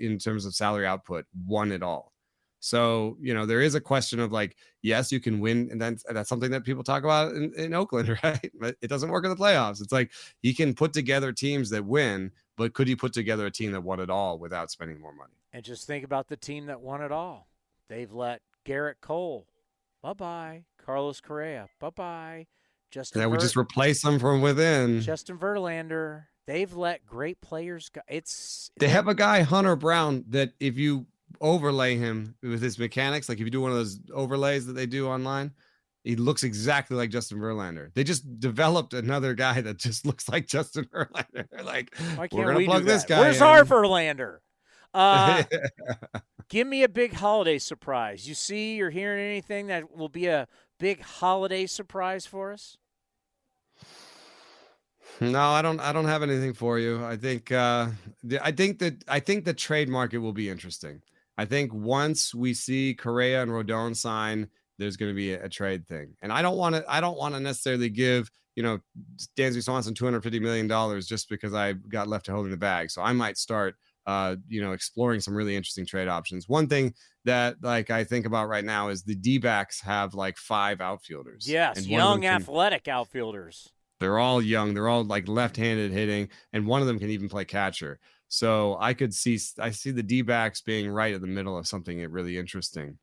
in 0.00 0.18
terms 0.18 0.44
of 0.44 0.54
salary 0.54 0.86
output 0.86 1.24
won 1.46 1.70
it 1.70 1.82
all 1.82 2.13
so, 2.64 3.18
you 3.20 3.34
know, 3.34 3.44
there 3.44 3.60
is 3.60 3.74
a 3.74 3.80
question 3.80 4.18
of 4.18 4.32
like, 4.32 4.56
yes, 4.80 5.12
you 5.12 5.20
can 5.20 5.38
win. 5.38 5.68
And 5.70 5.78
then 5.78 5.98
that's 6.08 6.30
something 6.30 6.50
that 6.52 6.64
people 6.64 6.82
talk 6.82 7.04
about 7.04 7.34
in, 7.34 7.52
in 7.58 7.74
Oakland, 7.74 8.08
right? 8.24 8.50
But 8.58 8.76
it 8.80 8.88
doesn't 8.88 9.10
work 9.10 9.24
in 9.24 9.28
the 9.28 9.36
playoffs. 9.36 9.82
It's 9.82 9.92
like 9.92 10.12
he 10.40 10.54
can 10.54 10.72
put 10.72 10.94
together 10.94 11.30
teams 11.30 11.68
that 11.70 11.84
win, 11.84 12.30
but 12.56 12.72
could 12.72 12.88
he 12.88 12.96
put 12.96 13.12
together 13.12 13.44
a 13.44 13.50
team 13.50 13.72
that 13.72 13.82
won 13.82 14.00
it 14.00 14.08
all 14.08 14.38
without 14.38 14.70
spending 14.70 14.98
more 14.98 15.14
money? 15.14 15.34
And 15.52 15.62
just 15.62 15.86
think 15.86 16.06
about 16.06 16.28
the 16.28 16.38
team 16.38 16.64
that 16.66 16.80
won 16.80 17.02
it 17.02 17.12
all. 17.12 17.48
They've 17.90 18.10
let 18.10 18.40
Gerrit 18.64 18.94
Cole, 19.02 19.46
bye 20.02 20.14
bye. 20.14 20.64
Carlos 20.82 21.20
Correa, 21.20 21.68
bye 21.80 21.90
bye. 21.90 22.46
Justin. 22.90 23.20
That 23.20 23.30
would 23.30 23.40
just 23.40 23.58
replace 23.58 24.00
them 24.00 24.18
from 24.18 24.40
within. 24.40 25.02
Justin 25.02 25.36
Verlander. 25.36 26.24
They've 26.46 26.72
let 26.74 27.04
great 27.04 27.42
players 27.42 27.90
go. 27.90 28.00
It's 28.08 28.70
they 28.80 28.88
have 28.88 29.08
a 29.08 29.14
guy 29.14 29.42
Hunter 29.42 29.76
Brown 29.76 30.24
that 30.28 30.52
if 30.60 30.78
you 30.78 31.06
overlay 31.40 31.96
him 31.96 32.34
with 32.42 32.62
his 32.62 32.78
mechanics. 32.78 33.28
Like 33.28 33.38
if 33.38 33.44
you 33.44 33.50
do 33.50 33.60
one 33.60 33.70
of 33.70 33.76
those 33.76 34.00
overlays 34.12 34.66
that 34.66 34.74
they 34.74 34.86
do 34.86 35.08
online, 35.08 35.52
he 36.04 36.16
looks 36.16 36.44
exactly 36.44 36.96
like 36.96 37.10
Justin 37.10 37.38
Verlander. 37.38 37.92
They 37.94 38.04
just 38.04 38.38
developed 38.38 38.92
another 38.92 39.34
guy 39.34 39.62
that 39.62 39.78
just 39.78 40.06
looks 40.06 40.28
like 40.28 40.46
Justin 40.46 40.84
Verlander. 40.84 41.46
like, 41.64 41.94
we're 42.32 42.44
gonna 42.44 42.58
we 42.58 42.66
plug 42.66 42.84
this 42.84 43.04
guy. 43.04 43.20
Where's 43.20 43.38
in. 43.38 43.42
our 43.42 43.64
Verlander? 43.64 44.38
Uh, 44.94 45.42
give 46.48 46.68
me 46.68 46.84
a 46.84 46.88
big 46.88 47.14
holiday 47.14 47.58
surprise. 47.58 48.28
You 48.28 48.34
see, 48.36 48.76
you're 48.76 48.90
hearing 48.90 49.24
anything 49.24 49.66
that 49.66 49.96
will 49.96 50.08
be 50.08 50.26
a 50.26 50.46
big 50.78 51.02
holiday 51.02 51.66
surprise 51.66 52.26
for 52.26 52.52
us? 52.52 52.78
No, 55.20 55.40
I 55.40 55.62
don't. 55.62 55.80
I 55.80 55.92
don't 55.92 56.04
have 56.04 56.22
anything 56.22 56.52
for 56.52 56.78
you. 56.78 57.04
I 57.04 57.16
think. 57.16 57.50
Uh, 57.50 57.88
the, 58.22 58.38
I 58.44 58.52
think 58.52 58.78
that 58.78 59.02
I 59.08 59.18
think 59.18 59.44
the 59.44 59.52
trade 59.52 59.88
market 59.88 60.18
will 60.18 60.32
be 60.32 60.48
interesting. 60.48 61.02
I 61.36 61.44
think 61.44 61.72
once 61.74 62.34
we 62.34 62.54
see 62.54 62.94
Correa 62.94 63.42
and 63.42 63.50
Rodon 63.50 63.96
sign, 63.96 64.48
there's 64.78 64.96
going 64.96 65.10
to 65.10 65.16
be 65.16 65.32
a, 65.32 65.44
a, 65.44 65.48
trade 65.48 65.86
thing, 65.86 66.14
and 66.22 66.32
I 66.32 66.42
don't 66.42 66.56
want 66.56 66.74
to. 66.76 66.84
I 66.88 67.00
don't 67.00 67.16
want 67.16 67.34
to 67.34 67.40
necessarily 67.40 67.88
give 67.88 68.30
you 68.56 68.62
know 68.62 68.80
Dansby 69.36 69.62
Swanson 69.62 69.94
250 69.94 70.40
million 70.40 70.66
dollars 70.66 71.06
just 71.06 71.28
because 71.28 71.54
I 71.54 71.72
got 71.72 72.08
left 72.08 72.26
to 72.26 72.32
holding 72.32 72.50
the 72.50 72.56
bag. 72.56 72.90
So 72.90 73.02
I 73.02 73.12
might 73.12 73.38
start. 73.38 73.76
Uh, 74.06 74.36
you 74.48 74.60
know, 74.60 74.72
exploring 74.72 75.18
some 75.18 75.34
really 75.34 75.56
interesting 75.56 75.86
trade 75.86 76.08
options. 76.08 76.46
One 76.46 76.66
thing 76.66 76.92
that 77.24 77.56
like 77.62 77.90
I 77.90 78.04
think 78.04 78.26
about 78.26 78.50
right 78.50 78.64
now 78.64 78.88
is 78.90 79.02
the 79.02 79.14
D 79.14 79.38
backs 79.38 79.80
have 79.80 80.12
like 80.12 80.36
five 80.36 80.82
outfielders. 80.82 81.48
Yes, 81.48 81.86
young 81.86 82.26
athletic 82.26 82.86
outfielders. 82.86 83.70
They're 84.00 84.18
all 84.18 84.42
young. 84.42 84.74
They're 84.74 84.88
all 84.88 85.04
like 85.04 85.26
left-handed 85.26 85.90
hitting, 85.90 86.28
and 86.52 86.66
one 86.66 86.82
of 86.82 86.86
them 86.86 86.98
can 86.98 87.08
even 87.08 87.30
play 87.30 87.46
catcher. 87.46 87.98
So 88.28 88.76
I 88.80 88.94
could 88.94 89.14
see 89.14 89.38
I 89.58 89.70
see 89.70 89.90
the 89.90 90.02
D 90.02 90.22
backs 90.22 90.60
being 90.60 90.90
right 90.90 91.14
in 91.14 91.20
the 91.20 91.26
middle 91.26 91.56
of 91.56 91.66
something 91.66 92.00
eh, 92.00 92.06
really 92.08 92.38
interesting 92.38 92.98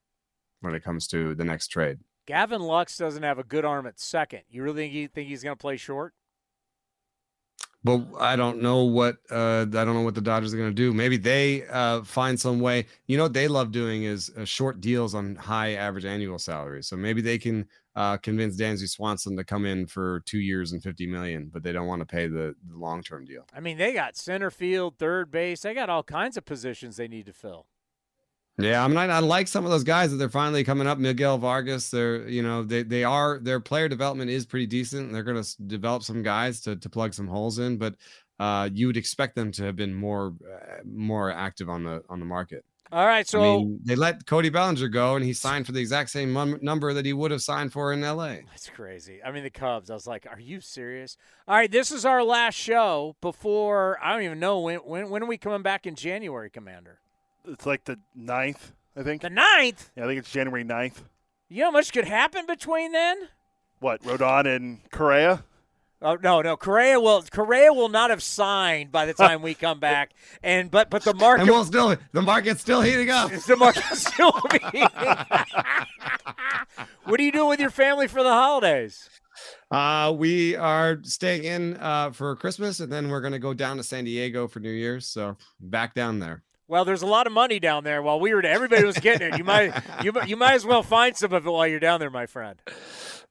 when 0.62 0.76
it 0.76 0.84
comes 0.84 1.08
to 1.08 1.36
the 1.36 1.46
next 1.46 1.68
trade. 1.68 2.00
Gavin 2.28 2.62
Lux 2.62 2.98
doesn't 2.98 3.24
have 3.24 3.40
a 3.40 3.44
good 3.44 3.66
arm 3.66 3.88
at 3.88 4.00
second. 4.00 4.42
You 4.50 4.64
really 4.64 4.84
think, 4.84 4.94
you 4.94 5.08
think 5.08 5.28
he's 5.28 5.44
going 5.44 5.56
to 5.56 5.62
play 5.62 5.78
short? 5.78 6.14
But 7.84 8.06
I 8.20 8.36
don't 8.36 8.62
know 8.62 8.84
what 8.84 9.18
uh, 9.30 9.62
I 9.62 9.66
don't 9.66 9.94
know 9.94 10.02
what 10.02 10.16
the 10.16 10.22
Dodgers 10.22 10.54
are 10.54 10.58
going 10.58 10.70
to 10.70 10.76
do. 10.76 10.94
Maybe 10.94 11.18
they 11.18 11.66
uh, 11.68 12.04
find 12.04 12.40
some 12.40 12.60
way. 12.60 12.86
You 13.08 13.18
know 13.18 13.24
what 13.24 13.34
they 13.34 13.48
love 13.48 13.72
doing 13.72 14.04
is 14.04 14.32
uh, 14.38 14.46
short 14.46 14.82
deals 14.82 15.16
on 15.16 15.36
high 15.36 15.74
average 15.74 16.06
annual 16.06 16.40
salaries. 16.40 16.88
So 16.88 16.96
maybe 16.96 17.22
they 17.22 17.38
can 17.38 17.68
uh, 17.96 18.18
convince 18.18 18.56
Dansby 18.56 18.90
Swanson 18.90 19.36
to 19.38 19.44
come 19.44 19.66
in 19.66 19.88
for 19.88 20.22
two 20.26 20.40
years 20.40 20.72
and 20.74 20.84
fifty 20.84 21.08
million, 21.08 21.50
but 21.52 21.64
they 21.64 21.72
don't 21.72 21.88
want 21.88 22.02
to 22.02 22.06
pay 22.06 22.28
the, 22.28 22.56
the 22.70 22.78
long 22.78 23.02
term 23.02 23.26
deal. 23.26 23.46
I 23.56 23.60
mean, 23.60 23.78
they 23.78 23.94
got 23.94 24.16
center 24.16 24.52
field, 24.52 24.98
third 24.98 25.32
base. 25.32 25.62
They 25.62 25.74
got 25.74 25.90
all 25.90 26.04
kinds 26.04 26.38
of 26.38 26.46
positions 26.46 26.98
they 26.98 27.08
need 27.08 27.26
to 27.26 27.34
fill. 27.34 27.66
Yeah, 28.58 28.84
I 28.84 28.88
mean, 28.88 28.98
I, 28.98 29.06
I, 29.06 29.20
like 29.20 29.48
some 29.48 29.66
of 29.66 29.72
those 29.72 29.84
guys 29.84 30.12
that 30.12 30.18
they're 30.18 30.30
finally 30.30 30.64
coming 30.64 30.86
up. 30.86 30.98
Miguel 30.98 31.38
Vargas, 31.38 31.90
they're 31.90 32.28
you 32.28 32.44
know 32.44 32.64
they 32.64 32.84
they 32.84 33.04
are 33.04 33.40
their 33.40 33.60
player 33.60 33.88
development 33.88 34.30
is 34.30 34.46
pretty 34.46 34.68
decent. 34.68 35.12
They're 35.12 35.24
going 35.24 35.42
to 35.42 35.62
develop 35.64 36.04
some 36.04 36.22
guys 36.22 36.62
to 36.62 36.76
to 36.76 36.90
plug 36.90 37.14
some 37.14 37.28
holes 37.28 37.60
in, 37.60 37.78
but 37.78 37.96
uh, 38.40 38.70
you 38.74 38.88
would 38.88 38.98
expect 38.98 39.36
them 39.36 39.52
to 39.54 39.64
have 39.64 39.76
been 39.76 39.94
more 39.94 40.34
uh, 40.46 40.82
more 40.86 41.32
active 41.32 41.70
on 41.70 41.84
the 41.84 42.04
on 42.10 42.20
the 42.20 42.26
market. 42.26 42.66
All 42.92 43.06
right, 43.06 43.26
so 43.26 43.40
I 43.40 43.44
mean, 43.44 43.80
they 43.86 43.96
let 43.96 44.26
Cody 44.26 44.50
Bellinger 44.50 44.90
go, 44.90 45.16
and 45.16 45.24
he 45.24 45.32
signed 45.32 45.66
for 45.66 45.72
the 45.72 45.80
exact 45.80 46.10
same 46.10 46.36
m- 46.36 46.60
number 46.62 46.94
that 46.94 47.06
he 47.06 47.14
would 47.14 47.32
have 47.32 47.42
signed 47.42 47.72
for 47.72 47.94
in 47.94 48.04
L.A. 48.04 48.42
That's 48.50 48.70
crazy. 48.70 49.22
I 49.24 49.32
mean, 49.32 49.44
the 49.44 49.50
Cubs. 49.50 49.90
I 49.90 49.94
was 49.94 50.06
like, 50.06 50.28
"Are 50.30 50.42
you 50.42 50.60
serious?" 50.60 51.16
All 51.48 51.56
right, 51.56 51.72
this 51.72 51.90
is 51.90 52.04
our 52.04 52.22
last 52.22 52.56
show 52.56 53.16
before 53.22 53.98
I 54.04 54.12
don't 54.12 54.24
even 54.24 54.40
know 54.42 54.60
when 54.60 54.80
when 54.80 55.10
when 55.10 55.24
are 55.24 55.28
we 55.28 55.38
coming 55.38 55.62
back 55.62 55.88
in 55.88 55.96
January, 55.96 56.50
Commander 56.50 57.00
it's 57.46 57.66
like 57.66 57.86
the 57.86 58.00
ninth, 58.16 58.72
I 58.96 59.04
think. 59.04 59.22
The 59.22 59.30
ninth? 59.30 59.90
Yeah, 59.96 60.04
I 60.04 60.08
think 60.08 60.20
it's 60.20 60.32
January 60.32 60.64
9th. 60.64 61.04
You 61.50 61.62
know 61.62 61.66
how 61.68 61.72
much 61.72 61.92
could 61.92 62.06
happen 62.06 62.46
between 62.46 62.92
then? 62.92 63.28
What, 63.80 64.02
Rodon 64.04 64.46
and 64.56 64.80
Correa? 64.92 65.44
Oh 66.04 66.18
no, 66.22 66.42
no. 66.42 66.58
Correa 66.58 67.00
will 67.00 67.22
Correa 67.32 67.72
will 67.74 67.90
not 67.90 68.10
have 68.10 68.24
signed 68.24 68.92
by 68.92 69.06
the 69.06 69.14
time 69.26 69.42
we 69.42 69.54
come 69.54 69.80
back. 69.80 70.12
And 70.42 70.72
but 70.72 70.90
but 70.90 71.04
the 71.04 71.14
market 71.14 71.42
and 71.44 71.52
we'll 71.52 71.64
still 71.64 71.96
the 72.12 72.22
market's 72.22 72.62
still 72.62 72.82
heating 72.82 73.10
up. 73.10 73.32
The 73.48 73.56
market's 73.56 74.08
still 74.08 74.32
heating. 74.52 74.88
what 77.04 77.20
are 77.20 77.24
you 77.24 77.32
doing 77.32 77.50
with 77.50 77.60
your 77.60 77.70
family 77.70 78.08
for 78.08 78.24
the 78.24 78.30
holidays? 78.30 79.10
Uh, 79.70 80.14
we 80.16 80.56
are 80.56 81.00
staying 81.04 81.44
in 81.44 81.78
uh, 81.78 82.12
for 82.12 82.36
Christmas, 82.36 82.80
and 82.80 82.92
then 82.92 83.10
we're 83.10 83.22
gonna 83.22 83.40
go 83.40 83.54
down 83.54 83.78
to 83.78 83.84
San 83.84 84.06
Diego 84.06 84.48
for 84.48 84.60
New 84.60 84.72
Year's. 84.72 85.06
So 85.06 85.38
back 85.60 85.94
down 85.94 86.20
there. 86.20 86.44
Well, 86.72 86.86
there's 86.86 87.02
a 87.02 87.06
lot 87.06 87.28
of 87.28 87.34
money 87.34 87.60
down 87.60 87.84
there. 87.84 88.02
While 88.02 88.22
we 88.22 88.34
were, 88.34 88.42
everybody 88.46 88.86
was 88.86 88.98
getting 88.98 89.34
it. 89.34 89.38
You 89.38 89.44
might, 89.44 89.74
you, 90.02 90.14
you 90.26 90.38
might 90.38 90.54
as 90.54 90.66
well 90.66 90.84
find 90.84 91.14
some 91.18 91.34
of 91.34 91.46
it 91.46 91.50
while 91.50 91.68
you're 91.68 91.82
down 91.82 92.00
there, 92.00 92.10
my 92.10 92.28
friend. 92.28 92.62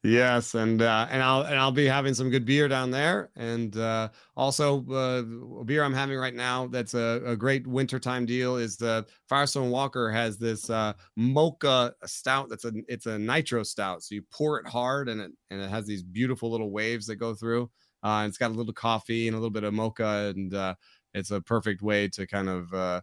Yes, 0.04 0.54
and 0.54 0.82
uh, 0.82 1.06
and 1.10 1.22
I'll 1.22 1.42
and 1.42 1.58
I'll 1.58 1.72
be 1.72 1.86
having 1.86 2.12
some 2.12 2.28
good 2.28 2.44
beer 2.44 2.68
down 2.68 2.90
there, 2.90 3.30
and 3.36 3.74
uh, 3.78 4.10
also 4.36 4.86
uh, 4.90 5.64
beer 5.64 5.82
I'm 5.84 5.94
having 5.94 6.18
right 6.18 6.34
now. 6.34 6.66
That's 6.66 6.92
a, 6.92 7.22
a 7.24 7.34
great 7.34 7.66
wintertime 7.66 8.26
deal. 8.26 8.56
Is 8.56 8.76
the 8.76 9.06
Firestone 9.26 9.70
Walker 9.70 10.10
has 10.10 10.36
this 10.36 10.68
uh, 10.68 10.92
mocha 11.16 11.94
stout. 12.04 12.50
That's 12.50 12.66
a 12.66 12.72
it's 12.88 13.06
a 13.06 13.18
nitro 13.18 13.62
stout. 13.62 14.02
So 14.02 14.16
you 14.16 14.22
pour 14.30 14.58
it 14.58 14.66
hard, 14.66 15.08
and 15.08 15.18
it 15.18 15.32
and 15.50 15.62
it 15.62 15.70
has 15.70 15.86
these 15.86 16.02
beautiful 16.02 16.50
little 16.50 16.70
waves 16.70 17.06
that 17.06 17.16
go 17.16 17.34
through. 17.34 17.70
Uh, 18.02 18.20
and 18.20 18.28
it's 18.28 18.38
got 18.38 18.50
a 18.50 18.54
little 18.54 18.72
coffee 18.72 19.28
and 19.28 19.34
a 19.34 19.38
little 19.38 19.50
bit 19.50 19.64
of 19.64 19.74
mocha, 19.74 20.32
and 20.34 20.54
uh, 20.54 20.74
it's 21.14 21.30
a 21.30 21.40
perfect 21.40 21.82
way 21.82 22.08
to 22.08 22.26
kind 22.26 22.48
of 22.48 22.72
uh, 22.72 23.00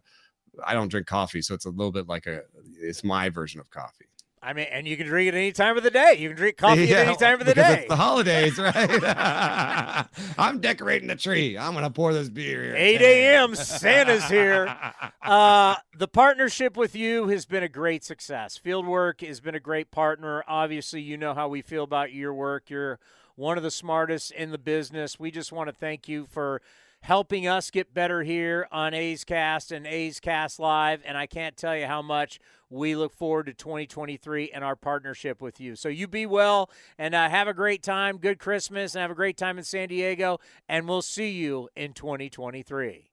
I 0.64 0.74
don't 0.74 0.88
drink 0.88 1.06
coffee, 1.06 1.42
so 1.42 1.54
it's 1.54 1.66
a 1.66 1.70
little 1.70 1.92
bit 1.92 2.08
like 2.08 2.26
a 2.26 2.42
it's 2.80 3.04
my 3.04 3.28
version 3.28 3.60
of 3.60 3.70
coffee. 3.70 4.06
I 4.40 4.52
mean, 4.52 4.66
and 4.70 4.86
you 4.86 4.96
can 4.96 5.06
drink 5.06 5.28
it 5.28 5.34
any 5.34 5.52
time 5.52 5.76
of 5.76 5.82
the 5.82 5.90
day. 5.90 6.14
You 6.18 6.28
can 6.28 6.36
drink 6.36 6.56
coffee 6.56 6.84
yeah, 6.84 6.98
at 6.98 7.08
any 7.08 7.16
time 7.16 7.40
of 7.40 7.46
the 7.46 7.54
day. 7.54 7.80
It's 7.80 7.88
the 7.88 7.96
holidays, 7.96 8.56
right? 8.58 10.06
I'm 10.38 10.60
decorating 10.60 11.08
the 11.08 11.16
tree. 11.16 11.58
I'm 11.58 11.74
gonna 11.74 11.90
pour 11.90 12.12
this 12.12 12.28
beer 12.28 12.62
here. 12.62 12.74
8 12.76 13.00
a.m. 13.02 13.54
Santa's 13.54 14.24
here. 14.24 14.74
Uh, 15.20 15.74
the 15.94 16.08
partnership 16.08 16.74
with 16.74 16.96
you 16.96 17.28
has 17.28 17.44
been 17.44 17.62
a 17.62 17.68
great 17.68 18.02
success. 18.02 18.58
Fieldwork 18.58 19.26
has 19.26 19.40
been 19.40 19.54
a 19.54 19.60
great 19.60 19.90
partner. 19.90 20.42
Obviously, 20.48 21.02
you 21.02 21.18
know 21.18 21.34
how 21.34 21.48
we 21.48 21.60
feel 21.60 21.84
about 21.84 22.14
your 22.14 22.32
work. 22.32 22.70
You're 22.70 22.98
one 23.36 23.58
of 23.58 23.62
the 23.62 23.70
smartest 23.70 24.30
in 24.30 24.52
the 24.52 24.58
business. 24.58 25.20
We 25.20 25.30
just 25.30 25.52
want 25.52 25.68
to 25.68 25.74
thank 25.74 26.08
you 26.08 26.24
for 26.24 26.62
helping 27.00 27.46
us 27.46 27.70
get 27.70 27.94
better 27.94 28.22
here 28.22 28.68
on 28.70 28.94
A's 28.94 29.24
Cast 29.24 29.72
and 29.72 29.86
A's 29.86 30.20
Cast 30.20 30.58
Live. 30.58 31.00
And 31.04 31.16
I 31.16 31.26
can't 31.26 31.56
tell 31.56 31.76
you 31.76 31.86
how 31.86 32.02
much 32.02 32.38
we 32.70 32.94
look 32.96 33.14
forward 33.14 33.46
to 33.46 33.54
2023 33.54 34.50
and 34.50 34.62
our 34.62 34.76
partnership 34.76 35.40
with 35.40 35.60
you. 35.60 35.74
So 35.76 35.88
you 35.88 36.06
be 36.06 36.26
well 36.26 36.70
and 36.98 37.14
uh, 37.14 37.28
have 37.28 37.48
a 37.48 37.54
great 37.54 37.82
time. 37.82 38.18
Good 38.18 38.38
Christmas 38.38 38.94
and 38.94 39.02
have 39.02 39.10
a 39.10 39.14
great 39.14 39.36
time 39.36 39.58
in 39.58 39.64
San 39.64 39.88
Diego. 39.88 40.38
And 40.68 40.88
we'll 40.88 41.02
see 41.02 41.30
you 41.30 41.68
in 41.76 41.92
2023. 41.94 43.10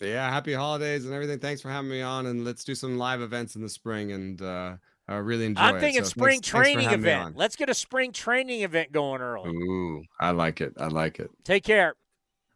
Yeah, 0.00 0.30
happy 0.30 0.52
holidays 0.52 1.04
and 1.04 1.14
everything. 1.14 1.38
Thanks 1.38 1.60
for 1.60 1.70
having 1.70 1.90
me 1.90 2.02
on. 2.02 2.26
And 2.26 2.44
let's 2.44 2.64
do 2.64 2.74
some 2.74 2.98
live 2.98 3.20
events 3.20 3.56
in 3.56 3.62
the 3.62 3.68
spring 3.68 4.12
and 4.12 4.40
uh, 4.40 4.76
uh, 5.08 5.16
really 5.16 5.46
enjoy 5.46 5.62
I'm 5.62 5.80
thinking 5.80 6.02
it. 6.02 6.06
So 6.06 6.10
spring 6.10 6.36
thanks, 6.36 6.48
training 6.48 6.88
thanks 6.88 6.94
event. 6.94 7.36
Let's 7.36 7.56
get 7.56 7.70
a 7.70 7.74
spring 7.74 8.12
training 8.12 8.62
event 8.62 8.92
going 8.92 9.22
early. 9.22 9.50
Ooh, 9.50 10.02
I 10.20 10.30
like 10.32 10.60
it. 10.60 10.74
I 10.78 10.88
like 10.88 11.18
it. 11.18 11.30
Take 11.44 11.64
care. 11.64 11.94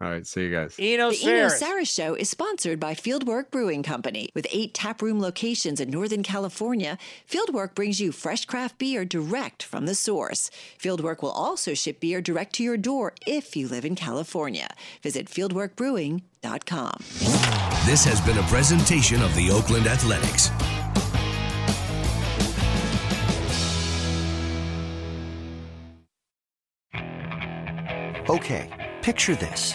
All 0.03 0.11
right, 0.11 0.27
see 0.27 0.43
you 0.43 0.51
guys. 0.51 0.75
Eno 0.81 1.13
the 1.13 1.31
Eno 1.31 1.47
Sarris 1.47 1.95
Show 1.95 2.15
is 2.15 2.29
sponsored 2.29 2.81
by 2.81 2.93
Fieldwork 2.93 3.53
Brewing 3.53 3.85
Company. 3.85 4.31
With 4.35 4.49
eight 4.51 4.75
taproom 4.75 5.21
locations 5.21 5.79
in 5.79 5.91
Northern 5.91 6.25
California, 6.25 6.99
Fieldwork 7.31 7.77
brings 7.77 8.01
you 8.01 8.11
fresh 8.11 8.45
craft 8.45 8.79
beer 8.79 9.05
direct 9.05 9.63
from 9.63 9.87
the 9.87 9.95
source. 9.95 10.51
Fieldwork 10.77 11.23
will 11.23 11.31
also 11.31 11.75
ship 11.75 12.01
beer 12.01 12.21
direct 12.21 12.55
to 12.55 12.65
your 12.65 12.77
door 12.77 13.15
if 13.29 13.55
you 13.55 13.69
live 13.69 13.85
in 13.85 13.95
California. 13.95 14.75
Visit 15.03 15.29
fieldworkbrewing.com. 15.29 16.97
This 17.87 18.05
has 18.05 18.21
been 18.23 18.39
a 18.39 18.43
presentation 18.49 19.23
of 19.23 19.33
the 19.37 19.53
Oakland 19.53 19.87
Athletics. 19.87 20.51
Okay. 28.29 28.69
Picture 29.03 29.35
this. 29.35 29.75